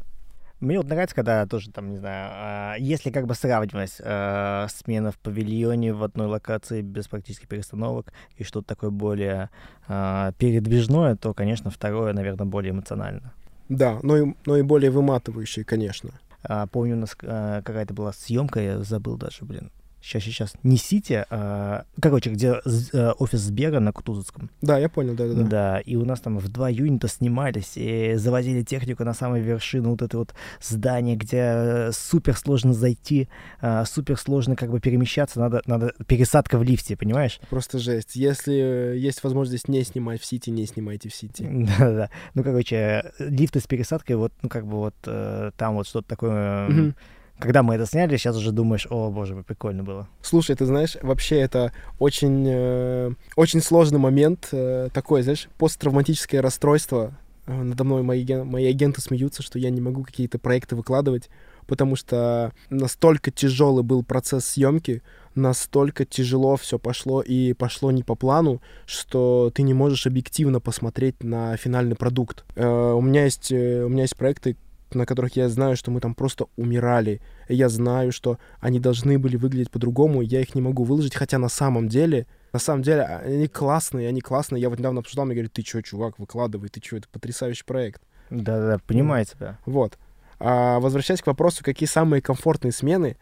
[0.60, 5.10] Мне вот нравится, когда тоже там, не знаю, а, если как бы сравнивать а, смена
[5.10, 9.50] в павильоне в одной локации без практически перестановок и что-то такое более
[9.88, 13.34] а, передвижное, то, конечно, второе, наверное, более эмоционально.
[13.68, 16.10] Да, но и, но и более выматывающие, конечно.
[16.42, 19.70] А, помню, у нас а, какая-то была съемка, я забыл даже, блин.
[20.04, 20.52] Сейчас, сейчас.
[20.62, 21.86] Не Сити, а...
[22.00, 22.60] Короче, где
[22.92, 24.50] э, офис Сбера на Кутузовском.
[24.60, 25.44] Да, я понял, да-да-да.
[25.44, 29.90] Да, и у нас там в два юнита снимались и завозили технику на самой вершину
[29.90, 33.28] вот это вот здание, где э, супер сложно зайти,
[33.62, 37.40] а, супер сложно как бы перемещаться, надо, надо пересадка в лифте, понимаешь?
[37.48, 38.14] Просто жесть.
[38.14, 38.54] Если
[38.92, 41.48] э, есть возможность не снимать в Сити, не снимайте в Сити.
[41.78, 42.10] Да-да.
[42.34, 46.08] Ну, короче, э, лифты с пересадкой, вот, ну, как бы вот э, там вот что-то
[46.08, 46.68] такое...
[46.68, 46.94] Мгм.
[47.38, 50.08] Когда мы это сняли, сейчас уже думаешь, о, боже прикольно было.
[50.22, 57.18] Слушай, ты знаешь, вообще это очень, э, очень сложный момент, э, такое, знаешь, посттравматическое расстройство.
[57.46, 61.28] Э, Надо мной мои, мои агенты смеются, что я не могу какие-то проекты выкладывать,
[61.66, 65.02] потому что настолько тяжелый был процесс съемки,
[65.34, 71.22] настолько тяжело все пошло и пошло не по плану, что ты не можешь объективно посмотреть
[71.24, 72.44] на финальный продукт.
[72.54, 74.56] Э, У меня есть, э, у меня есть проекты,
[74.92, 77.20] на которых я знаю, что мы там просто умирали.
[77.48, 81.38] И я знаю, что они должны были выглядеть по-другому, я их не могу выложить, хотя
[81.38, 84.60] на самом деле, на самом деле, а, они классные, они классные.
[84.62, 88.02] Я вот недавно обсуждал, мне говорят, ты чё, чувак, выкладывай, ты чё, это потрясающий проект.
[88.30, 89.58] Да-да-да, понимаю тебя.
[89.66, 89.98] Вот.
[90.38, 93.16] А, возвращаясь к вопросу, какие самые комфортные смены,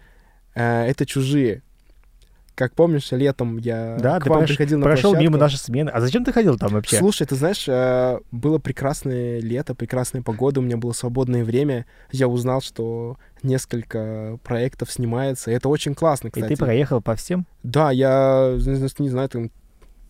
[0.55, 1.63] э, это чужие.
[2.55, 5.23] Как помнишь, летом я Да, к ты вам приходил на прошел площадку.
[5.23, 5.89] мимо нашей смены.
[5.91, 6.99] А зачем ты ходил там вообще?
[6.99, 11.87] Слушай, ты знаешь, э, было прекрасное лето, прекрасная погода, у меня было свободное время.
[12.11, 15.51] Я узнал, что несколько проектов снимается.
[15.51, 16.55] И это очень классно, И кстати.
[16.55, 17.47] ты проехал по всем?
[17.63, 19.51] Да, я, не знаю, там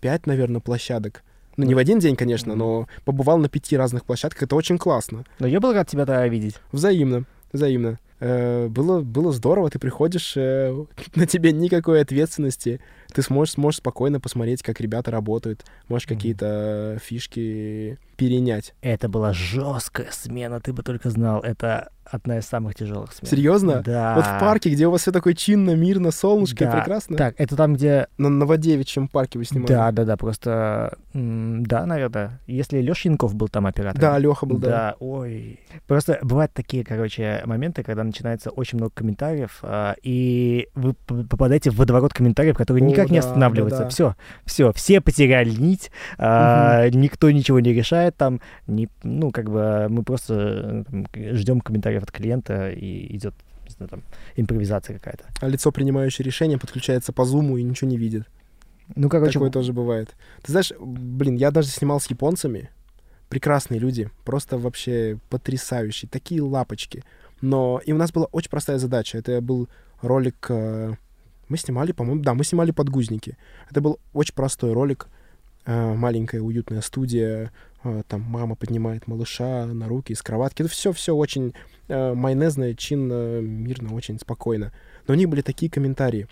[0.01, 1.23] пять, наверное, площадок.
[1.57, 4.45] Ну, не в один день, конечно, но побывал на пяти разных площадках.
[4.45, 5.25] Это очень классно.
[5.39, 6.57] Но я был рад тебя тогда видеть.
[6.73, 7.99] Взаимно, взаимно.
[8.25, 10.85] Э, было, было здорово, ты приходишь, э,
[11.17, 12.81] на тебе никакой ответственности.
[13.15, 15.65] Ты сможешь, сможешь спокойно посмотреть, как ребята работают.
[15.89, 18.75] Можешь какие-то фишки перенять.
[18.83, 21.41] Это была жесткая смена, ты бы только знал.
[21.41, 23.31] Это одна из самых тяжелых смен.
[23.31, 23.83] Серьезно?
[23.85, 24.15] Да.
[24.17, 26.73] Вот в парке, где у вас все такое чинно, мирно, солнышко, Да.
[26.73, 27.17] прекрасно.
[27.17, 28.09] Так, это там, где...
[28.19, 29.69] На Новодевичьем парке вы снимали.
[29.69, 30.99] Да, да, да, просто...
[31.15, 32.41] Да, наверное.
[32.47, 34.01] Если Леша Янков был там оператором.
[34.01, 34.69] Да, Леха был, да.
[34.69, 35.61] Да, ой.
[35.87, 41.77] Просто бывают такие, короче, моменты, когда начинается очень много комментариев, а, и вы попадаете в
[41.77, 43.79] водоворот комментариев, который О, никак не да, останавливается.
[43.79, 43.91] да, да.
[43.91, 49.87] Все, все, все потеряли нить, а, никто ничего не решает там, не, ну, как бы
[49.89, 50.85] мы просто
[51.15, 53.35] ждем комментариев от клиента, и идет,
[53.65, 54.03] не знаю, там,
[54.37, 55.25] импровизация какая-то.
[55.41, 58.27] А лицо, принимающее решение, подключается по зуму и ничего не видит.
[58.95, 60.15] Ну, короче, Такое тоже бывает.
[60.43, 62.71] Ты знаешь, блин, я даже снимал с японцами.
[63.29, 67.03] Прекрасные люди, просто вообще потрясающие, такие лапочки.
[67.41, 69.19] Но и у нас была очень простая задача.
[69.19, 69.69] Это был
[70.03, 70.51] ролик...
[71.53, 73.37] Мы снимали, по-моему, да, мы снимали подгузники.
[73.71, 75.09] Это был очень простой ролик.
[75.67, 77.53] э, Маленькая уютная студия.
[77.85, 80.63] э, Там мама поднимает малыша на руки из кроватки.
[80.63, 81.53] Это все-все очень
[81.89, 84.73] э, майонезно, чинно, мирно, очень спокойно.
[85.07, 86.27] Но у них были такие комментарии.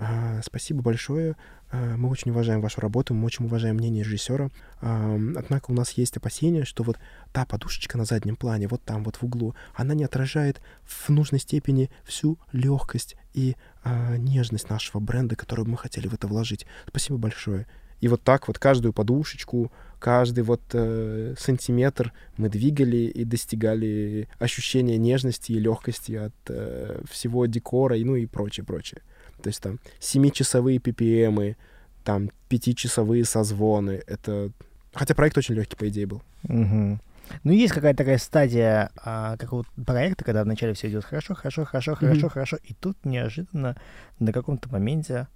[0.00, 1.36] «А, Спасибо большое.
[1.74, 4.50] А, Мы очень уважаем вашу работу, мы очень уважаем мнение режиссера.
[4.80, 6.98] Однако у нас есть опасения, что вот
[7.32, 11.40] та подушечка на заднем плане, вот там, вот в углу, она не отражает в нужной
[11.40, 16.66] степени всю легкость и а, нежность нашего бренда, которую мы хотели в это вложить.
[16.86, 17.66] Спасибо большое.
[18.00, 24.98] И вот так вот каждую подушечку, каждый вот э, сантиметр мы двигали и достигали ощущения
[24.98, 29.00] нежности и легкости от э, всего декора и ну и прочее, прочее.
[29.44, 31.54] То есть там 7-часовые PPM,
[32.02, 34.02] там 5-часовые созвоны.
[34.06, 34.50] Это...
[34.94, 36.22] Хотя проект очень легкий, по идее, был.
[36.44, 36.98] Мгм.
[37.42, 41.94] Ну, есть какая-то такая стадия а, какого-то проекта, когда вначале все идет хорошо, хорошо, хорошо,
[41.94, 43.76] хорошо, хорошо, и тут неожиданно
[44.18, 45.28] на каком-то моменте,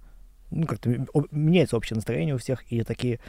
[0.49, 0.89] ну, как-то
[1.29, 3.19] меняется общее настроение у всех, и такие,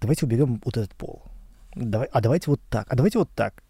[0.00, 1.22] давайте уберем вот этот пол,
[1.76, 3.62] Давай, а давайте вот так, а давайте вот так.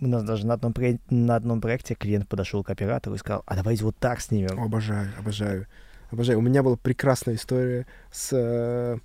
[0.00, 0.74] У нас даже на одном,
[1.10, 4.60] на одном проекте клиент подошел к оператору и сказал, а давайте вот так снимем.
[4.60, 5.66] Обожаю, обожаю.
[6.10, 6.38] Обожаю.
[6.38, 8.98] У меня была прекрасная история с э,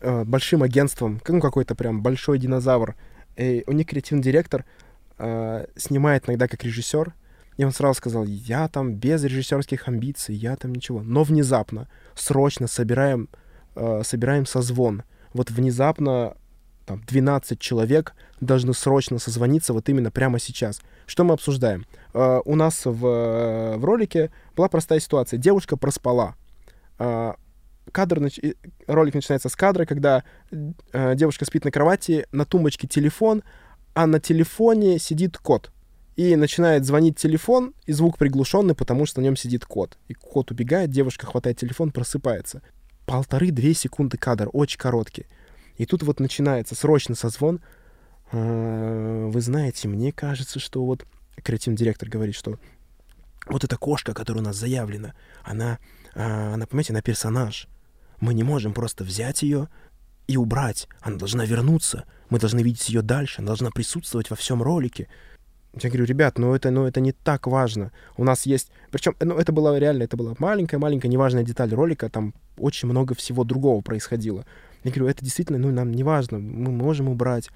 [0.00, 2.96] э, большим агентством, ну, какой-то прям большой динозавр.
[3.36, 4.64] И у них креативный директор
[5.18, 7.12] э, снимает иногда как режиссер,
[7.56, 11.02] и он сразу сказал, я там без режиссерских амбиций, я там ничего.
[11.02, 13.28] Но внезапно, срочно собираем,
[13.76, 15.04] э, собираем созвон.
[15.32, 16.36] Вот внезапно
[16.84, 20.80] там 12 человек должны срочно созвониться вот именно прямо сейчас.
[21.06, 21.86] Что мы обсуждаем?
[22.12, 25.38] Э, у нас в, в ролике была простая ситуация.
[25.38, 26.34] Девушка проспала.
[26.98, 27.34] Э,
[27.92, 28.38] кадр, нач...
[28.86, 33.42] ролик начинается с кадра, когда э, девушка спит на кровати, на тумбочке телефон,
[33.94, 35.70] а на телефоне сидит кот.
[36.16, 39.98] И начинает звонить телефон, и звук приглушенный, потому что на нем сидит кот.
[40.08, 42.62] И кот убегает, девушка хватает телефон, просыпается.
[43.06, 45.26] Полторы-две секунды кадр, очень короткий.
[45.76, 47.60] И тут вот начинается срочно созвон.
[48.32, 51.04] А, вы знаете, мне кажется, что вот
[51.42, 52.58] креативный директор говорит, что
[53.46, 55.78] вот эта кошка, которая у нас заявлена, она,
[56.14, 57.68] а, она, понимаете, она персонаж.
[58.20, 59.68] Мы не можем просто взять ее
[60.26, 60.88] и убрать.
[61.00, 62.04] Она должна вернуться.
[62.30, 63.40] Мы должны видеть ее дальше.
[63.40, 65.08] Она должна присутствовать во всем ролике.
[65.82, 67.90] Я говорю, ребят, ну это, ну это не так важно.
[68.16, 68.70] У нас есть...
[68.92, 73.42] Причем, ну это была реально, это была маленькая-маленькая неважная деталь ролика, там очень много всего
[73.42, 74.46] другого происходило.
[74.84, 77.48] Я говорю, это действительно, ну нам не важно, мы можем убрать.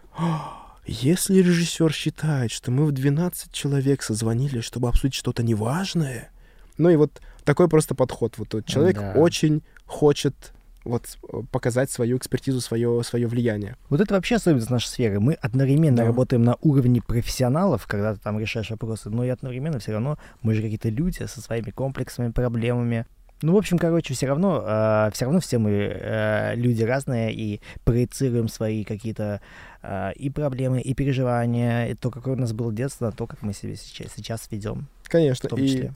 [0.86, 6.30] Если режиссер считает, что мы в 12 человек созвонили, чтобы обсудить что-то неважное,
[6.78, 8.38] ну и вот такой просто подход.
[8.38, 9.12] Вот человек да.
[9.14, 10.52] очень хочет
[10.84, 11.18] вот
[11.50, 13.76] показать свою экспертизу, свое, свое влияние.
[13.90, 15.20] Вот это вообще особенность нашей сферы.
[15.20, 16.04] Мы одновременно да.
[16.04, 20.54] работаем на уровне профессионалов, когда ты там решаешь вопросы, но и одновременно все равно мы
[20.54, 23.06] же какие-то люди со своими комплексами, проблемами.
[23.42, 27.60] Ну, в общем, короче, все равно, э, все равно все мы э, люди разные и
[27.84, 29.40] проецируем свои какие-то
[29.82, 33.42] э, и проблемы, и переживания, и то, какое у нас было детство, на то, как
[33.42, 34.88] мы себя сейчас, сейчас ведем.
[35.04, 35.48] Конечно.
[35.56, 35.90] И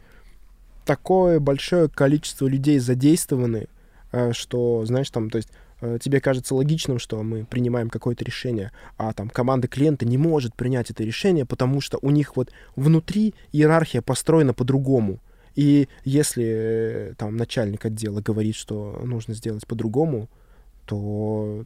[0.84, 3.66] такое большое количество людей задействованы,
[4.12, 5.48] Э, что, знаешь, там, то есть
[6.00, 10.92] тебе кажется логичным, что мы принимаем какое-то решение, а там команда клиента не может принять
[10.92, 15.18] это решение, потому что у них вот внутри иерархия построена по-другому.
[15.54, 20.28] И если э, там начальник отдела говорит, что нужно сделать по-другому,
[20.86, 21.64] то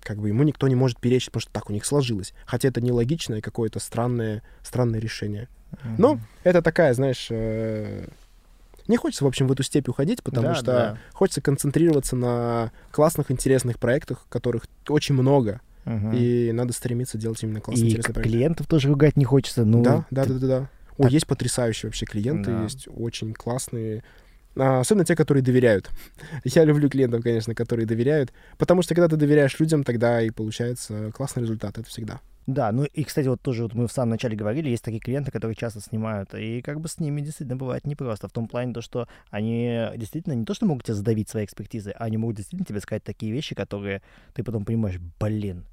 [0.00, 2.34] как бы ему никто не может перечить, потому что так у них сложилось.
[2.46, 5.48] Хотя это нелогичное какое-то странное, странное решение.
[5.72, 5.94] Mm-hmm.
[5.98, 7.30] Но это такая, знаешь,
[8.88, 10.98] не хочется, в общем, в эту степь уходить, потому да, что да.
[11.12, 15.60] хочется концентрироваться на классных, интересных проектах, которых очень много.
[15.84, 16.10] Угу.
[16.14, 18.32] И надо стремиться делать именно классные, и интересные проекты.
[18.32, 19.64] клиентов тоже ругать не хочется.
[19.64, 20.70] Ну, да, да, да, да, да.
[20.98, 22.62] О, есть потрясающие вообще клиенты, да.
[22.64, 24.02] есть очень классные
[24.56, 25.90] а, особенно те, которые доверяют.
[26.44, 31.12] Я люблю клиентов, конечно, которые доверяют, потому что когда ты доверяешь людям, тогда и получается
[31.12, 32.20] классный результат, это всегда.
[32.48, 35.30] Да, ну и, кстати, вот тоже вот мы в самом начале говорили, есть такие клиенты,
[35.30, 38.80] которые часто снимают, и как бы с ними действительно бывает непросто, в том плане то,
[38.80, 42.64] что они действительно не то, что могут тебя задавить своей экспертизой, а они могут действительно
[42.64, 44.00] тебе сказать такие вещи, которые
[44.32, 45.66] ты потом понимаешь, блин,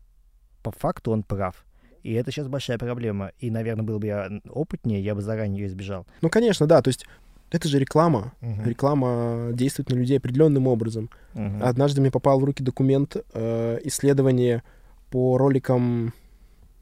[0.64, 1.64] по факту он прав.
[2.06, 3.32] И это сейчас большая проблема.
[3.40, 6.06] И, наверное, был бы я опытнее, я бы заранее ее избежал.
[6.22, 6.84] Ну, конечно, да.
[6.84, 7.08] То есть
[7.50, 8.32] это же реклама.
[8.42, 8.70] Uh-huh.
[8.70, 11.10] Реклама действует на людей определенным образом.
[11.34, 11.64] Uh-huh.
[11.64, 14.62] Однажды мне попал в руки документ э, исследования
[15.10, 16.14] по роликам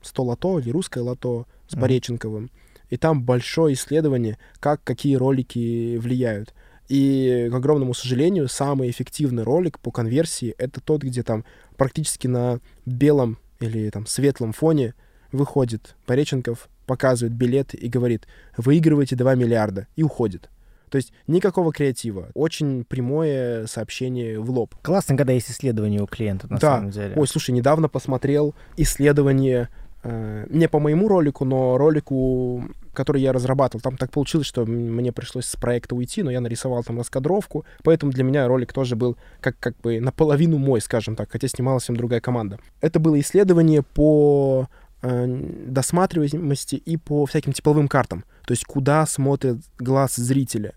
[0.02, 1.80] 100 лото или русское лото с uh-huh.
[1.80, 2.52] Пореченковым.
[2.90, 6.54] И там большое исследование, как какие ролики влияют.
[6.90, 11.46] И, к огромному сожалению, самый эффективный ролик по конверсии— это тот, где там
[11.78, 14.94] практически на белом или там светлом фоне
[15.34, 20.50] выходит Пореченков, показывает билет и говорит, выигрываете 2 миллиарда, и уходит.
[20.94, 22.28] То есть никакого креатива.
[22.36, 24.76] Очень прямое сообщение в лоб.
[24.84, 26.76] Классно, когда есть исследование у клиента, на да.
[26.76, 27.16] самом деле.
[27.16, 29.70] Ой, слушай, недавно посмотрел исследование
[30.04, 33.82] э, не по моему ролику, но ролику, который я разрабатывал.
[33.82, 38.12] Там так получилось, что мне пришлось с проекта уйти, но я нарисовал там раскадровку, поэтому
[38.12, 41.98] для меня ролик тоже был как, как бы наполовину мой, скажем так, хотя снималась им
[41.98, 42.60] другая команда.
[42.82, 44.68] Это было исследование по
[45.04, 48.24] досматриваемости и по всяким тепловым картам.
[48.46, 50.74] То есть куда смотрит глаз зрителя.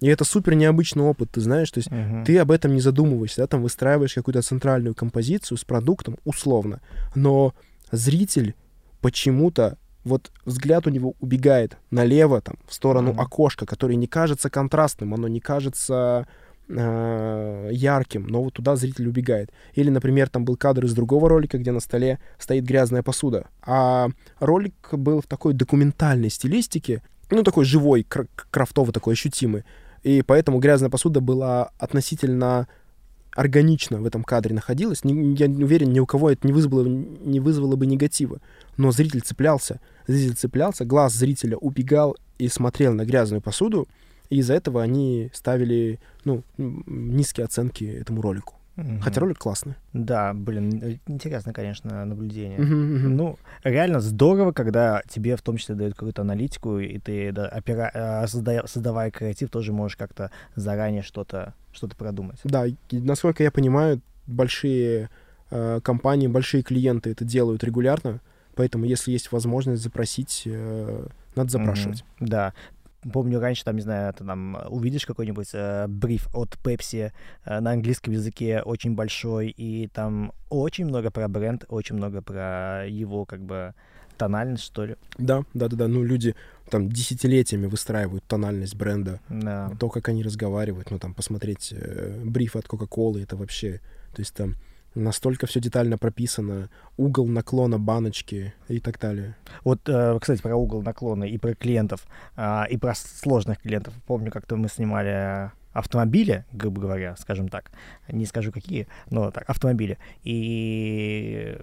[0.00, 2.24] И это супер необычный опыт, ты знаешь, то есть uh-huh.
[2.24, 6.80] ты об этом не задумываешься, да, там выстраиваешь какую-то центральную композицию с продуктом, условно,
[7.14, 7.54] но
[7.90, 8.54] зритель
[9.00, 13.22] почему-то вот взгляд у него убегает налево, там, в сторону uh-huh.
[13.22, 16.26] окошка, которое не кажется контрастным, оно не кажется
[16.68, 19.50] э, ярким, но вот туда зритель убегает.
[19.74, 24.08] Или, например, там был кадр из другого ролика, где на столе стоит грязная посуда, а
[24.38, 29.64] ролик был в такой документальной стилистике, ну, такой живой, кр- крафтовый такой, ощутимый.
[30.02, 32.68] И поэтому грязная посуда была относительно
[33.34, 35.02] органично в этом кадре находилась.
[35.04, 38.40] Не, я уверен, ни у кого это не вызвало, не вызвало бы негатива.
[38.76, 39.80] Но зритель цеплялся.
[40.06, 43.88] Зритель цеплялся, глаз зрителя убегал и смотрел на грязную посуду.
[44.34, 48.54] И из-за этого они ставили ну, низкие оценки этому ролику.
[48.74, 49.00] Мгм.
[49.00, 49.74] Хотя ролик классный.
[49.92, 52.58] Да, блин, э, интересно, конечно, наблюдение.
[52.58, 53.16] Мгм, мгм.
[53.16, 57.92] Ну, реально здорово, когда тебе в том числе дают какую-то аналитику, и ты, да, опера-
[57.94, 62.40] а, созда- создавая креатив, тоже можешь как-то заранее что-то что продумать.
[62.42, 65.10] Да, и, насколько я понимаю, большие
[65.50, 68.20] э, компании, большие клиенты это делают регулярно,
[68.56, 71.06] поэтому если есть возможность запросить, э,
[71.36, 72.04] надо запрашивать.
[72.18, 72.28] Мгм.
[72.28, 72.54] Да.
[73.12, 77.12] Помню, раньше, там, не знаю, ты там увидишь какой-нибудь э, бриф от Pepsi
[77.44, 82.84] э, на английском языке очень большой, и там очень много про бренд, очень много про
[82.88, 83.74] его, как бы,
[84.16, 84.96] тональность, что ли.
[85.18, 85.88] Да, да, да, да.
[85.88, 86.34] Ну, люди
[86.70, 89.70] там десятилетиями выстраивают тональность бренда, Да.
[89.78, 93.80] то, как они разговаривают, ну, там, посмотреть э, бриф от Кока-Колы, это вообще,
[94.14, 94.54] то есть там
[94.94, 99.36] настолько все детально прописано, угол наклона баночки и так далее.
[99.64, 102.06] Вот, э, кстати, про угол наклона и про клиентов,
[102.36, 103.94] а, и про сложных клиентов.
[104.06, 107.70] Помню, как-то мы снимали автомобили, грубо говоря, скажем так.
[108.08, 109.98] Не скажу какие, но так, автомобили.
[110.22, 111.58] И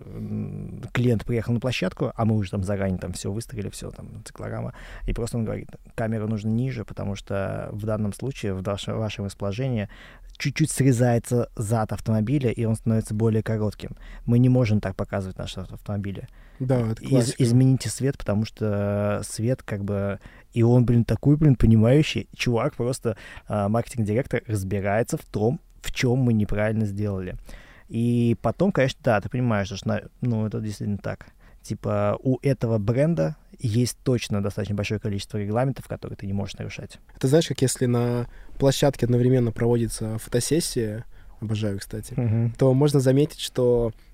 [0.93, 4.73] клиент приехал на площадку, а мы уже там заранее там все выставили, все там, циклорама.
[5.07, 9.25] И просто он говорит, камеру нужно ниже, потому что в данном случае, в ваше- вашем
[9.25, 9.89] расположении,
[10.38, 13.95] чуть-чуть срезается зад автомобиля, и он становится более коротким.
[14.25, 16.27] Мы не можем так показывать наши автомобили.
[16.61, 20.19] Да, это Из- измените свет, потому что свет как бы...
[20.53, 23.17] И он, блин, такой, блин, понимающий чувак, просто
[23.47, 27.35] а, маркетинг-директор разбирается в том, в чем мы неправильно сделали.
[27.89, 31.27] И потом, конечно, да, ты понимаешь, что, ну, это действительно так.
[31.63, 36.99] Типа у этого бренда есть точно достаточно большое количество регламентов, которые ты не можешь нарушать.
[37.15, 38.27] Это знаешь, как если на
[38.59, 41.05] площадке одновременно проводится фотосессия,
[41.39, 42.15] обожаю, кстати,
[42.57, 44.10] то можно заметить, что э,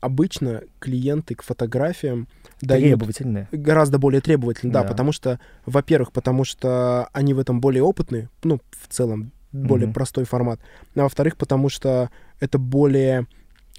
[0.00, 2.28] обычно клиенты к фотографиям
[2.60, 3.48] дают Требовательные.
[3.52, 4.82] гораздо более требовательны, да.
[4.82, 4.88] Да.
[4.88, 9.94] потому что, во-первых, потому что они в этом более опытны, ну, в целом, более Мгм.
[9.94, 10.60] простой формат,
[10.94, 12.10] а во-вторых, потому что
[12.40, 13.26] это более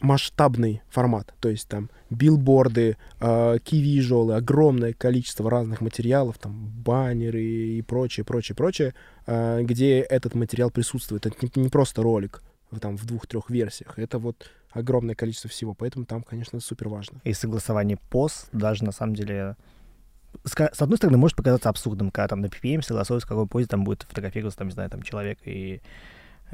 [0.01, 7.81] масштабный формат, то есть там билборды, э, visual, огромное количество разных материалов, там баннеры и
[7.81, 8.93] прочее, прочее, прочее,
[9.27, 11.25] э, где этот материал присутствует.
[11.25, 12.41] Это не, не просто ролик
[12.79, 17.21] там, в двух-трех версиях, это вот огромное количество всего, поэтому там, конечно, супер важно.
[17.23, 19.55] И согласование поз даже на самом деле
[20.43, 23.83] с, одной стороны, может показаться абсурдным, когда там на PPM согласуется, в какой позе там
[23.83, 25.81] будет фотографироваться, там, не знаю, там человек и,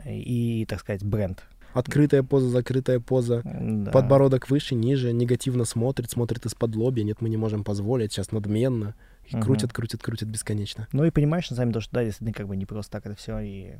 [0.05, 1.43] и, так сказать, бренд.
[1.73, 3.91] Открытая поза, закрытая поза, Да.
[3.91, 8.95] подбородок выше, ниже, негативно смотрит, смотрит из-под лобья, нет, мы не можем позволить, сейчас надменно.
[9.27, 9.43] И Мгм.
[9.43, 10.87] крутят, крутят, крутят бесконечно.
[10.91, 13.05] Ну и понимаешь, на самом деле, то, что да, действительно, как бы не просто так
[13.07, 13.39] это все.
[13.39, 13.71] И,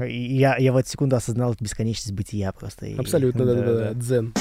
[0.00, 2.86] и я, я в эту секунду осознал эту бесконечность бытия просто.
[2.86, 4.32] и- Абсолютно, да-да-да, дзен.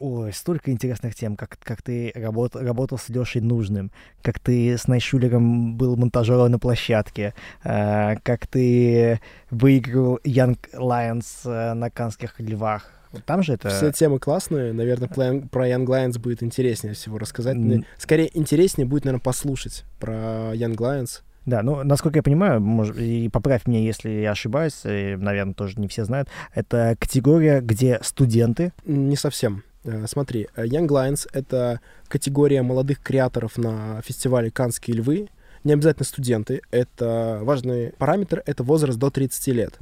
[0.00, 3.90] Ой, столько интересных тем, как, как ты работ, работал с Лешей Нужным,
[4.22, 9.20] как ты с Найшулером был монтажером на площадке, э, как ты
[9.50, 12.90] выиграл Young Lions э, на Канских львах.
[13.26, 13.70] Там же это...
[13.70, 17.56] Все темы классные, наверное, про Young Lions будет интереснее всего рассказать.
[17.98, 21.22] Скорее, интереснее будет, наверное, послушать про Young Lions.
[21.46, 25.78] Да, ну, насколько я понимаю, может, и поправь меня, если я ошибаюсь, и, наверное, тоже
[25.78, 29.62] не все знают, это категория, где студенты, Не совсем.
[29.84, 35.28] Э, Смотри, э, Young Lions— это категория молодых креаторов на фестивале «Канские львы».
[35.64, 36.62] Не обязательно студенты.
[36.70, 39.78] Это важный параметр— это возраст до 30 лет.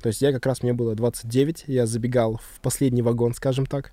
[0.00, 3.92] То есть я как раз, мне было 29, я забегал в последний вагон, скажем так.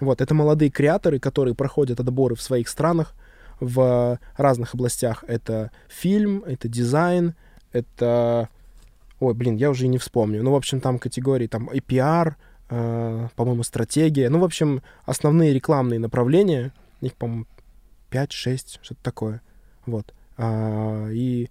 [0.00, 3.14] Вот, это молодые креаторы, которые проходят отборы в своих странах,
[3.58, 5.24] в разных областях.
[5.26, 7.34] Это фильм, это дизайн,
[7.72, 8.48] это...
[9.18, 10.42] Ой, блин, я уже и не вспомню.
[10.42, 12.38] Ну, в общем, там категории там и пиар,
[12.70, 14.30] э, по-моему, стратегия.
[14.30, 16.72] Ну, в общем, основные рекламные направления,
[17.02, 17.44] их, по-моему,
[18.10, 19.42] 5-6, что-то такое.
[19.84, 20.14] Вот.
[20.38, 21.50] А, и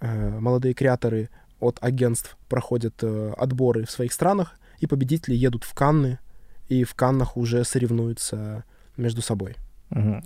[0.00, 1.28] э, молодые креаторы
[1.62, 6.18] от агентств проходят э, отборы в своих странах, и победители едут в Канны,
[6.68, 8.64] и в Каннах уже соревнуются
[8.96, 9.56] между собой.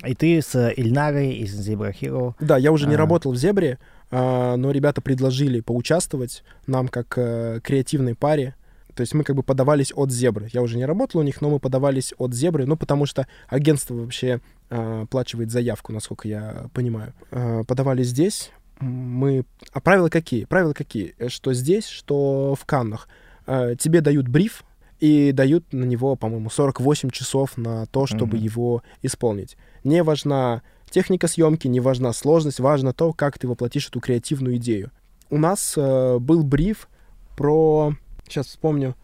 [0.05, 2.99] И ты с Ильнарой из Zebra Hero, Да, я уже не А.
[2.99, 3.79] работал в «Зебре»,
[4.11, 8.55] а, но ребята предложили поучаствовать нам как э, креативной паре.
[8.95, 10.49] То есть мы как бы подавались от «Зебры».
[10.53, 13.95] Я уже не работал у них, но мы подавались от «Зебры», ну, потому что агентство
[13.95, 14.41] вообще
[14.71, 17.13] а, оплачивает заявку, насколько я понимаю.
[17.33, 18.53] А, подавали здесь.
[18.81, 19.44] Мы...
[19.73, 20.44] А правила какие?
[20.44, 21.15] Правила какие?
[21.19, 23.09] Э, Что здесь, что в Каннах.
[23.47, 24.65] А, тебе дают бриф,
[25.01, 28.44] и дают на него, по-моему, 48 часов на то, чтобы Мгм.
[28.44, 29.57] его исполнить.
[29.85, 34.90] Не важна техника съемки, не важна сложность, важно то, как ты воплотишь эту креативную идею.
[35.28, 36.89] У нас э, был бриф
[37.36, 37.94] про,
[38.27, 38.94] сейчас вспомню,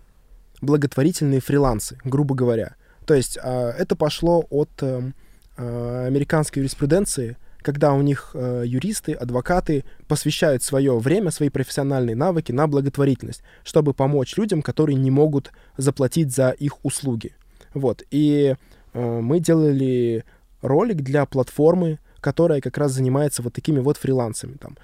[0.62, 2.76] благотворительные фрилансы, грубо говоря.
[3.04, 5.12] То есть э, это пошло от э,
[5.56, 12.52] э, американской юриспруденции, когда у них э, юристы, адвокаты посвящают свое время, свои профессиональные навыки
[12.52, 17.34] на благотворительность, чтобы помочь людям, которые не могут заплатить за их услуги.
[17.74, 18.02] Вот.
[18.10, 18.54] И
[18.92, 20.24] э, мы делали
[20.60, 24.56] ролик для платформы, которая как раз занимается вот такими вот фрилансами.
[24.56, 24.76] Там,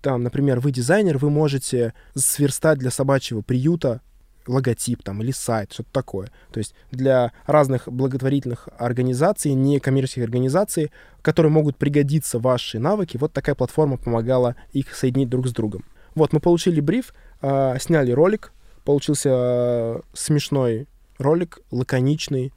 [0.00, 4.00] там, например, вы дизайнер, вы можете сверстать для собачьего приюта
[4.48, 6.30] логотип там или сайт, что-то такое.
[6.50, 10.90] То есть для разных благотворительных организаций, некоммерческих организаций,
[11.22, 15.84] которые могут пригодиться ваши навыки, вот такая платформа помогала их соединить друг с другом.
[16.14, 18.52] Вот, мы получили бриф, э, сняли ролик,
[18.84, 20.88] получился э, смешной
[21.18, 22.52] ролик, лаконичный,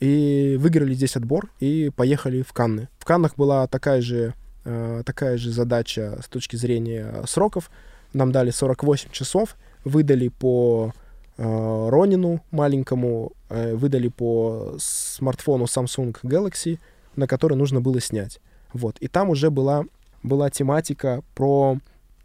[0.00, 2.88] и выиграли здесь отбор и поехали в Канны.
[2.98, 7.70] В Каннах была такая же, э, такая же задача с точки зрения сроков.
[8.12, 10.92] Нам дали 48 часов, выдали по
[11.38, 16.78] Ронину маленькому, э, выдали по смартфону Samsung Galaxy,
[17.14, 18.40] на который нужно было снять.
[18.72, 18.98] Вот.
[18.98, 19.84] И там уже была,
[20.22, 21.78] была тематика про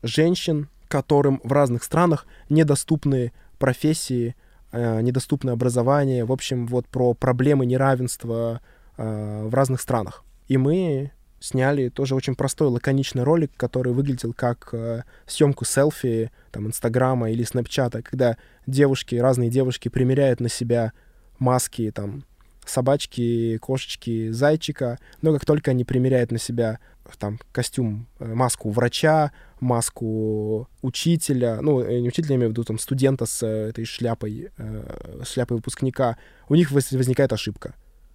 [0.04, 4.36] женщин, которым в разных странах недоступны профессии,
[4.72, 8.62] э, недоступное образование, в общем, вот про проблемы неравенства
[8.98, 10.24] э, в разных странах.
[10.48, 11.12] И мы
[11.42, 17.44] сняли тоже очень простой лаконичный ролик, который выглядел как э, съемку селфи там Инстаграма или
[17.44, 18.38] Снапчата, когда
[18.68, 20.94] девушки, разные девушки примеряют на себя
[21.40, 22.24] маски там
[22.66, 26.80] собачки, кошечки, зайчика, но как только они примеряют на себя
[27.18, 32.64] там костюм, э, маску врача, маску учителя, ну, э, не учителя, я имею в виду
[32.64, 37.74] там студента с э, этой шляпой, э, шляпой выпускника, у них возникает ошибка.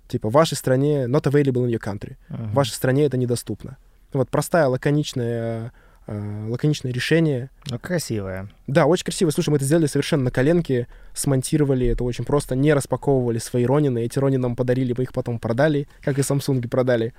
[0.09, 2.16] Типа, в вашей стране not available in your country.
[2.28, 2.51] Uh-huh.
[2.51, 3.77] В вашей стране это недоступно.
[4.12, 5.73] Вот простая, лаконичная
[6.07, 7.51] э, лаконичное решение.
[7.69, 8.49] Но красивое.
[8.66, 9.31] Да, очень красиво.
[9.31, 14.05] Слушай, мы это сделали совершенно на коленке, смонтировали это очень просто, не распаковывали свои Ронины.
[14.05, 17.12] Эти Ронины нам подарили, мы их потом продали, как и Samsung продали.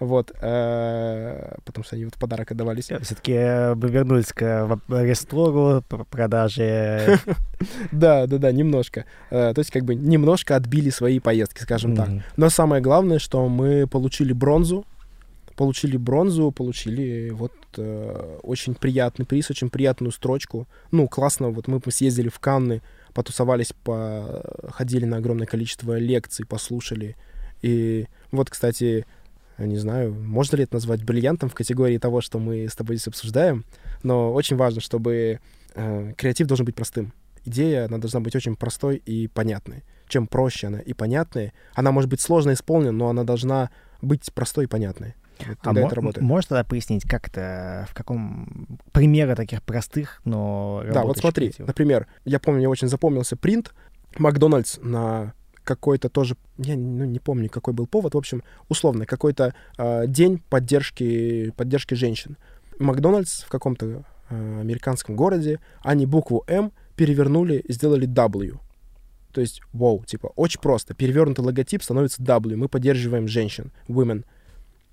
[0.00, 2.86] Вот, э, потому что они вот в подарок отдавались.
[2.86, 3.32] Все-таки
[3.76, 7.18] мы вернулись к рестору, продаже.
[7.92, 9.04] Да, да, да, немножко.
[9.30, 12.08] Э, то есть как бы немножко отбили свои поездки, скажем так.
[12.36, 14.86] Но самое главное, что мы получили бронзу,
[15.56, 20.66] получили бронзу, получили вот э, очень приятный приз, очень приятную строчку.
[20.90, 22.80] Ну, классно, вот мы съездили в Канны,
[23.12, 24.42] потусовались, по...
[24.70, 27.14] ходили на огромное количество лекций, послушали.
[27.60, 29.04] И вот, кстати,
[29.66, 33.08] не знаю, можно ли это назвать бриллиантом в категории того, что мы с тобой здесь
[33.08, 33.64] обсуждаем,
[34.02, 35.40] но очень важно, чтобы
[35.74, 37.12] э, креатив должен быть простым.
[37.44, 39.82] Идея, она должна быть очень простой и понятной.
[40.08, 43.70] Чем проще она и понятная, она может быть сложно исполнена, но она должна
[44.02, 45.14] быть простой и понятной.
[45.46, 46.26] Вот а мо- это работает.
[46.26, 51.66] Можешь тогда пояснить, как это, в каком примеры таких простых, но Да, вот смотри, креатива?
[51.66, 53.72] например, я помню, мне очень запомнился принт
[54.18, 55.32] Макдональдс на
[55.70, 60.42] какой-то тоже, я ну, не помню, какой был повод, в общем, условно, какой-то э, день
[60.50, 62.36] поддержки, поддержки женщин.
[62.80, 68.58] Макдональдс в каком-то э, американском городе, они букву М перевернули и сделали W.
[69.32, 70.92] То есть, вау, типа, очень просто.
[70.94, 72.56] Перевернутый логотип становится W.
[72.56, 74.24] Мы поддерживаем женщин, women.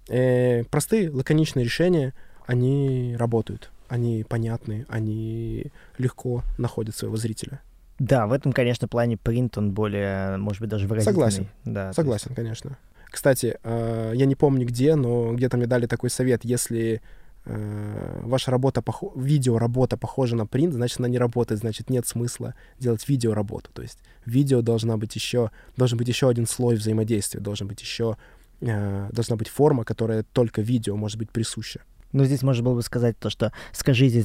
[0.09, 2.13] Э, простые, лаконичные решения,
[2.45, 7.61] они работают, они понятны, они легко находят своего зрителя.
[7.99, 11.13] Да, в этом, конечно, плане принт, он более, может быть, даже выразительный.
[11.13, 12.35] Согласен, да, согласен, есть...
[12.35, 12.77] конечно.
[13.09, 17.01] Кстати, э, я не помню где, но где-то мне дали такой совет, если
[17.45, 19.03] э, ваша работа, пох...
[19.15, 23.71] видеоработа похожа на принт, значит, она не работает, значит, нет смысла делать видеоработу.
[23.73, 28.17] То есть видео должна быть еще, должен быть еще один слой взаимодействия, должен быть еще
[28.61, 31.81] э, должна быть форма, которая только видео может быть присуща.
[32.11, 34.23] Ну, здесь можно было бы сказать то, что скажите,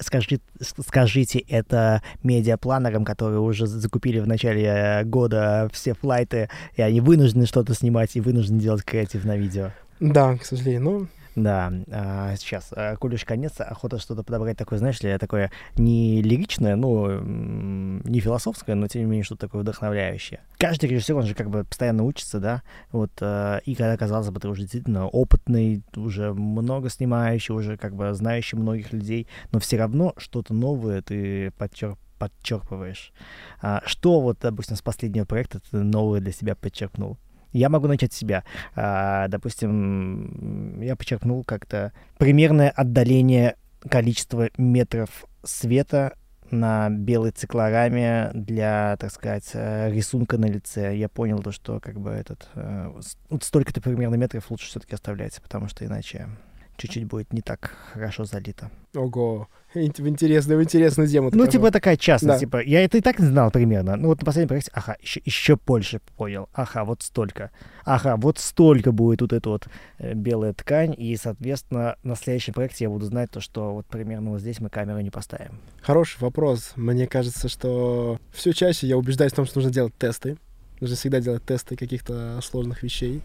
[0.00, 7.00] скажите, скажите это медиапланерам, которые уже закупили в начале э, года все флайты, и они
[7.00, 9.70] вынуждены что-то снимать и вынуждены делать креатив на видео.
[10.00, 10.82] Да, к сожалению.
[10.82, 16.76] Ну, да, а, сейчас, а, конец, охота что-то подобрать такое, знаешь ли, такое не лиричное,
[16.76, 20.40] ну, не философское, но тем не менее что-то такое вдохновляющее.
[20.58, 24.40] Каждый режиссер, он же как бы постоянно учится, да, вот, а, и когда, казалось бы,
[24.40, 29.78] ты уже действительно опытный, уже много снимающий, уже как бы знающий многих людей, но все
[29.78, 33.12] равно что-то новое ты подчерп подчерпываешь.
[33.60, 37.18] А, что вот, допустим, с последнего проекта ты новое для себя подчеркнул?
[37.52, 38.44] Я могу начать с себя.
[38.74, 43.56] А, допустим, я подчеркнул как-то примерное отдаление
[43.88, 46.14] количества метров света
[46.50, 50.96] на белой циклораме для, так сказать, э, рисунка на лице.
[50.96, 52.46] Я понял то, что как бы этот...
[52.54, 52.92] Э,
[53.30, 56.28] вот столько-то примерно метров лучше все-таки оставлять, потому что иначе
[56.76, 58.70] чуть-чуть будет не так хорошо залито.
[58.94, 61.30] Ого, в интересную, в интересную тему.
[61.32, 62.38] Ну, типа такая частность, Да.
[62.38, 63.96] типа, я это и так знал примерно.
[63.96, 66.48] Ну, вот на последнем проекте, ага, еще, еще больше понял.
[66.52, 67.50] Ага, вот столько.
[67.84, 69.68] Ага, вот столько будет вот эта вот
[69.98, 74.30] э, белая ткань, и, соответственно, на следующем проекте я буду знать то, что вот примерно
[74.30, 75.58] вот здесь мы камеру не поставим.
[75.80, 76.72] Хороший вопрос.
[76.76, 80.36] Мне кажется, что все чаще я убеждаюсь в том, что нужно делать тесты.
[80.80, 83.22] Нужно всегда делать тесты каких-то сложных вещей.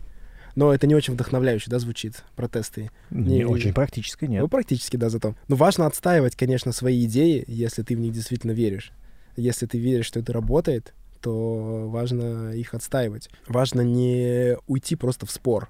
[0.57, 2.89] Но это не очень вдохновляюще, да, звучит про тесты.
[3.11, 4.41] Не, Не- очень практически нет.
[4.41, 5.35] Ну, практически, да, зато.
[5.47, 8.91] Но важно отстаивать, конечно, свои идеи, если ты в них действительно веришь.
[9.35, 13.29] Если ты веришь, что это работает, то важно их отстаивать.
[13.47, 15.69] Важно не уйти просто в спор.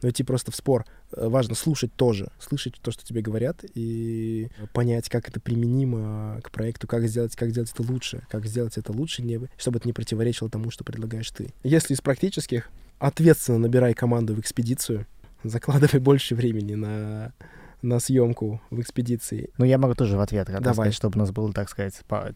[0.00, 0.86] Но идти просто в спор.
[1.14, 2.32] Э, Важно слушать тоже.
[2.40, 7.50] Слышать то, что тебе говорят, и понять, как это применимо к проекту, как сделать, как
[7.50, 8.22] сделать это лучше.
[8.30, 11.52] Как сделать это лучше, не, чтобы это не противоречило тому, что предлагаешь ты.
[11.62, 12.70] Если из практических,
[13.02, 15.06] ответственно набирай команду в экспедицию,
[15.42, 17.32] закладывай больше времени на,
[17.82, 19.50] на съемку в экспедиции.
[19.58, 20.74] Ну, я могу тоже в ответ Давай.
[20.74, 22.32] сказать, чтобы у нас было, так сказать, по...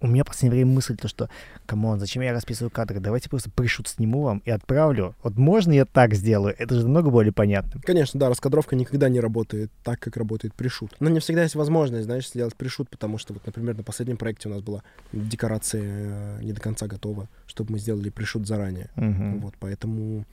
[0.00, 1.28] У меня в последнее время мысль, то, что,
[1.66, 3.00] come on, зачем я расписываю кадры?
[3.00, 5.14] Давайте просто preshoot сниму вам и отправлю.
[5.22, 6.54] Вот можно я так сделаю?
[6.58, 7.80] Это же намного более понятно.
[7.84, 10.96] Конечно, да, раскадровка никогда не работает так, как работает пришут.
[11.00, 14.48] Но не всегда есть возможность, знаешь, сделать preshoot, потому что вот, например, на последнем проекте
[14.48, 14.82] у нас была
[15.12, 18.90] декорация э, не до конца готова, чтобы мы сделали пришут заранее.
[18.96, 19.40] Мгм.
[19.40, 20.24] Вот, поэтому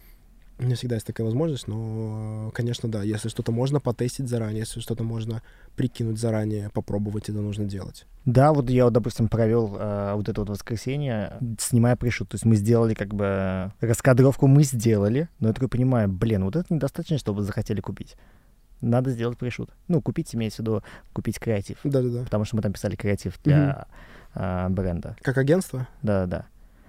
[0.65, 5.03] не всегда есть такая возможность, но, конечно, да, если что-то можно потестить заранее, если что-то
[5.03, 5.41] можно
[5.75, 8.05] прикинуть заранее, попробовать, это нужно делать.
[8.25, 12.29] Да, вот я, вот, допустим, провел э, вот это вот воскресенье, снимая пришут.
[12.29, 16.45] То есть мы сделали как бы э, раскадровку мы сделали, но я такой понимаю, блин,
[16.45, 18.15] вот это недостаточно, чтобы захотели купить.
[18.81, 19.71] Надо сделать пришут.
[19.87, 20.83] Ну, купить, имеется в виду,
[21.13, 21.77] купить креатив.
[21.83, 22.23] Да-да-да.
[22.23, 23.87] Потому что мы там писали креатив для
[24.33, 25.15] э, бренда.
[25.21, 25.87] Как агентство?
[26.01, 26.45] Да-да-да.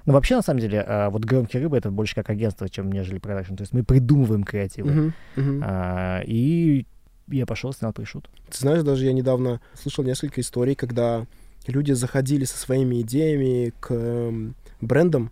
[0.07, 3.19] Ну, вообще, на самом деле, а, вот «Громкие рыбы»— это больше как агентство, чем нежели
[3.19, 3.55] продакшн.
[3.55, 4.91] То есть мы придумываем креативы.
[4.91, 5.63] Мгм, мгм.
[5.65, 6.87] А, и
[7.29, 8.29] я пошел, снял пришут.
[8.51, 11.27] Ты знаешь, даже я недавно слышал несколько историй, когда
[11.67, 15.31] люди заходили со своими идеями к эм, брендам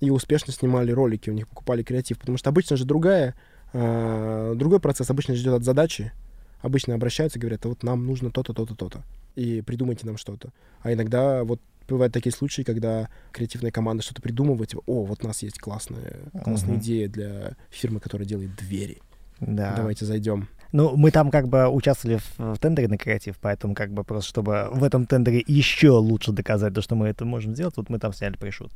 [0.00, 2.18] и успешно снимали ролики, у них покупали креатив.
[2.18, 3.34] Потому что обычно же другая,
[3.72, 6.12] а, другой процесс обычно же идет от задачи.
[6.60, 9.04] Обычно обращаются и говорят, а вот нам нужно то-то, то-то, то-то.
[9.36, 10.50] И придумайте нам что-то.
[10.82, 11.60] А иногда вот
[11.94, 16.18] бывают такие случаи, когда креативная команда что-то придумывает, типа, о, вот у нас есть классная,
[16.44, 16.80] классная Мгм.
[16.80, 18.98] идея для фирмы, которая делает двери.
[19.40, 19.74] Да.
[19.76, 20.48] Давайте зайдем.
[20.72, 24.28] Ну, мы там как бы участвовали в, в тендере на креатив, поэтому как бы просто,
[24.28, 27.98] чтобы в этом тендере еще лучше доказать то, что мы это можем сделать, вот мы
[27.98, 28.70] там сняли пришут.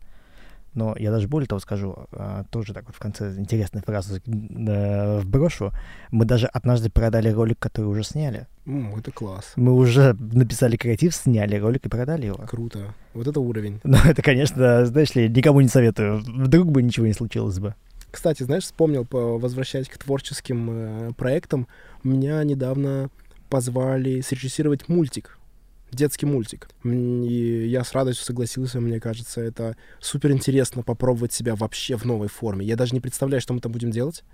[0.74, 5.20] Но я даже более того скажу, а, тоже так вот в конце интересной фразы э,
[5.20, 5.70] вброшу,
[6.10, 8.46] мы даже однажды продали ролик, который уже сняли.
[8.66, 9.52] М, это класс.
[9.56, 12.44] Мы уже написали креатив, сняли ролик и продали его.
[12.48, 12.94] Круто.
[13.12, 13.80] Вот это уровень.
[13.84, 16.20] Но это, конечно, знаешь ли, никому не советую.
[16.26, 17.74] Вдруг бы ничего не случилось бы.
[18.10, 21.66] Кстати, знаешь, вспомнил, по- возвращаясь к творческим э, проектам,
[22.04, 23.10] меня недавно
[23.50, 25.38] позвали срежиссировать мультик,
[25.94, 26.68] детский мультик.
[26.84, 32.28] И я с радостью согласился, мне кажется, это супер интересно попробовать себя вообще в новой
[32.28, 32.66] форме.
[32.66, 34.24] Я даже не представляю, что мы там будем делать.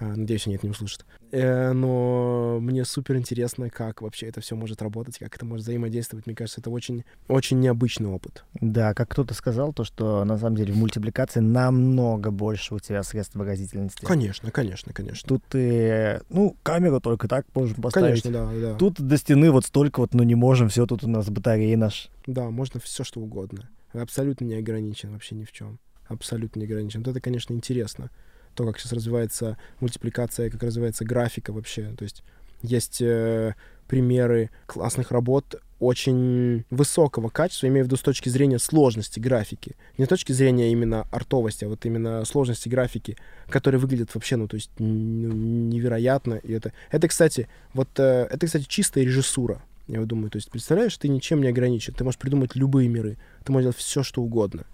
[0.00, 1.04] А, Надеюсь, они это не услышат.
[1.32, 6.26] Э, Но мне супер интересно, как вообще это все может работать, как это может взаимодействовать.
[6.26, 8.44] Мне кажется, это очень, очень необычный опыт.
[8.60, 13.02] Да, как кто-то сказал, то, что на самом деле в мультипликации намного больше у тебя
[13.02, 14.04] средств выразительности.
[14.04, 15.28] Конечно, конечно, конечно.
[15.28, 18.22] Тут ты, ну, камеру только так можем поставить.
[18.22, 18.74] Конечно, да, да.
[18.76, 22.08] Тут до стены вот столько вот, ну не можем, все тут у нас батареи наш.
[22.26, 23.68] Да, можно все что угодно.
[23.92, 25.78] Абсолютно не ограничен вообще ни в чем.
[26.06, 27.00] Абсолютно не ограничен.
[27.00, 28.10] Вот это, конечно, интересно.
[28.58, 31.94] То, как сейчас развивается мультипликация, как развивается графика вообще.
[31.96, 32.24] То есть
[32.60, 33.54] есть э,
[33.86, 39.76] примеры классных работ очень высокого качества, имею в виду с точки зрения сложности графики.
[39.96, 43.16] Не с точки зрения именно артовости, а вот именно сложности графики,
[43.48, 46.34] которые выглядят вообще, ну, то есть ну, невероятно.
[46.34, 49.62] И это, это, кстати, вот э, это, кстати, чистая режиссура.
[49.86, 51.94] Я вот думаю, то есть, представляешь, ты ничем не ограничен.
[51.94, 53.18] Ты можешь придумать любые миры.
[53.44, 54.64] Ты можешь делать все, что угодно.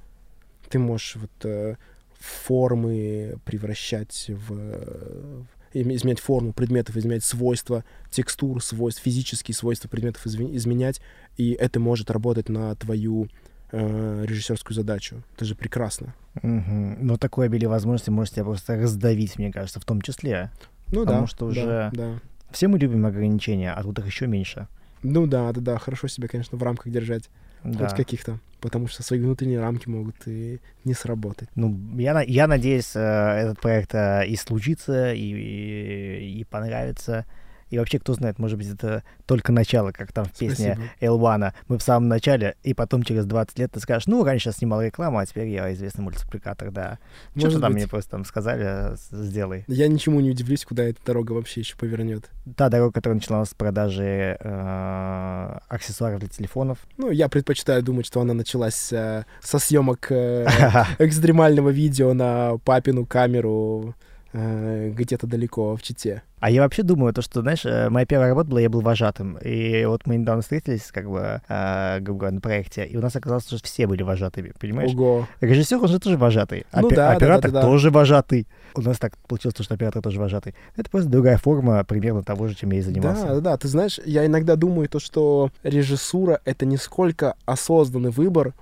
[0.70, 1.76] Ты можешь вот э,
[2.24, 5.44] формы превращать в...
[5.72, 11.00] им- изменять форму предметов, изменять свойства текстур, свойств, физические свойства предметов изме- изменять,
[11.36, 13.28] и это может работать на твою
[13.72, 15.22] э, режиссерскую задачу.
[15.34, 16.14] Это же прекрасно.
[16.42, 17.04] Мгм.
[17.06, 20.50] Но такое обилие возможностей может тебя просто раздавить, мне кажется, в том числе.
[20.92, 22.20] Ну Потому да, что да, уже- да.
[22.50, 24.68] Все мы любим ограничения, а тут их еще меньше.
[25.02, 27.28] Ну да, да, да, хорошо себя, конечно, в рамках держать,
[27.64, 27.88] Да.
[27.88, 31.48] хоть каких-то, потому что свои внутренние рамки могут и не сработать.
[31.54, 37.24] Ну, я, я надеюсь, э, этот проект э, и случится, и, и, и понравится.
[37.70, 40.82] И вообще, кто знает, может быть, это только начало, как там в песне Спасибо.
[41.00, 41.54] Элвана.
[41.68, 44.82] Мы в самом начале, и потом через 20 лет ты скажешь, ну, раньше я снимал
[44.82, 46.98] рекламу, а теперь я известный мультипликатор, да.
[47.30, 47.82] Что-то Может там быть.
[47.82, 49.64] мне просто там сказали, сделай.
[49.66, 52.30] Я ничему не удивлюсь, куда эта дорога вообще еще повернет.
[52.56, 56.78] Та дорога, которая началась с продажи э, аксессуаров для телефонов.
[56.96, 60.46] Ну, я предпочитаю думать, что она началась э, со съемок э,
[60.98, 63.94] экстремального видео на папину камеру
[64.34, 66.22] где-то далеко в Чите.
[66.44, 69.38] А я вообще думаю, то, что, знаешь, э, моя первая работа была, я был вожатым.
[69.38, 73.16] И вот мы недавно встретились, как бы, э, грубо говоря, на проекте, и у нас
[73.16, 74.92] оказалось, что все были вожатыми, понимаешь?
[74.92, 75.26] Ого.
[75.40, 76.66] Режиссер, он же тоже вожатый.
[76.74, 77.66] Ну Опе- да, оператор да, да, да.
[77.66, 78.46] тоже вожатый.
[78.74, 80.54] У нас так получилось, что оператор тоже вожатый.
[80.76, 83.22] Это просто другая форма примерно того же, чем я и занимался.
[83.22, 83.56] Да, да, да.
[83.56, 88.52] Ты знаешь, я иногда думаю то, что режиссура— это не сколько осознанный выбор, э,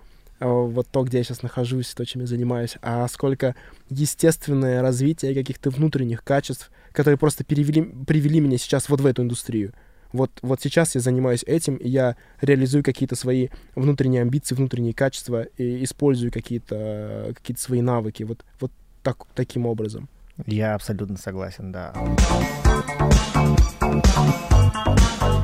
[0.49, 3.55] вот то, где я сейчас нахожусь, то, чем я занимаюсь, а сколько
[3.89, 9.73] естественное развитие каких-то внутренних качеств, которые просто перевели, привели меня сейчас вот в эту индустрию.
[10.13, 15.45] Вот, вот сейчас я занимаюсь этим, и я реализую какие-то свои внутренние амбиции, внутренние качества,
[15.57, 18.71] и использую какие-то какие свои навыки вот, вот
[19.03, 20.09] так, таким образом.
[20.47, 21.95] Я абсолютно согласен, да.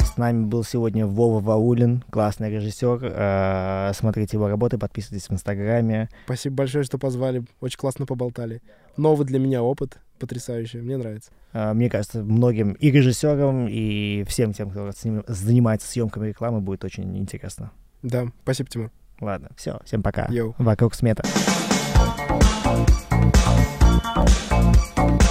[0.04, 3.00] С нами был сегодня Вова Ваулин, классный режиссер.
[3.02, 6.08] Э, Смотрите его работы, подписывайтесь в Инстаграме.
[6.24, 7.44] Спасибо большое, что позвали.
[7.60, 8.62] Очень классно поболтали.
[8.96, 9.98] Новый для меня опыт.
[10.18, 10.78] Потрясающий.
[10.80, 11.30] Мне нравится.
[11.52, 14.90] Э, Мне кажется, многим и режиссерам, и всем тем, кто
[15.28, 17.70] занимается съемками рекламы, будет очень интересно.
[18.02, 18.90] Да, спасибо, Тимур.
[19.20, 20.26] Ладно, все, всем пока.
[20.30, 20.54] Йоу.
[20.58, 21.22] Вокруг смета.
[24.98, 25.22] Thank